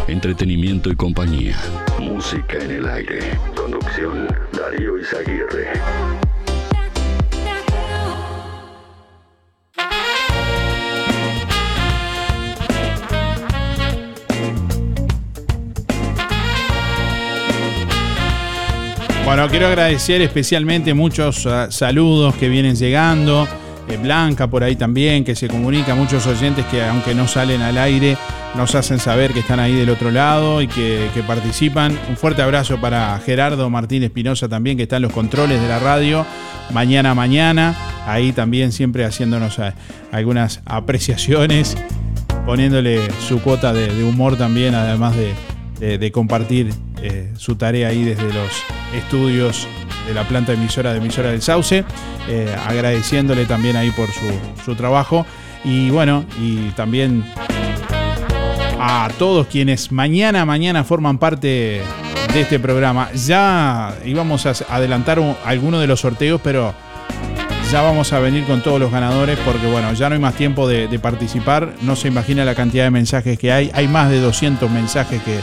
Entretenimiento 0.07 0.91
y 0.91 0.95
compañía. 0.95 1.57
Música 1.97 2.59
en 2.59 2.69
el 2.69 2.87
aire. 2.87 3.39
Conducción 3.55 4.27
Darío 4.53 4.99
Izaguirre. 4.99 6.28
Bueno, 19.29 19.47
quiero 19.47 19.67
agradecer 19.67 20.23
especialmente 20.23 20.95
muchos 20.95 21.45
uh, 21.45 21.69
saludos 21.69 22.33
que 22.33 22.49
vienen 22.49 22.75
llegando. 22.75 23.47
Eh, 23.87 23.95
Blanca 24.01 24.47
por 24.47 24.63
ahí 24.63 24.75
también, 24.75 25.23
que 25.23 25.35
se 25.35 25.47
comunica, 25.47 25.93
muchos 25.93 26.25
oyentes 26.25 26.65
que 26.65 26.83
aunque 26.83 27.13
no 27.13 27.27
salen 27.27 27.61
al 27.61 27.77
aire, 27.77 28.17
nos 28.55 28.73
hacen 28.73 28.97
saber 28.97 29.31
que 29.31 29.41
están 29.41 29.59
ahí 29.59 29.75
del 29.75 29.91
otro 29.91 30.09
lado 30.09 30.63
y 30.63 30.67
que, 30.67 31.09
que 31.13 31.21
participan. 31.21 31.95
Un 32.09 32.17
fuerte 32.17 32.41
abrazo 32.41 32.81
para 32.81 33.19
Gerardo 33.23 33.69
Martín 33.69 34.01
Espinosa 34.01 34.49
también, 34.49 34.77
que 34.77 34.83
está 34.83 34.95
en 34.95 35.03
los 35.03 35.13
controles 35.13 35.61
de 35.61 35.67
la 35.67 35.77
radio. 35.77 36.25
Mañana, 36.73 37.13
mañana, 37.13 37.75
ahí 38.07 38.31
también 38.31 38.71
siempre 38.71 39.05
haciéndonos 39.05 39.59
a- 39.59 39.75
algunas 40.11 40.61
apreciaciones, 40.65 41.77
poniéndole 42.47 43.07
su 43.27 43.39
cuota 43.43 43.73
de 43.73 44.03
humor 44.03 44.37
también, 44.37 44.73
además 44.73 45.15
de, 45.15 45.33
de- 45.79 46.11
compartir 46.11 46.73
eh, 47.01 47.31
su 47.37 47.55
tarea 47.55 47.87
ahí 47.89 48.03
desde 48.03 48.33
los 48.33 48.49
estudios 48.95 49.67
de 50.07 50.13
la 50.13 50.27
planta 50.27 50.53
emisora 50.53 50.91
de 50.91 50.97
emisora 50.97 51.31
del 51.31 51.41
Sauce, 51.41 51.83
eh, 52.27 52.55
agradeciéndole 52.67 53.45
también 53.45 53.75
ahí 53.75 53.91
por 53.91 54.07
su, 54.11 54.63
su 54.65 54.75
trabajo 54.75 55.25
y 55.63 55.89
bueno, 55.89 56.25
y 56.41 56.69
también 56.71 57.23
a 58.81 59.09
todos 59.17 59.47
quienes 59.47 59.91
mañana, 59.91 60.45
mañana 60.45 60.83
forman 60.83 61.17
parte 61.17 61.81
de 62.33 62.41
este 62.41 62.59
programa. 62.59 63.09
Ya 63.13 63.93
íbamos 64.05 64.45
a 64.45 64.53
adelantar 64.69 65.19
un- 65.19 65.35
alguno 65.45 65.79
de 65.79 65.87
los 65.87 65.99
sorteos, 65.99 66.39
pero 66.43 66.73
ya 67.71 67.81
vamos 67.81 68.13
a 68.13 68.19
venir 68.19 68.45
con 68.45 68.61
todos 68.63 68.79
los 68.79 68.91
ganadores 68.91 69.37
porque 69.45 69.67
bueno, 69.67 69.93
ya 69.93 70.09
no 70.09 70.15
hay 70.15 70.21
más 70.21 70.33
tiempo 70.35 70.67
de, 70.67 70.87
de 70.87 70.97
participar. 70.99 71.73
No 71.81 71.95
se 71.95 72.07
imagina 72.07 72.45
la 72.45 72.55
cantidad 72.55 72.85
de 72.85 72.91
mensajes 72.91 73.37
que 73.37 73.51
hay. 73.51 73.69
Hay 73.73 73.87
más 73.87 74.09
de 74.09 74.19
200 74.21 74.69
mensajes 74.71 75.21
que 75.23 75.39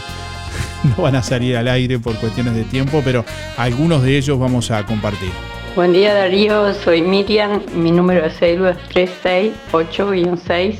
no 0.97 1.03
van 1.03 1.15
a 1.15 1.23
salir 1.23 1.57
al 1.57 1.67
aire 1.67 1.99
por 1.99 2.15
cuestiones 2.15 2.55
de 2.55 2.63
tiempo, 2.63 3.01
pero 3.03 3.23
algunos 3.57 4.03
de 4.03 4.17
ellos 4.17 4.39
vamos 4.39 4.71
a 4.71 4.85
compartir. 4.85 5.29
Buen 5.75 5.93
día 5.93 6.13
Darío, 6.13 6.73
soy 6.73 7.01
Miriam, 7.01 7.61
mi 7.75 7.91
número 7.91 8.23
de 8.23 8.29
cédula 8.31 8.71
es 8.71 9.11
368-6. 9.23 10.75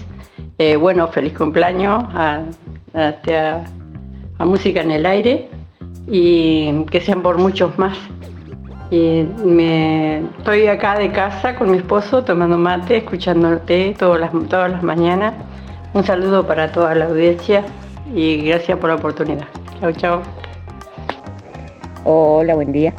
Eh, 0.59 0.75
bueno, 0.75 1.07
feliz 1.09 1.33
cumpleaños 1.33 2.03
a, 2.13 2.41
a- 2.95 3.63
Música 4.45 4.81
en 4.81 4.91
el 4.91 5.05
Aire 5.05 5.49
y 6.07 6.83
que 6.91 7.01
sean 7.01 7.21
por 7.21 7.37
muchos 7.37 7.77
más. 7.77 7.97
Y 8.89 9.25
estoy 10.37 10.67
acá 10.67 10.97
de 10.97 11.11
casa 11.11 11.55
con 11.55 11.71
mi 11.71 11.77
esposo 11.77 12.23
tomando 12.23 12.57
mate, 12.57 12.97
escuchándote 12.97 13.95
todas 13.99 14.19
las, 14.21 14.31
todas 14.47 14.71
las 14.71 14.83
mañanas. 14.83 15.33
Un 15.93 16.03
saludo 16.05 16.45
para 16.47 16.71
toda 16.71 16.93
la 16.95 17.05
audiencia 17.05 17.63
y 18.15 18.37
gracias 18.37 18.77
por 18.77 18.89
la 18.89 18.95
oportunidad. 18.95 19.47
Chao, 19.79 19.91
chao. 19.91 20.23
Hola, 22.03 22.55
buen 22.55 22.71
día. 22.71 22.93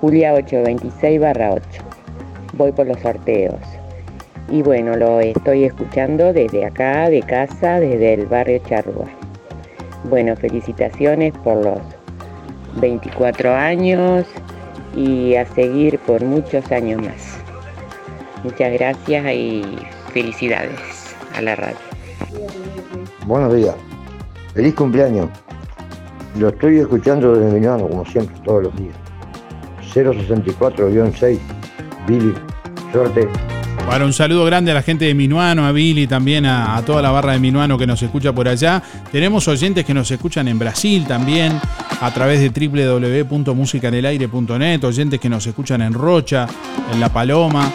Julia 0.00 0.32
826 0.34 1.20
barra 1.20 1.54
8. 1.54 1.82
Voy 2.52 2.70
por 2.70 2.86
los 2.86 3.00
sorteos. 3.00 3.60
Y 4.48 4.62
bueno, 4.62 4.96
lo 4.96 5.18
estoy 5.18 5.64
escuchando 5.64 6.32
desde 6.32 6.64
acá, 6.64 7.10
de 7.10 7.22
casa, 7.22 7.80
desde 7.80 8.14
el 8.14 8.26
barrio 8.26 8.60
Charrúa. 8.68 9.06
Bueno, 10.04 10.36
felicitaciones 10.36 11.32
por 11.42 11.64
los 11.64 11.80
24 12.76 13.52
años 13.52 14.24
y 14.94 15.34
a 15.34 15.46
seguir 15.46 15.98
por 16.00 16.22
muchos 16.22 16.70
años 16.70 17.02
más. 17.02 17.38
Muchas 18.44 18.72
gracias 18.72 19.34
y 19.34 19.64
felicidades 20.12 21.16
a 21.34 21.42
la 21.42 21.56
radio. 21.56 21.76
Buenos 23.26 23.52
días. 23.52 23.74
Feliz 24.54 24.74
cumpleaños. 24.74 25.28
Lo 26.38 26.48
estoy 26.48 26.78
escuchando 26.78 27.34
desde 27.34 27.58
Milano, 27.58 27.88
como 27.88 28.04
siempre, 28.04 28.36
todos 28.44 28.64
los 28.64 28.76
días. 28.76 28.94
064-6. 29.92 31.38
Billy, 32.06 32.34
suerte. 32.92 33.28
Bueno, 33.86 34.04
un 34.04 34.12
saludo 34.12 34.44
grande 34.44 34.70
a 34.70 34.74
la 34.74 34.82
gente 34.82 35.06
de 35.06 35.14
Minuano, 35.14 35.66
a 35.66 35.72
Billy, 35.72 36.06
también 36.06 36.46
a, 36.46 36.76
a, 36.76 36.84
toda 36.84 37.02
la 37.02 37.10
barra 37.10 37.32
de 37.32 37.40
Minuano 37.40 37.76
que 37.76 37.86
nos 37.86 38.00
escucha 38.02 38.32
por 38.32 38.46
allá. 38.46 38.80
Tenemos 39.10 39.48
oyentes 39.48 39.84
que 39.84 39.92
nos 39.92 40.08
escuchan 40.10 40.46
en 40.46 40.56
Brasil 40.58 41.06
también, 41.08 41.58
a 42.00 42.14
través 42.14 42.40
de 42.40 42.50
www.musicanelaire.net, 42.50 44.84
oyentes 44.84 45.18
que 45.18 45.28
nos 45.28 45.44
escuchan 45.46 45.82
en 45.82 45.92
Rocha, 45.92 46.46
en 46.92 47.00
La 47.00 47.08
Paloma, 47.08 47.72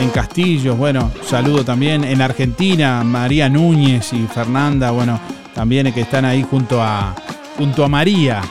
en 0.00 0.10
Castillos, 0.10 0.76
bueno, 0.76 1.10
saludo 1.22 1.64
también 1.64 2.04
en 2.04 2.20
Argentina, 2.20 3.02
María 3.02 3.48
Núñez 3.48 4.12
y 4.12 4.26
Fernanda, 4.26 4.90
bueno, 4.90 5.18
también 5.54 5.90
que 5.92 6.02
están 6.02 6.26
ahí 6.26 6.44
junto 6.48 6.82
a, 6.82 7.14
junto 7.56 7.84
a 7.84 7.88
María. 7.88 8.42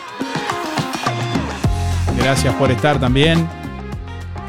Gracias 2.17 2.53
por 2.55 2.71
estar 2.71 2.99
también 2.99 3.47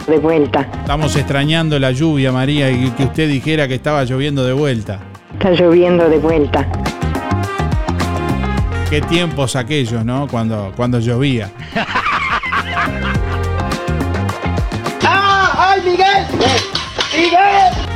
de 0.06 0.18
vuelta. 0.18 0.68
Estamos 0.80 1.16
extrañando 1.16 1.78
la 1.78 1.90
lluvia, 1.90 2.32
María, 2.32 2.70
y 2.70 2.90
que 2.90 3.04
usted 3.04 3.28
dijera 3.28 3.66
que 3.68 3.74
estaba 3.74 4.04
lloviendo 4.04 4.44
de 4.44 4.52
vuelta. 4.52 5.00
Está 5.32 5.50
lloviendo 5.50 6.08
de 6.08 6.18
vuelta. 6.18 6.66
Qué 8.88 9.00
tiempos 9.00 9.56
aquellos, 9.56 10.04
¿no? 10.04 10.28
Cuando, 10.28 10.72
cuando 10.76 11.00
llovía. 11.00 11.50
¡Ah! 15.02 15.72
¡Ay, 15.74 15.80
Miguel! 15.84 16.24
¡Miguel! 17.12 17.86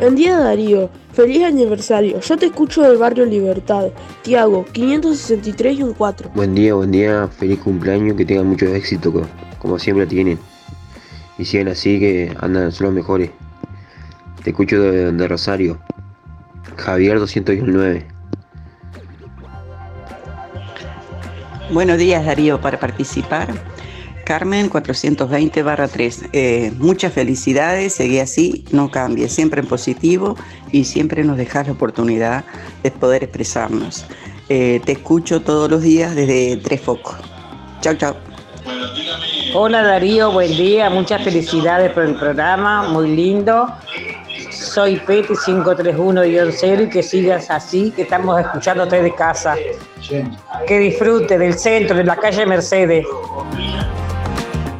Buen 0.00 0.16
día 0.16 0.36
Darío, 0.36 0.90
feliz 1.12 1.44
aniversario. 1.44 2.20
Yo 2.20 2.36
te 2.36 2.46
escucho 2.46 2.82
del 2.82 2.96
barrio 2.96 3.24
Libertad. 3.24 3.88
Tiago, 4.22 4.64
563 4.72 5.78
y 5.78 5.82
un 5.82 5.94
4. 5.94 6.30
Buen 6.34 6.54
día, 6.54 6.74
buen 6.74 6.90
día, 6.90 7.28
feliz 7.28 7.58
cumpleaños, 7.60 8.16
que 8.16 8.24
tengan 8.24 8.46
mucho 8.46 8.66
éxito, 8.66 9.12
como 9.58 9.78
siempre 9.78 10.06
tienen. 10.06 10.38
Y 11.38 11.44
sigan 11.44 11.68
así, 11.68 11.98
que 11.98 12.34
andan, 12.40 12.72
son 12.72 12.86
los 12.86 12.94
mejores. 12.94 13.30
Te 14.42 14.50
escucho 14.50 14.80
de, 14.80 15.12
de 15.12 15.28
Rosario. 15.28 15.78
Javier 16.76 17.18
209. 17.18 18.06
Buenos 21.70 21.96
días 21.96 22.24
Darío, 22.24 22.60
para 22.60 22.78
participar. 22.78 23.48
Carmen 24.24 24.68
420 24.68 25.62
barra 25.62 25.88
3. 25.88 26.24
Eh, 26.32 26.72
muchas 26.78 27.12
felicidades, 27.12 27.94
seguí 27.94 28.18
así, 28.18 28.64
no 28.70 28.90
cambie, 28.90 29.28
siempre 29.28 29.60
en 29.60 29.66
positivo 29.66 30.36
y 30.70 30.84
siempre 30.84 31.24
nos 31.24 31.36
dejas 31.36 31.66
la 31.66 31.72
oportunidad 31.72 32.44
de 32.82 32.90
poder 32.90 33.24
expresarnos. 33.24 34.06
Eh, 34.48 34.80
te 34.84 34.92
escucho 34.92 35.42
todos 35.42 35.70
los 35.70 35.82
días 35.82 36.14
desde 36.14 36.56
Tres 36.58 36.80
Focos. 36.80 37.16
Chao, 37.80 37.94
chao. 37.94 38.16
Hola 39.54 39.82
Darío, 39.82 40.30
buen 40.30 40.50
día, 40.56 40.88
muchas 40.88 41.22
felicidades 41.22 41.92
por 41.92 42.04
el 42.04 42.14
programa, 42.14 42.88
muy 42.88 43.14
lindo. 43.14 43.66
Soy 44.50 44.96
Peti 44.96 45.34
531-0 45.34 46.86
y 46.86 46.88
que 46.88 47.02
sigas 47.02 47.50
así, 47.50 47.90
que 47.90 48.02
estamos 48.02 48.40
escuchándote 48.40 49.02
de 49.02 49.14
casa. 49.14 49.56
Que 50.66 50.78
disfrute 50.78 51.38
del 51.38 51.54
centro, 51.54 51.96
de 51.96 52.04
la 52.04 52.16
calle 52.16 52.46
Mercedes. 52.46 53.06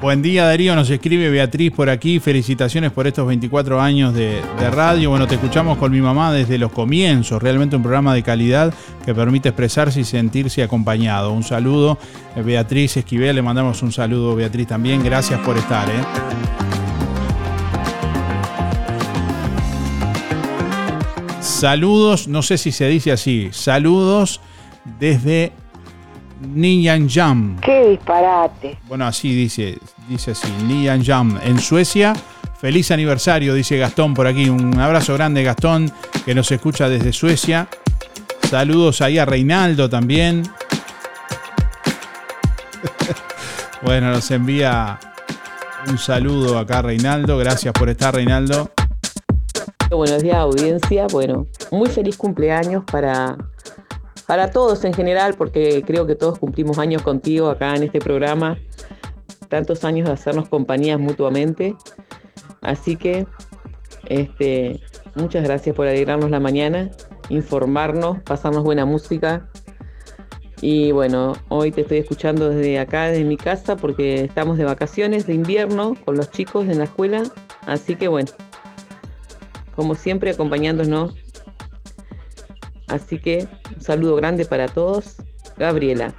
Buen 0.03 0.21
día 0.21 0.47
Darío, 0.47 0.75
nos 0.75 0.91
escribe 0.91 1.31
Beatriz 1.31 1.71
por 1.71 1.89
aquí, 1.89 2.19
felicitaciones 2.19 2.91
por 2.91 3.07
estos 3.07 3.25
24 3.25 3.81
años 3.81 4.13
de, 4.13 4.43
radio. 4.73 5.11
Bueno, 5.11 5.29
te 5.29 5.37
escuchamos 5.37 5.79
con 5.79 5.93
mi 5.93 6.01
mamá 6.01 6.33
desde 6.33 6.59
los 6.59 6.73
comienzos, 6.73 7.41
realmente 7.41 7.77
un 7.77 7.83
programa 7.83 8.13
de 8.13 8.25
calidad 8.25 8.75
que 9.05 9.15
permite 9.15 9.51
expresarse 9.51 10.01
y 10.01 10.05
sentirse 10.05 10.65
acompañado. 10.65 11.33
Un 11.33 11.45
saludo, 11.45 11.99
Beatriz 12.45 12.97
Esquivel, 12.97 13.37
le 13.37 13.43
mandamos 13.43 13.81
un 13.85 13.93
saludo 13.93 14.35
Beatriz 14.35 14.67
también, 14.67 15.05
gracias 15.05 15.39
por 15.39 15.57
estar. 15.57 15.89
¿eh? 15.89 16.03
Saludos, 21.39 22.27
no 22.27 22.43
sé 22.43 22.59
si 22.59 22.73
se 22.73 22.89
dice 22.89 23.13
así, 23.13 23.51
saludos 23.53 24.41
desde 24.99 25.53
Nian 26.43 27.09
Jam. 27.09 27.59
¡Qué 27.61 27.91
disparate! 27.91 28.79
Bueno, 28.89 29.07
así 29.07 29.35
dice, 29.35 29.79
dice 30.09 30.33
así, 30.33 30.51
Nian 30.67 31.05
Jam, 31.05 31.39
en 31.43 31.59
Suecia. 31.59 32.13
Feliz 32.61 32.91
aniversario, 32.91 33.55
dice 33.55 33.77
Gastón 33.77 34.15
por 34.15 34.27
aquí. 34.27 34.49
Un 34.49 34.79
abrazo 34.79 35.15
grande, 35.15 35.43
Gastón, 35.43 35.91
que 36.25 36.35
nos 36.35 36.51
escucha 36.53 36.89
desde 36.89 37.13
Suecia. 37.13 37.69
Saludos 38.49 39.01
ahí 39.01 39.19
a 39.19 39.25
Reinaldo 39.25 39.89
también. 39.91 40.43
bueno, 43.83 44.11
nos 44.11 44.31
envía 44.31 44.99
un 45.89 45.99
saludo 45.99 46.59
acá 46.59 46.83
Reinaldo. 46.83 47.39
Gracias 47.39 47.73
por 47.73 47.89
estar, 47.89 48.15
Reinaldo. 48.15 48.71
Buenos 49.91 50.23
días, 50.23 50.37
audiencia. 50.37 51.07
Bueno, 51.11 51.47
muy 51.71 51.89
feliz 51.91 52.17
cumpleaños 52.17 52.85
para 52.91 53.37
para 54.27 54.51
todos 54.51 54.85
en 54.85 54.95
general, 54.95 55.35
porque 55.35 55.83
creo 55.87 56.07
que 56.07 56.15
todos 56.15 56.39
cumplimos 56.39 56.79
años 56.79 57.03
contigo 57.03 57.49
acá 57.49 57.75
en 57.75 57.83
este 57.83 57.99
programa, 58.01 58.59
tantos 59.49 59.85
años 59.85 60.07
de 60.07 60.15
hacernos 60.15 60.49
compañías 60.49 60.99
mutuamente. 60.99 61.75
Así 62.61 62.97
que 62.97 63.27
este, 64.07 64.81
muchas 65.15 65.43
gracias 65.45 65.75
por 65.75 65.87
alegrarnos 65.87 66.31
la 66.31 66.41
mañana, 66.41 66.91
informarnos, 67.29 68.21
pasarnos 68.23 68.63
buena 68.63 68.85
música. 68.85 69.49
Y 70.61 70.93
bueno, 70.93 71.33
hoy 71.49 71.73
te 71.73 71.81
estoy 71.81 71.99
escuchando 71.99 72.51
desde 72.51 72.79
acá, 72.79 73.07
desde 73.07 73.25
mi 73.25 73.37
casa, 73.37 73.77
porque 73.77 74.25
estamos 74.25 74.59
de 74.59 74.65
vacaciones 74.65 75.27
de 75.27 75.35
invierno 75.35 75.97
con 76.05 76.17
los 76.17 76.31
chicos 76.31 76.69
en 76.69 76.79
la 76.79 76.85
escuela. 76.85 77.25
Así 77.67 77.97
que 77.97 78.07
bueno, 78.07 78.31
como 79.75 79.97
siempre, 79.97 80.31
acompañándonos 80.31 81.17
Así 82.89 83.19
que 83.19 83.49
un 83.75 83.81
saludo 83.81 84.17
grande 84.17 84.45
para 84.45 84.69
todos. 84.69 85.17
Gabriela. 85.57 86.15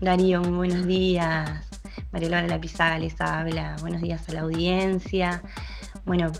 Darío, 0.00 0.40
muy 0.42 0.68
buenos 0.68 0.86
días. 0.86 1.68
María 2.12 2.42
La 2.42 2.60
Pizaga 2.60 2.98
les 2.98 3.20
habla. 3.20 3.76
Buenos 3.80 4.00
días 4.00 4.28
a 4.28 4.32
la 4.32 4.40
audiencia. 4.40 5.42
Bueno, 6.04 6.32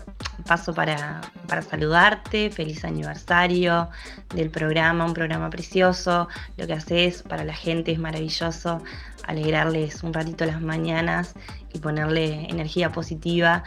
paso 0.47 0.73
para, 0.73 1.21
para, 1.47 1.61
saludarte. 1.61 2.49
Feliz 2.49 2.83
aniversario 2.83 3.89
del 4.33 4.49
programa, 4.49 5.05
un 5.05 5.13
programa 5.13 5.49
precioso. 5.49 6.27
Lo 6.57 6.65
que 6.65 6.73
haces 6.73 7.21
para 7.21 7.43
la 7.43 7.53
gente 7.53 7.91
es 7.91 7.99
maravilloso. 7.99 8.81
Alegrarles 9.27 10.03
un 10.03 10.13
ratito 10.13 10.45
las 10.45 10.61
mañanas 10.61 11.35
y 11.71 11.79
ponerle 11.79 12.47
energía 12.49 12.91
positiva. 12.91 13.63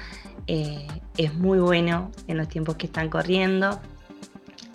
Eh, 0.47 0.89
es 1.16 1.35
muy 1.35 1.60
bueno 1.60 2.10
en 2.27 2.39
los 2.39 2.48
tiempos 2.48 2.77
que 2.77 2.86
están 2.86 3.09
corriendo. 3.09 3.81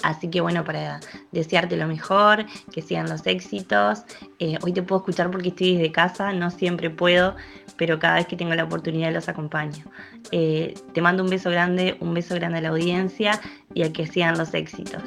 Así 0.03 0.30
que 0.30 0.41
bueno, 0.41 0.64
para 0.64 0.99
desearte 1.32 1.76
lo 1.76 1.88
mejor, 1.88 2.45
que 2.72 2.82
sigan 2.82 3.10
los 3.10 3.26
éxitos. 3.26 4.03
Eh, 4.40 4.57
hoy 4.61 4.74
te 4.74 4.84
puedo 4.84 4.99
escuchar 4.99 5.32
porque 5.32 5.49
estoy 5.49 5.76
desde 5.76 5.91
casa, 5.91 6.34
no 6.34 6.52
siempre 6.52 6.90
puedo, 6.90 7.36
pero 7.78 7.99
cada 7.99 8.16
vez 8.16 8.28
que 8.28 8.36
tengo 8.36 8.54
la 8.56 8.64
oportunidad 8.64 9.14
los 9.14 9.30
acompaño. 9.30 9.86
Eh, 10.32 10.74
te 10.94 11.02
mando 11.02 11.24
un 11.24 11.30
beso 11.30 11.49
grande, 11.49 11.95
un 11.99 12.14
beso 12.14 12.36
grande 12.36 12.58
a 12.58 12.62
la 12.62 12.70
audiencia 12.70 13.40
y 13.74 13.84
a 13.84 13.94
que 13.94 14.08
sigan 14.08 14.38
los 14.38 14.54
éxitos. 14.54 15.04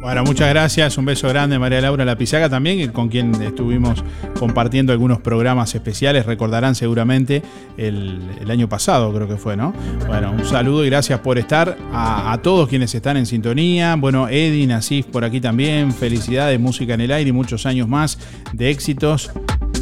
Bueno, 0.00 0.22
muchas 0.24 0.48
gracias, 0.50 0.96
un 0.98 1.04
beso 1.04 1.28
grande 1.28 1.58
María 1.58 1.80
Laura 1.80 2.04
Lapizaga 2.04 2.48
también, 2.48 2.92
con 2.92 3.08
quien 3.08 3.34
estuvimos 3.42 4.04
compartiendo 4.38 4.92
algunos 4.92 5.20
programas 5.20 5.74
especiales, 5.74 6.26
recordarán 6.26 6.74
seguramente 6.74 7.42
el, 7.76 8.20
año 8.48 8.68
pasado 8.68 9.12
creo 9.12 9.26
que 9.26 9.36
fue, 9.36 9.56
¿no? 9.56 9.72
Bueno, 10.06 10.30
un 10.30 10.44
saludo 10.44 10.84
y 10.84 10.90
gracias 10.90 11.18
por 11.20 11.38
estar 11.38 11.76
a, 11.92 12.38
todos 12.42 12.68
quienes 12.68 12.94
están 12.94 13.16
en 13.16 13.26
sintonía. 13.26 13.96
Bueno, 13.96 14.28
Eddie, 14.28 14.66
Nasif 14.66 15.06
por 15.06 15.24
aquí 15.24 15.40
también, 15.40 15.92
felicidades, 15.92 16.60
música 16.60 16.94
en 16.94 17.00
el 17.00 17.10
aire 17.10 17.30
y 17.30 17.32
muchos 17.32 17.66
años 17.66 17.88
más 17.88 18.18
de 18.52 18.70
éxitos. 18.70 19.32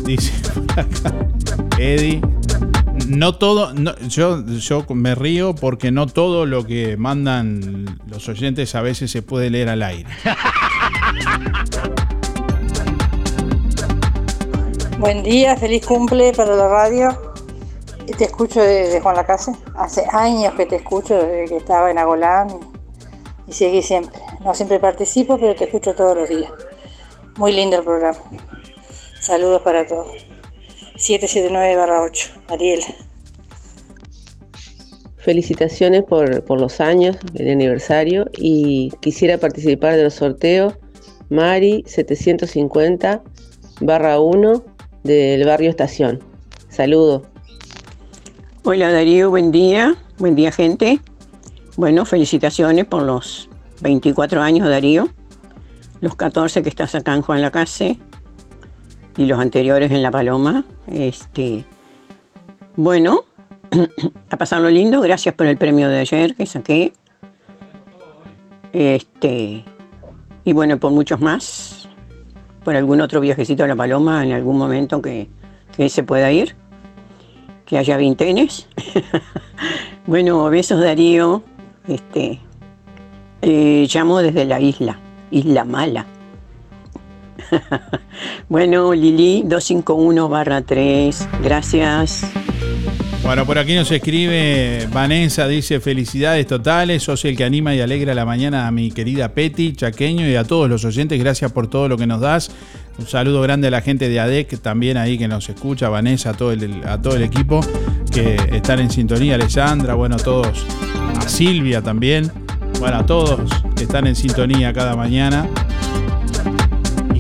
Dice 0.05 0.33
Eddie, 1.79 2.21
no 3.09 3.37
todo, 3.37 3.73
yo, 4.09 4.45
yo 4.47 4.85
me 4.91 5.15
río 5.15 5.55
porque 5.55 5.91
no 5.91 6.07
todo 6.07 6.47
lo 6.47 6.65
que 6.65 6.97
mandan 6.97 8.01
los 8.07 8.29
oyentes 8.29 8.75
a 8.75 8.83
veces 8.83 9.11
se 9.11 9.23
puede 9.23 9.51
leer 9.51 9.69
al 9.69 9.83
aire. 9.83 10.09
Buen 14.99 15.23
día, 15.23 15.57
feliz 15.57 15.85
cumple 15.85 16.33
para 16.33 16.55
la 16.55 16.69
radio. 16.69 17.35
Te 18.19 18.25
escucho 18.25 18.61
desde 18.61 19.01
Juan 19.01 19.17
Lacase. 19.17 19.53
Hace 19.77 20.05
años 20.13 20.55
que 20.55 20.67
te 20.67 20.77
escucho, 20.77 21.15
desde 21.15 21.47
que 21.47 21.57
estaba 21.57 21.91
en 21.91 21.99
Agolán 21.99 22.49
y 23.47 23.53
seguí 23.53 23.83
siempre. 23.83 24.21
No 24.45 24.55
siempre 24.55 24.79
participo, 24.79 25.39
pero 25.39 25.55
te 25.55 25.65
escucho 25.65 25.95
todos 25.95 26.17
los 26.17 26.29
días. 26.29 26.53
Muy 27.37 27.53
lindo 27.53 27.79
el 27.79 27.85
programa. 27.85 28.19
Saludos 29.23 29.63
para 29.63 29.87
todos. 29.87 30.27
779-8, 30.97 32.31
Ariel. 32.49 32.81
Felicitaciones 35.17 36.03
por, 36.03 36.43
por, 36.43 36.61
los 36.61 36.81
años, 36.81 37.17
el 37.35 37.49
aniversario, 37.49 38.29
y 38.37 38.91
quisiera 39.01 39.39
participar 39.39 39.95
de 39.95 40.03
los 40.03 40.15
sorteos 40.15 40.75
Mari 41.29 41.85
750 41.87 43.23
barra 43.81 44.19
1 44.19 44.65
del 45.05 45.47
barrio 45.47 45.71
Estación. 45.71 46.19
Saludos. 46.69 47.23
Hola 48.65 48.91
Darío, 48.91 49.31
buen 49.31 49.53
día. 49.53 49.95
Buen 50.19 50.35
día 50.35 50.51
gente. 50.51 50.99
Bueno, 51.77 52.05
felicitaciones 52.07 52.87
por 52.87 53.05
los 53.05 53.49
24 53.83 54.43
años 54.43 54.69
Darío. 54.69 55.11
Los 56.01 56.17
14 56.17 56.65
que 56.65 56.69
estás 56.69 56.97
acá 56.97 57.15
en 57.15 57.23
Juan 57.23 57.41
Lacase 57.41 58.01
y 59.17 59.27
los 59.27 59.39
anteriores 59.39 59.91
en 59.91 60.03
La 60.03 60.11
Paloma. 60.11 60.65
Este, 60.87 61.65
bueno, 62.77 63.25
a 64.31 64.37
pasarlo 64.37 64.71
lindo. 64.71 65.01
Gracias 65.01 65.35
por 65.35 65.47
el 65.47 65.57
premio 65.57 65.89
de 65.89 65.99
ayer 66.01 66.35
que 66.35 66.47
saqué. 66.47 66.93
Este, 68.73 69.65
y 70.45 70.53
bueno, 70.53 70.79
por 70.79 70.93
muchos 70.93 71.21
más. 71.21 71.89
Por 72.65 72.77
algún 72.77 73.01
otro 73.01 73.21
viajecito 73.21 73.65
a 73.65 73.67
La 73.67 73.77
Paloma 73.77 74.25
en 74.25 74.33
algún 74.33 74.57
momento 74.57 75.03
que, 75.03 75.29
que 75.77 75.89
se 75.89 76.03
pueda 76.03 76.31
ir. 76.31 76.55
Que 77.67 77.79
haya 77.79 77.97
vintenes. 77.97 78.69
bueno, 80.07 80.49
besos 80.51 80.81
Darío. 80.81 81.43
Este, 81.89 82.39
eh, 83.43 83.89
llamo 83.93 84.21
desde 84.21 84.45
la 84.45 84.61
isla, 84.61 85.01
Isla 85.33 85.65
Mala. 85.65 86.07
bueno, 88.49 88.93
Lili 88.93 89.43
251 89.45 90.29
barra 90.29 90.63
3. 90.63 91.29
Gracias. 91.43 92.25
Bueno, 93.23 93.47
por 93.47 93.57
aquí 93.57 93.77
nos 93.77 93.89
escribe 93.93 94.89
Vanessa, 94.93 95.47
dice 95.47 95.79
felicidades 95.79 96.45
totales, 96.45 97.05
sos 97.05 97.25
el 97.25 97.37
que 97.37 97.45
anima 97.45 97.73
y 97.73 97.81
alegra 97.81 98.15
la 98.15 98.25
mañana 98.25 98.67
a 98.67 98.73
mi 98.73 98.91
querida 98.91 99.29
Peti, 99.29 99.75
Chaqueño 99.75 100.29
y 100.29 100.35
a 100.35 100.43
todos 100.43 100.69
los 100.69 100.85
oyentes, 100.85 101.21
gracias 101.21 101.53
por 101.53 101.69
todo 101.69 101.89
lo 101.89 101.97
que 101.97 102.09
nos 102.09 102.21
das. 102.21 102.51
Un 102.99 103.07
saludo 103.07 103.41
grande 103.41 103.69
a 103.69 103.71
la 103.71 103.81
gente 103.81 104.09
de 104.09 104.19
ADEC 104.19 104.59
también 104.61 104.97
ahí 104.97 105.19
que 105.19 105.29
nos 105.29 105.49
escucha, 105.49 105.89
Vanessa, 105.89 106.31
a 106.31 106.33
todo 106.35 106.51
el, 106.51 106.83
a 106.85 107.01
todo 107.01 107.15
el 107.15 107.23
equipo 107.23 107.61
que 108.13 108.35
están 108.51 108.81
en 108.81 108.91
sintonía, 108.91 109.37
Alessandra, 109.37 109.95
bueno, 109.95 110.17
a 110.17 110.19
todos, 110.19 110.67
a 111.17 111.29
Silvia 111.29 111.81
también, 111.81 112.31
bueno, 112.81 112.97
a 112.97 113.07
todos 113.07 113.41
que 113.77 113.85
están 113.85 114.09
en 114.09 114.17
sintonía 114.17 114.73
cada 114.73 114.97
mañana 114.97 115.49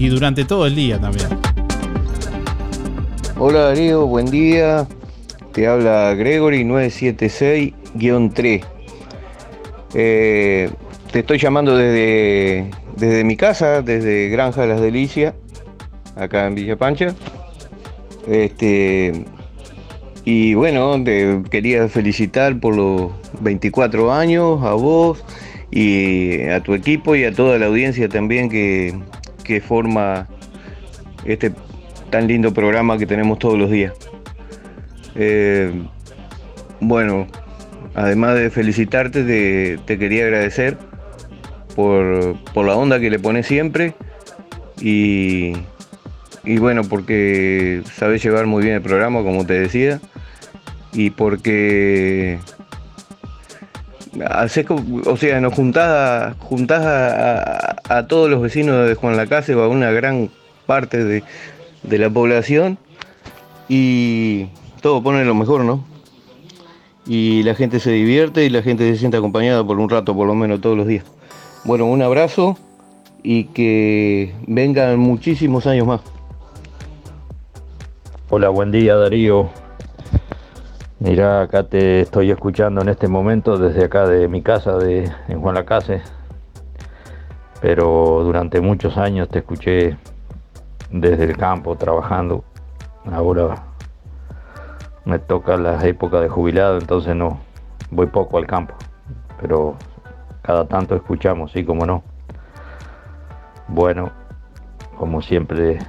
y 0.02 0.08
durante 0.08 0.44
todo 0.44 0.66
el 0.66 0.74
día 0.74 0.98
también. 0.98 1.28
Hola 3.38 3.66
Darío, 3.66 4.04
buen 4.06 4.28
día. 4.28 4.88
Te 5.52 5.68
habla 5.68 6.14
Gregory 6.14 6.64
976-3. 6.64 8.64
Eh, 9.94 10.70
te 11.12 11.20
estoy 11.20 11.38
llamando 11.38 11.76
desde, 11.76 12.68
desde 12.96 13.22
mi 13.22 13.36
casa, 13.36 13.82
desde 13.82 14.28
Granja 14.28 14.62
de 14.62 14.68
las 14.68 14.80
Delicias, 14.80 15.34
acá 16.16 16.48
en 16.48 16.56
Villa 16.56 16.74
Pancha. 16.74 17.14
Este, 18.26 19.24
y 20.24 20.54
bueno, 20.54 21.00
te 21.04 21.42
quería 21.48 21.88
felicitar 21.88 22.58
por 22.58 22.74
los 22.74 23.12
24 23.40 24.12
años, 24.12 24.64
a 24.64 24.72
vos 24.72 25.22
y 25.70 26.42
a 26.48 26.60
tu 26.60 26.74
equipo 26.74 27.14
y 27.14 27.22
a 27.24 27.32
toda 27.32 27.56
la 27.58 27.66
audiencia 27.66 28.08
también 28.08 28.50
que, 28.50 28.96
que 29.42 29.60
forma 29.60 30.28
este 31.24 31.52
tan 32.10 32.26
lindo 32.26 32.52
programa 32.52 32.98
que 32.98 33.06
tenemos 33.06 33.38
todos 33.38 33.58
los 33.58 33.70
días. 33.70 33.92
Eh, 35.14 35.72
bueno, 36.80 37.26
además 37.94 38.34
de 38.34 38.50
felicitarte, 38.50 39.24
te, 39.24 39.78
te 39.84 39.98
quería 39.98 40.24
agradecer 40.24 40.76
por, 41.74 42.36
por, 42.52 42.66
la 42.66 42.74
onda 42.74 43.00
que 43.00 43.10
le 43.10 43.18
pones 43.18 43.46
siempre 43.46 43.94
y, 44.80 45.52
y 46.44 46.58
bueno, 46.58 46.82
porque 46.84 47.82
sabes 47.94 48.22
llevar 48.22 48.46
muy 48.46 48.62
bien 48.62 48.76
el 48.76 48.82
programa, 48.82 49.22
como 49.22 49.46
te 49.46 49.54
decía, 49.54 50.00
y 50.92 51.10
porque 51.10 52.38
o 55.06 55.16
sea, 55.16 55.40
nos 55.40 55.54
juntás, 55.54 56.36
juntás 56.38 56.82
a, 57.88 58.06
todos 58.08 58.28
los 58.28 58.42
vecinos 58.42 58.86
de 58.86 58.94
Juan 58.94 59.16
Lacase 59.16 59.54
o 59.54 59.62
a 59.62 59.68
una 59.68 59.90
gran 59.90 60.30
parte 60.66 61.02
de, 61.02 61.22
de 61.82 61.98
la 61.98 62.10
población 62.10 62.78
y 63.68 64.46
todo 64.80 65.02
pone 65.02 65.24
lo 65.24 65.34
mejor, 65.34 65.64
¿no? 65.64 65.84
Y 67.06 67.42
la 67.42 67.54
gente 67.54 67.80
se 67.80 67.90
divierte 67.90 68.44
y 68.44 68.50
la 68.50 68.62
gente 68.62 68.90
se 68.92 68.98
siente 68.98 69.16
acompañada 69.16 69.66
por 69.66 69.78
un 69.78 69.88
rato, 69.88 70.14
por 70.14 70.26
lo 70.26 70.34
menos 70.34 70.60
todos 70.60 70.76
los 70.76 70.86
días. 70.86 71.04
Bueno, 71.64 71.86
un 71.86 72.02
abrazo 72.02 72.56
y 73.22 73.44
que 73.44 74.34
vengan 74.46 74.98
muchísimos 74.98 75.66
años 75.66 75.86
más. 75.86 76.00
Hola, 78.30 78.48
buen 78.48 78.70
día 78.72 78.96
Darío. 78.96 79.61
Mira, 81.04 81.42
acá 81.42 81.64
te 81.64 82.02
estoy 82.02 82.30
escuchando 82.30 82.80
en 82.80 82.88
este 82.88 83.08
momento 83.08 83.58
desde 83.58 83.86
acá 83.86 84.06
de 84.06 84.28
mi 84.28 84.40
casa 84.40 84.78
de, 84.78 85.10
en 85.26 85.40
Juan 85.40 85.56
Lacase. 85.56 86.00
Pero 87.60 88.20
durante 88.22 88.60
muchos 88.60 88.96
años 88.96 89.28
te 89.28 89.40
escuché 89.40 89.96
desde 90.92 91.24
el 91.24 91.36
campo 91.36 91.74
trabajando. 91.74 92.44
Ahora 93.10 93.64
me 95.04 95.18
toca 95.18 95.56
la 95.56 95.84
época 95.84 96.20
de 96.20 96.28
jubilado, 96.28 96.78
entonces 96.78 97.16
no, 97.16 97.40
voy 97.90 98.06
poco 98.06 98.38
al 98.38 98.46
campo, 98.46 98.74
pero 99.40 99.74
cada 100.42 100.68
tanto 100.68 100.94
escuchamos, 100.94 101.50
sí, 101.50 101.64
como 101.64 101.84
no. 101.84 102.04
Bueno, 103.66 104.12
como 104.96 105.20
siempre 105.20 105.80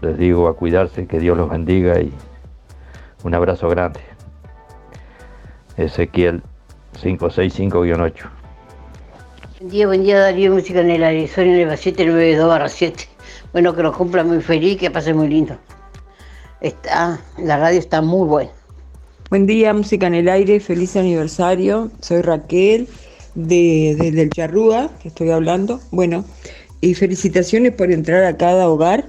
les 0.00 0.16
digo, 0.16 0.48
a 0.48 0.56
cuidarse, 0.56 1.06
que 1.06 1.20
Dios 1.20 1.36
los 1.36 1.50
bendiga 1.50 2.00
y 2.00 2.14
un 3.22 3.34
abrazo 3.34 3.68
grande. 3.68 4.00
Ezequiel 5.76 6.42
565-8. 7.02 8.12
Buen 9.58 9.70
día, 9.70 9.86
buen 9.86 10.02
día 10.02 10.20
Darío, 10.20 10.52
música 10.52 10.80
en 10.80 10.90
el 10.90 11.02
aire, 11.02 11.28
soy 11.28 11.48
en 11.48 11.68
el 11.68 11.76
792 11.76 12.72
7. 12.72 13.08
Bueno, 13.52 13.74
que 13.74 13.82
los 13.82 13.96
cumpla 13.96 14.22
muy 14.24 14.40
feliz, 14.40 14.78
que 14.78 14.90
pase 14.90 15.14
muy 15.14 15.28
lindo. 15.28 15.56
Está, 16.60 17.20
la 17.38 17.58
radio 17.58 17.78
está 17.78 18.02
muy 18.02 18.26
buena. 18.26 18.50
Buen 19.30 19.46
día, 19.46 19.72
música 19.72 20.06
en 20.06 20.14
el 20.14 20.28
aire, 20.28 20.60
feliz 20.60 20.96
aniversario. 20.96 21.90
Soy 22.00 22.22
Raquel 22.22 22.88
de, 23.34 23.96
desde 23.98 24.22
el 24.22 24.30
Charrúa, 24.30 24.90
que 25.02 25.08
estoy 25.08 25.30
hablando. 25.30 25.80
Bueno, 25.90 26.24
y 26.80 26.94
felicitaciones 26.94 27.72
por 27.72 27.90
entrar 27.90 28.24
a 28.24 28.36
cada 28.36 28.68
hogar 28.68 29.06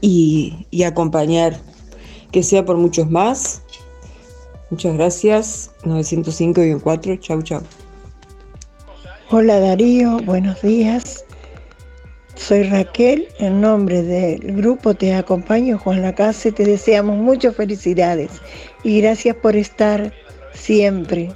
y, 0.00 0.66
y 0.70 0.84
acompañar, 0.84 1.58
que 2.32 2.42
sea 2.42 2.64
por 2.64 2.76
muchos 2.76 3.10
más. 3.10 3.62
Muchas 4.70 4.94
gracias. 4.94 5.70
905 5.84 6.64
y 6.64 6.74
4. 6.74 7.16
Chau, 7.16 7.42
chau. 7.42 7.62
Hola 9.30 9.58
Darío, 9.58 10.18
buenos 10.18 10.62
días. 10.62 11.24
Soy 12.36 12.62
Raquel, 12.64 13.28
en 13.40 13.60
nombre 13.60 14.02
del 14.02 14.54
grupo 14.54 14.94
Te 14.94 15.14
Acompaño 15.14 15.78
Juan 15.78 16.02
Lacase, 16.02 16.52
te 16.52 16.64
deseamos 16.64 17.16
muchas 17.16 17.56
felicidades 17.56 18.40
y 18.84 19.00
gracias 19.00 19.34
por 19.34 19.56
estar 19.56 20.12
siempre. 20.52 21.32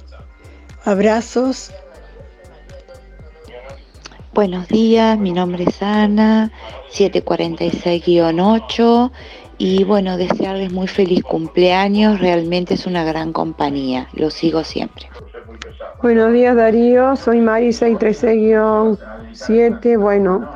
Abrazos. 0.85 1.73
Buenos 4.33 4.69
días, 4.69 5.19
mi 5.19 5.33
nombre 5.33 5.65
es 5.67 5.81
Ana, 5.81 6.53
746-8 6.93 9.11
y 9.63 9.83
bueno, 9.83 10.17
desearles 10.17 10.73
muy 10.73 10.87
feliz 10.87 11.23
cumpleaños, 11.23 12.19
realmente 12.19 12.73
es 12.73 12.87
una 12.87 13.03
gran 13.03 13.31
compañía, 13.31 14.07
lo 14.13 14.31
sigo 14.31 14.63
siempre. 14.63 15.07
Buenos 16.01 16.33
días 16.33 16.55
Darío, 16.55 17.15
soy 17.15 17.41
Mari 17.41 17.69
636-7, 17.69 19.99
bueno, 19.99 20.49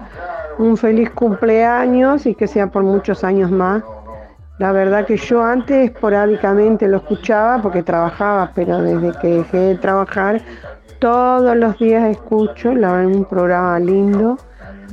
un 0.58 0.76
feliz 0.76 1.12
cumpleaños 1.12 2.26
y 2.26 2.34
que 2.34 2.48
sea 2.48 2.72
por 2.72 2.82
muchos 2.82 3.24
años 3.24 3.52
más. 3.52 3.84
La 4.58 4.72
verdad 4.72 5.06
que 5.06 5.18
yo 5.18 5.44
antes 5.44 5.92
esporádicamente 5.92 6.88
lo 6.88 6.98
escuchaba 6.98 7.62
porque 7.62 7.84
trabajaba, 7.84 8.54
pero 8.56 8.82
desde 8.82 9.12
que 9.20 9.28
dejé 9.28 9.58
de 9.58 9.76
trabajar 9.76 10.42
todos 10.98 11.56
los 11.56 11.78
días 11.78 12.10
escucho, 12.10 12.74
la 12.74 13.04
es 13.04 13.16
un 13.16 13.26
programa 13.26 13.78
lindo, 13.78 14.40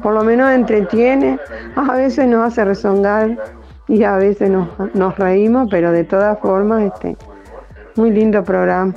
por 0.02 0.12
lo 0.12 0.22
menos 0.22 0.51
entretiene, 0.51 1.39
a 1.76 1.94
veces 1.94 2.26
nos 2.26 2.48
hace 2.48 2.62
rezongar 2.62 3.39
y 3.93 4.05
a 4.05 4.16
veces 4.16 4.51
nos, 4.51 5.19
reímos, 5.19 5.69
pero 5.70 5.93
de 5.93 6.05
todas 6.05 6.39
formas, 6.39 6.82
este, 6.85 7.14
muy 7.94 8.10
lindo 8.10 8.43
programa. 8.43 8.94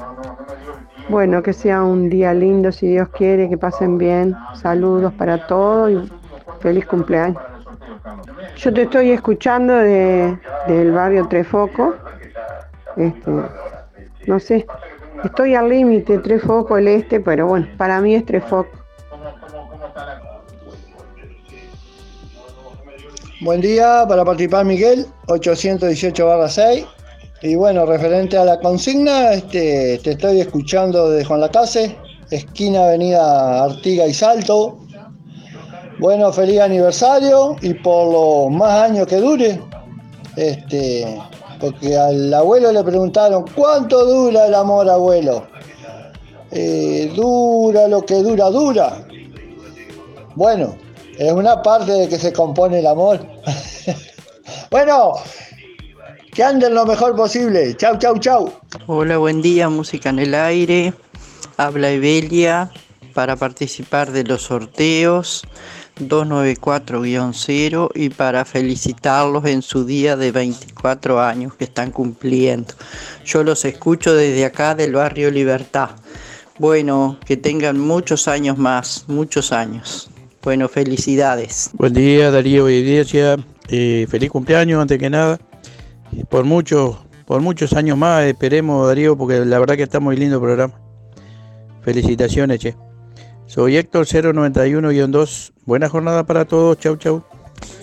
Bueno, 1.10 1.44
que 1.44 1.52
sea 1.52 1.84
un 1.84 2.10
día 2.10 2.34
lindo, 2.34 2.72
si 2.72 2.88
Dios 2.88 3.10
quiere, 3.10 3.50
que 3.50 3.58
pasen 3.58 3.98
bien. 3.98 4.34
Saludos 4.54 5.12
para 5.16 5.48
todos 5.48 5.92
y 5.92 6.12
feliz 6.62 6.86
cumpleaños. 6.86 7.44
Yo 8.56 8.74
te 8.74 8.84
estoy 8.84 9.12
escuchando 9.12 9.76
de, 9.76 10.40
del 10.70 10.94
barrio 10.94 11.28
Trefoco. 11.28 11.96
Este, 12.96 13.32
no 14.28 14.40
sé, 14.40 14.66
estoy 15.26 15.56
al 15.56 15.68
límite, 15.68 16.20
Trefoco 16.20 16.78
el 16.78 16.88
este, 16.88 17.20
pero 17.20 17.48
bueno, 17.48 17.68
para 17.76 18.00
mí 18.00 18.16
es 18.16 18.26
Trefoco. 18.26 18.70
Buen 23.42 23.60
día, 23.60 24.06
para 24.08 24.24
participar 24.24 24.64
Miguel, 24.64 25.06
818 25.28 26.26
barra 26.26 26.48
6. 26.48 26.86
Y 27.42 27.56
bueno, 27.56 27.86
referente 27.86 28.38
a 28.38 28.46
la 28.46 28.58
consigna, 28.62 29.34
este, 29.34 30.00
te 30.02 30.12
estoy 30.12 30.40
escuchando 30.40 31.10
de 31.10 31.26
Juan 31.26 31.42
Lacase, 31.42 31.98
esquina 32.32 32.86
Avenida 32.86 33.66
Artiga 33.66 34.08
y 34.08 34.14
Salto. 34.14 34.80
Bueno, 36.00 36.32
feliz 36.32 36.62
aniversario 36.62 37.58
y 37.62 37.74
por 37.74 38.14
los 38.14 38.58
más 38.58 38.90
años 38.90 39.06
que 39.06 39.18
dure, 39.18 39.60
este, 40.38 41.22
porque 41.60 41.98
al 41.98 42.34
abuelo 42.34 42.72
le 42.72 42.86
preguntaron, 42.86 43.44
¿cuánto 43.54 44.06
dura 44.06 44.48
el 44.48 44.56
amor, 44.56 44.90
abuelo? 44.90 45.46
Eh, 46.52 47.12
dura 47.14 47.90
lo 47.90 48.02
que 48.06 48.16
dura, 48.16 48.46
dura. 48.50 49.06
Bueno, 50.36 50.78
es 51.18 51.32
una 51.32 51.62
parte 51.62 51.92
de 51.92 52.10
que 52.10 52.20
se 52.20 52.34
compone 52.34 52.80
el 52.80 52.88
amor. 52.88 53.26
bueno, 54.72 55.14
que 56.34 56.44
anden 56.44 56.74
lo 56.74 56.86
mejor 56.86 57.16
posible. 57.16 57.76
Chau, 57.78 57.98
chau, 57.98 58.18
chau. 58.20 58.52
Hola, 58.88 59.18
buen 59.18 59.42
día, 59.42 59.70
música 59.70 60.10
en 60.10 60.20
el 60.20 60.36
aire. 60.36 60.94
Habla 61.58 61.92
Evelia 61.92 62.72
para 63.14 63.38
participar 63.38 64.12
de 64.12 64.26
los 64.26 64.42
sorteos 64.44 65.44
294-0 66.00 67.92
y 67.96 68.10
para 68.10 68.44
felicitarlos 68.44 69.46
en 69.46 69.62
su 69.62 69.86
día 69.86 70.18
de 70.18 70.32
24 70.32 71.22
años 71.22 71.56
que 71.56 71.64
están 71.64 71.92
cumpliendo. 71.92 72.74
Yo 73.24 73.44
los 73.44 73.64
escucho 73.64 74.14
desde 74.14 74.44
acá 74.44 74.76
del 74.76 74.94
barrio 74.94 75.32
Libertad. 75.32 75.92
Bueno, 76.58 77.18
que 77.26 77.38
tengan 77.38 77.80
muchos 77.80 78.28
años 78.28 78.58
más, 78.58 79.06
muchos 79.08 79.54
años. 79.54 80.10
Bueno, 80.46 80.70
felicidades. 80.70 81.72
Buen 81.74 81.94
día, 81.94 82.30
Darío 82.30 82.70
y 82.70 82.76
Iglesia. 82.76 83.36
Eh, 83.68 84.06
feliz 84.08 84.30
cumpleaños, 84.30 84.80
antes 84.80 85.00
que 85.00 85.10
nada. 85.10 85.40
Por 86.30 86.46
muchos, 86.46 86.98
por 87.26 87.42
muchos 87.42 87.74
años 87.74 87.98
más, 87.98 88.24
esperemos, 88.26 88.86
Darío, 88.86 89.18
porque 89.18 89.44
la 89.44 89.58
verdad 89.58 89.76
que 89.76 89.82
está 89.82 90.00
muy 90.00 90.16
lindo 90.16 90.36
el 90.36 90.44
programa. 90.44 90.80
Felicitaciones, 91.82 92.60
che. 92.60 92.76
Soy 93.48 93.76
Héctor 93.76 94.06
091-2. 94.06 95.52
Buena 95.66 95.90
jornada 95.90 96.24
para 96.28 96.46
todos. 96.46 96.78
Chau, 96.78 96.96
chau. 96.96 97.24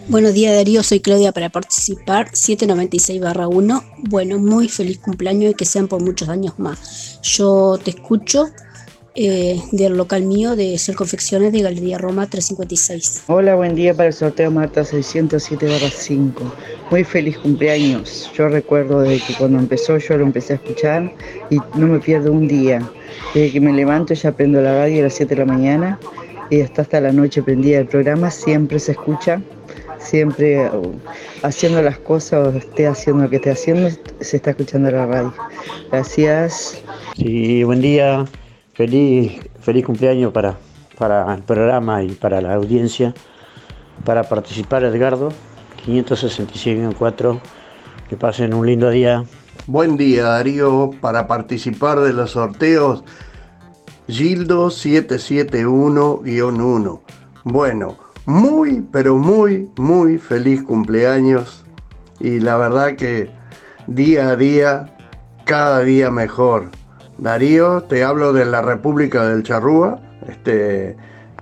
Buenos 0.07 0.33
días 0.33 0.55
Darío, 0.55 0.83
soy 0.85 1.01
Claudia 1.01 1.33
para 1.33 1.49
participar 1.49 2.31
796-1. 2.31 3.83
Bueno, 4.09 4.39
muy 4.39 4.69
feliz 4.69 4.99
cumpleaños 4.99 5.51
y 5.51 5.55
que 5.55 5.65
sean 5.65 5.89
por 5.89 6.01
muchos 6.01 6.29
años 6.29 6.59
más. 6.59 7.21
Yo 7.23 7.77
te 7.83 7.91
escucho 7.91 8.47
eh, 9.15 9.61
del 9.73 9.97
local 9.97 10.23
mío 10.23 10.57
de 10.57 10.79
Ser 10.79 10.95
Confecciones 10.95 11.53
de 11.53 11.61
Galería 11.61 11.99
Roma 11.99 12.27
356. 12.27 13.25
Hola, 13.27 13.55
buen 13.55 13.75
día 13.75 13.93
para 13.93 14.09
el 14.09 14.15
sorteo 14.15 14.51
Marta 14.51 14.83
607-5. 14.83 16.33
Muy 16.91 17.05
feliz 17.05 17.37
cumpleaños. 17.37 18.31
Yo 18.35 18.49
recuerdo 18.49 19.03
desde 19.03 19.27
que 19.27 19.35
cuando 19.35 19.59
empezó 19.59 19.99
yo 19.99 20.17
lo 20.17 20.25
empecé 20.25 20.55
a 20.55 20.57
escuchar 20.57 21.15
y 21.51 21.59
no 21.77 21.89
me 21.89 21.99
pierdo 21.99 22.33
un 22.33 22.49
día. 22.49 22.81
Desde 23.35 23.53
que 23.53 23.61
me 23.61 23.75
levanto 23.75 24.15
ya 24.15 24.33
prendo 24.33 24.63
la 24.63 24.79
radio 24.79 25.01
a 25.01 25.05
las 25.05 25.15
7 25.15 25.35
de 25.35 25.45
la 25.45 25.53
mañana 25.53 26.01
y 26.49 26.63
hasta 26.63 26.81
hasta 26.81 27.01
la 27.01 27.13
noche 27.13 27.43
prendida 27.43 27.81
el 27.81 27.89
programa, 27.89 28.31
siempre 28.31 28.79
se 28.79 28.93
escucha, 28.93 29.43
siempre 29.99 30.71
uh, 30.71 30.93
haciendo 31.43 31.83
las 31.83 31.99
cosas 31.99 32.49
o 32.49 32.57
esté 32.57 32.87
haciendo 32.87 33.25
lo 33.25 33.31
que 33.31 33.37
esté 33.37 33.51
haciendo, 33.51 33.91
se 34.21 34.37
está 34.37 34.51
escuchando 34.51 34.91
la 34.91 35.05
radio. 35.05 35.35
Gracias. 35.91 36.83
Sí, 37.17 37.63
buen 37.65 37.83
día. 37.83 38.27
Feliz, 38.75 39.41
feliz 39.61 39.85
cumpleaños 39.85 40.33
para, 40.33 40.57
para 40.99 41.35
el 41.35 41.43
programa 41.43 42.03
y 42.03 42.13
para 42.13 42.41
la 42.41 42.55
audiencia. 42.55 43.13
Para 44.05 44.23
participar, 44.23 44.83
Edgardo, 44.85 45.29
566-4. 45.87 47.39
Que 48.09 48.17
pasen 48.17 48.55
un 48.55 48.67
lindo 48.67 48.89
día. 48.89 49.25
Buen 49.67 49.99
día, 49.99 50.25
Darío. 50.25 50.91
Para 51.03 51.27
participar 51.27 52.01
de 52.01 52.15
los 52.15 52.31
sorteos, 52.31 53.05
Gildo 54.09 54.69
771-1. 54.69 57.01
Bueno, 57.45 57.99
muy, 58.25 58.83
pero 58.91 59.19
muy, 59.19 59.69
muy 59.77 60.17
feliz 60.17 60.63
cumpleaños. 60.63 61.63
Y 62.21 62.41
la 62.41 62.57
verdad 62.57 62.97
que 62.97 63.29
día 63.87 64.31
a 64.31 64.37
día, 64.37 64.97
cada 65.45 65.81
día 65.81 66.11
mejor. 66.11 66.71
Darío, 67.19 67.83
te 67.83 68.05
hablo 68.05 68.33
de 68.33 68.45
la 68.45 68.63
República 68.63 69.27
del 69.27 69.43
Charrúa. 69.43 70.01
Este, 70.29 70.97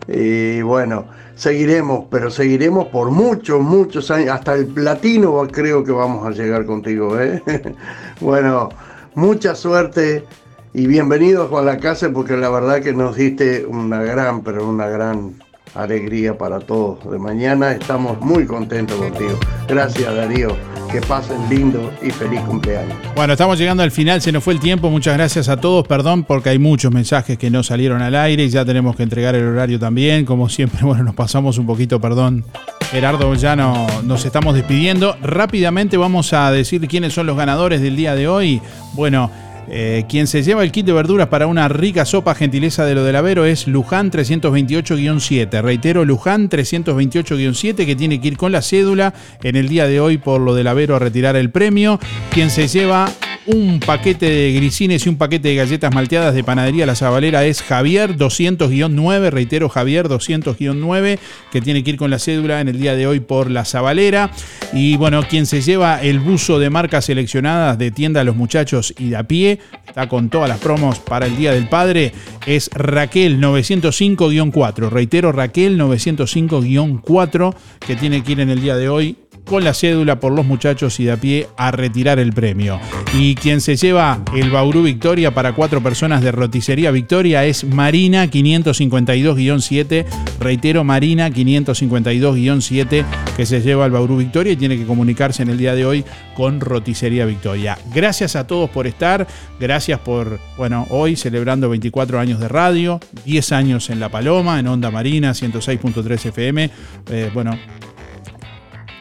y 0.09 0.63
bueno, 0.63 1.07
seguiremos, 1.35 2.07
pero 2.11 2.31
seguiremos 2.31 2.89
por 2.89 3.11
muchos, 3.11 3.61
muchos 3.61 4.11
años. 4.11 4.31
Hasta 4.31 4.55
el 4.55 4.67
platino 4.67 5.47
creo 5.51 5.85
que 5.85 5.93
vamos 5.93 6.27
a 6.27 6.31
llegar 6.31 6.67
contigo. 6.67 7.19
¿eh? 7.19 7.43
bueno, 8.21 8.69
mucha 9.15 9.55
suerte 9.55 10.25
y 10.73 10.87
bienvenido 10.87 11.49
Juan 11.49 11.67
la 11.67 11.79
Casa 11.79 12.11
porque 12.11 12.37
la 12.37 12.49
verdad 12.49 12.81
que 12.81 12.93
nos 12.93 13.17
diste 13.17 13.67
una 13.67 14.03
gran, 14.03 14.43
pero 14.43 14.69
una 14.69 14.87
gran 14.87 15.35
alegría 15.75 16.37
para 16.37 16.59
todos. 16.59 17.11
De 17.11 17.19
mañana 17.19 17.73
estamos 17.73 18.21
muy 18.21 18.47
contentos 18.47 18.97
contigo. 18.97 19.39
Gracias 19.69 20.15
Darío. 20.15 20.57
Que 20.91 21.01
pasen 21.03 21.39
lindo 21.49 21.93
y 22.03 22.11
feliz 22.11 22.41
cumpleaños. 22.41 22.97
Bueno, 23.15 23.35
estamos 23.35 23.57
llegando 23.57 23.85
al 23.85 23.93
final, 23.93 24.21
se 24.21 24.33
nos 24.33 24.43
fue 24.43 24.55
el 24.55 24.59
tiempo. 24.59 24.91
Muchas 24.91 25.17
gracias 25.17 25.49
a 25.49 25.57
todos. 25.57 25.87
Perdón 25.87 26.25
porque 26.25 26.49
hay 26.49 26.59
muchos 26.59 26.93
mensajes 26.93 27.39
que 27.39 27.49
no 27.49 27.63
salieron 27.63 28.03
al 28.03 28.17
aire 28.17 28.43
y 28.43 28.49
ya 28.49 28.65
tenemos 28.65 28.97
que 28.97 29.05
entregar 29.05 29.37
el 29.37 29.45
horario 29.45 29.79
también. 29.79 30.25
Como 30.25 30.49
siempre, 30.49 30.81
bueno, 30.83 31.05
nos 31.05 31.15
pasamos 31.15 31.59
un 31.59 31.67
poquito, 31.67 32.01
perdón. 32.01 32.45
Gerardo, 32.91 33.33
ya 33.35 33.55
no, 33.55 33.87
nos 34.03 34.25
estamos 34.25 34.57
despidiendo. 34.57 35.17
Rápidamente 35.23 35.97
vamos 35.97 36.33
a 36.33 36.51
decir 36.51 36.89
quiénes 36.89 37.13
son 37.13 37.27
los 37.27 37.37
ganadores 37.37 37.81
del 37.81 37.95
día 37.95 38.17
de 38.17 38.27
hoy. 38.27 38.61
Bueno, 38.95 39.31
eh, 39.69 40.05
quien 40.09 40.27
se 40.27 40.43
lleva 40.43 40.63
el 40.63 40.73
kit 40.73 40.87
de 40.87 40.93
verduras 40.93 41.29
para 41.29 41.47
una 41.47 41.69
rica 41.69 42.05
sopa 42.05 42.35
gentileza 42.35 42.85
de 42.85 42.95
lo 42.95 43.05
del 43.05 43.17
Avero 43.17 43.45
es 43.45 43.67
Luján 43.67 44.11
328-7. 44.11 45.63
Reitero, 45.63 46.05
Luján 46.05 46.49
328-7 46.49 47.87
que 47.87 47.97
tiene 47.97 48.21
que 48.21 48.29
ir 48.29 48.37
con 48.37 48.53
la 48.53 48.63
cédula 48.63 49.15
en 49.43 49.57
el 49.57 49.69
día 49.69 49.87
de 49.87 50.01
hoy 50.01 50.19
por 50.19 50.41
lo 50.41 50.55
del 50.55 50.67
Avero 50.67 50.97
a 50.97 50.99
retirar 50.99 51.37
el 51.37 51.51
premio. 51.51 52.01
Quien 52.31 52.51
se 52.51 52.69
lleva 52.69 53.11
un 53.47 53.81
paquete 53.81 54.29
de 54.29 54.53
grisines 54.53 55.07
y 55.07 55.09
un 55.09 55.17
paquete 55.17 55.49
de 55.49 55.55
galletas 55.57 55.95
malteadas 55.95 56.35
de 56.35 56.45
panadería 56.45 56.87
La 56.87 56.95
Zabalera 56.95 57.45
es 57.45 57.63
Javier 57.63 58.17
200-9, 58.17 59.31
reitero 59.31 59.69
Javier 59.69 60.09
200-9, 60.09 61.19
que 61.51 61.61
tiene 61.61 61.83
que 61.83 61.91
ir 61.91 61.97
con 61.97 62.11
la 62.11 62.19
cédula 62.19 62.61
en 62.61 62.69
el 62.69 62.79
día 62.79 62.95
de 62.95 63.07
hoy 63.07 63.21
por 63.21 63.51
La 63.51 63.65
Zabalera. 63.65 64.31
Y 64.73 64.97
bueno, 64.97 65.23
quien 65.23 65.47
se 65.47 65.63
lleva 65.63 66.03
el 66.03 66.21
buzo 66.21 66.59
de 66.59 66.71
marcas 66.71 67.07
seleccionadas 67.07 67.79
de 67.79 67.91
tienda 67.91 68.21
a 68.21 68.25
los 68.25 68.37
muchachos 68.37 68.95
y 68.99 69.11
de 69.11 69.17
a 69.17 69.25
pie, 69.25 69.59
está 69.87 70.09
con 70.09 70.29
todas 70.29 70.49
las 70.49 70.59
promos 70.59 70.99
para 70.99 71.27
el 71.27 71.37
Día 71.37 71.53
del 71.53 71.69
Padre, 71.69 72.13
es 72.47 72.71
Raquel 72.73 73.41
905-4, 73.41 74.91
reitero 74.91 75.33
Raquel 75.33 75.79
905-4, 75.79 77.55
que 77.87 77.97
tiene 77.97 78.23
que 78.23 78.33
ir 78.33 78.41
en 78.41 78.51
el 78.51 78.61
día 78.61 78.77
de 78.77 78.89
hoy 78.89 79.17
con 79.51 79.65
la 79.65 79.75
cédula 79.75 80.21
por 80.21 80.33
los 80.33 80.47
muchachos 80.47 81.01
y 81.01 81.05
de 81.07 81.11
a 81.11 81.17
pie 81.17 81.49
a 81.57 81.73
retirar 81.73 82.21
el 82.21 82.33
premio. 82.33 82.79
Y 83.13 83.35
quien 83.35 83.61
se 83.61 83.75
lleva 83.75 84.23
el 84.33 84.49
Bauru 84.49 84.85
Victoria 84.85 85.35
para 85.35 85.55
cuatro 85.55 85.83
personas 85.83 86.23
de 86.23 86.31
Roticería 86.31 86.93
Victoria 86.93 87.45
es 87.45 87.65
Marina 87.65 88.27
552-7. 88.27 90.07
Reitero, 90.39 90.85
Marina 90.85 91.29
552-7 91.31 93.05
que 93.37 93.45
se 93.45 93.61
lleva 93.61 93.87
el 93.87 93.91
Bauru 93.91 94.19
Victoria 94.19 94.53
y 94.53 94.57
tiene 94.57 94.79
que 94.79 94.87
comunicarse 94.87 95.43
en 95.43 95.51
el 95.51 95.59
día 95.59 95.75
de 95.75 95.85
hoy 95.85 96.05
con 96.37 96.61
Roticería 96.61 97.27
Victoria. 97.27 97.77
Gracias 97.93 98.37
a 98.37 98.47
todos 98.47 98.71
por 98.71 98.87
estar, 98.87 99.27
gracias 99.59 99.99
por, 99.99 100.39
bueno, 100.57 100.87
hoy 100.91 101.17
celebrando 101.17 101.69
24 101.69 102.21
años 102.21 102.39
de 102.39 102.47
radio, 102.47 103.01
10 103.25 103.51
años 103.51 103.91
en 103.91 103.99
La 103.99 104.11
Paloma, 104.11 104.61
en 104.61 104.69
Onda 104.69 104.93
Marina 104.93 105.33
106.3 105.33 106.27
FM. 106.27 106.71
Eh, 107.11 107.31
bueno, 107.35 107.59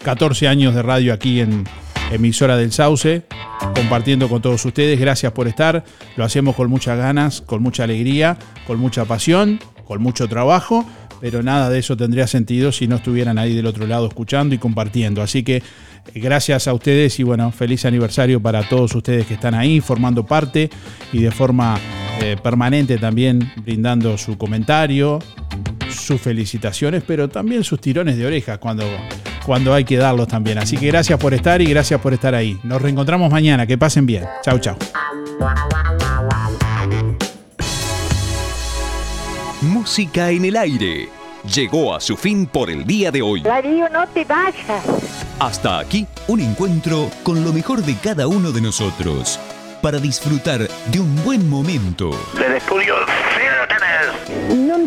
14 0.03 0.47
años 0.47 0.75
de 0.75 0.81
radio 0.81 1.13
aquí 1.13 1.39
en 1.39 1.65
emisora 2.11 2.57
del 2.57 2.71
Sauce, 2.71 3.23
compartiendo 3.75 4.29
con 4.29 4.41
todos 4.41 4.63
ustedes. 4.65 4.99
Gracias 4.99 5.31
por 5.31 5.47
estar. 5.47 5.83
Lo 6.15 6.23
hacemos 6.23 6.55
con 6.55 6.69
muchas 6.69 6.97
ganas, 6.97 7.41
con 7.41 7.61
mucha 7.61 7.83
alegría, 7.83 8.37
con 8.65 8.79
mucha 8.79 9.05
pasión, 9.05 9.59
con 9.85 10.01
mucho 10.01 10.27
trabajo, 10.27 10.85
pero 11.21 11.43
nada 11.43 11.69
de 11.69 11.79
eso 11.79 11.97
tendría 11.97 12.27
sentido 12.27 12.71
si 12.71 12.87
no 12.87 12.97
estuvieran 12.97 13.37
ahí 13.37 13.55
del 13.55 13.65
otro 13.65 13.87
lado 13.87 14.07
escuchando 14.07 14.55
y 14.55 14.57
compartiendo. 14.57 15.21
Así 15.21 15.43
que 15.43 15.61
gracias 16.13 16.67
a 16.67 16.73
ustedes 16.73 17.19
y 17.19 17.23
bueno, 17.23 17.51
feliz 17.51 17.85
aniversario 17.85 18.41
para 18.41 18.67
todos 18.67 18.95
ustedes 18.95 19.25
que 19.25 19.35
están 19.35 19.53
ahí 19.53 19.81
formando 19.81 20.25
parte 20.25 20.69
y 21.11 21.21
de 21.21 21.31
forma 21.31 21.77
eh, 22.21 22.37
permanente 22.41 22.97
también 22.97 23.51
brindando 23.63 24.17
su 24.17 24.37
comentario, 24.37 25.19
sus 26.09 26.19
felicitaciones, 26.19 27.03
pero 27.05 27.29
también 27.29 27.63
sus 27.63 27.79
tirones 27.79 28.17
de 28.17 28.25
orejas 28.25 28.57
cuando, 28.57 28.83
cuando 29.45 29.75
hay 29.75 29.85
que 29.85 29.95
darlos 29.95 30.27
también. 30.27 30.57
Así 30.57 30.75
que 30.75 30.87
gracias 30.87 31.19
por 31.19 31.35
estar 31.35 31.61
y 31.61 31.65
gracias 31.65 32.01
por 32.01 32.13
estar 32.15 32.33
ahí. 32.33 32.59
Nos 32.63 32.81
reencontramos 32.81 33.31
mañana. 33.31 33.67
Que 33.67 33.77
pasen 33.77 34.07
bien. 34.07 34.25
Chau, 34.41 34.57
chau. 34.57 34.75
Música 39.61 40.31
en 40.31 40.45
el 40.45 40.57
aire. 40.57 41.09
llegó 41.53 41.93
a 41.93 41.99
su 41.99 42.17
fin 42.17 42.47
por 42.47 42.71
el 42.71 42.85
día 42.85 43.11
de 43.11 43.21
hoy. 43.21 43.41
Darío, 43.41 43.87
no 43.89 44.07
te 44.07 44.25
vayas. 44.25 44.83
Hasta 45.37 45.77
aquí 45.77 46.07
un 46.27 46.39
encuentro 46.39 47.11
con 47.21 47.43
lo 47.43 47.53
mejor 47.53 47.83
de 47.83 47.95
cada 47.97 48.27
uno 48.27 48.51
de 48.51 48.61
nosotros 48.61 49.39
para 49.83 49.99
disfrutar 49.99 50.67
de 50.91 50.99
un 50.99 51.23
buen 51.23 51.47
momento. 51.49 52.11
Del 52.33 52.53
estudio, 52.53 52.95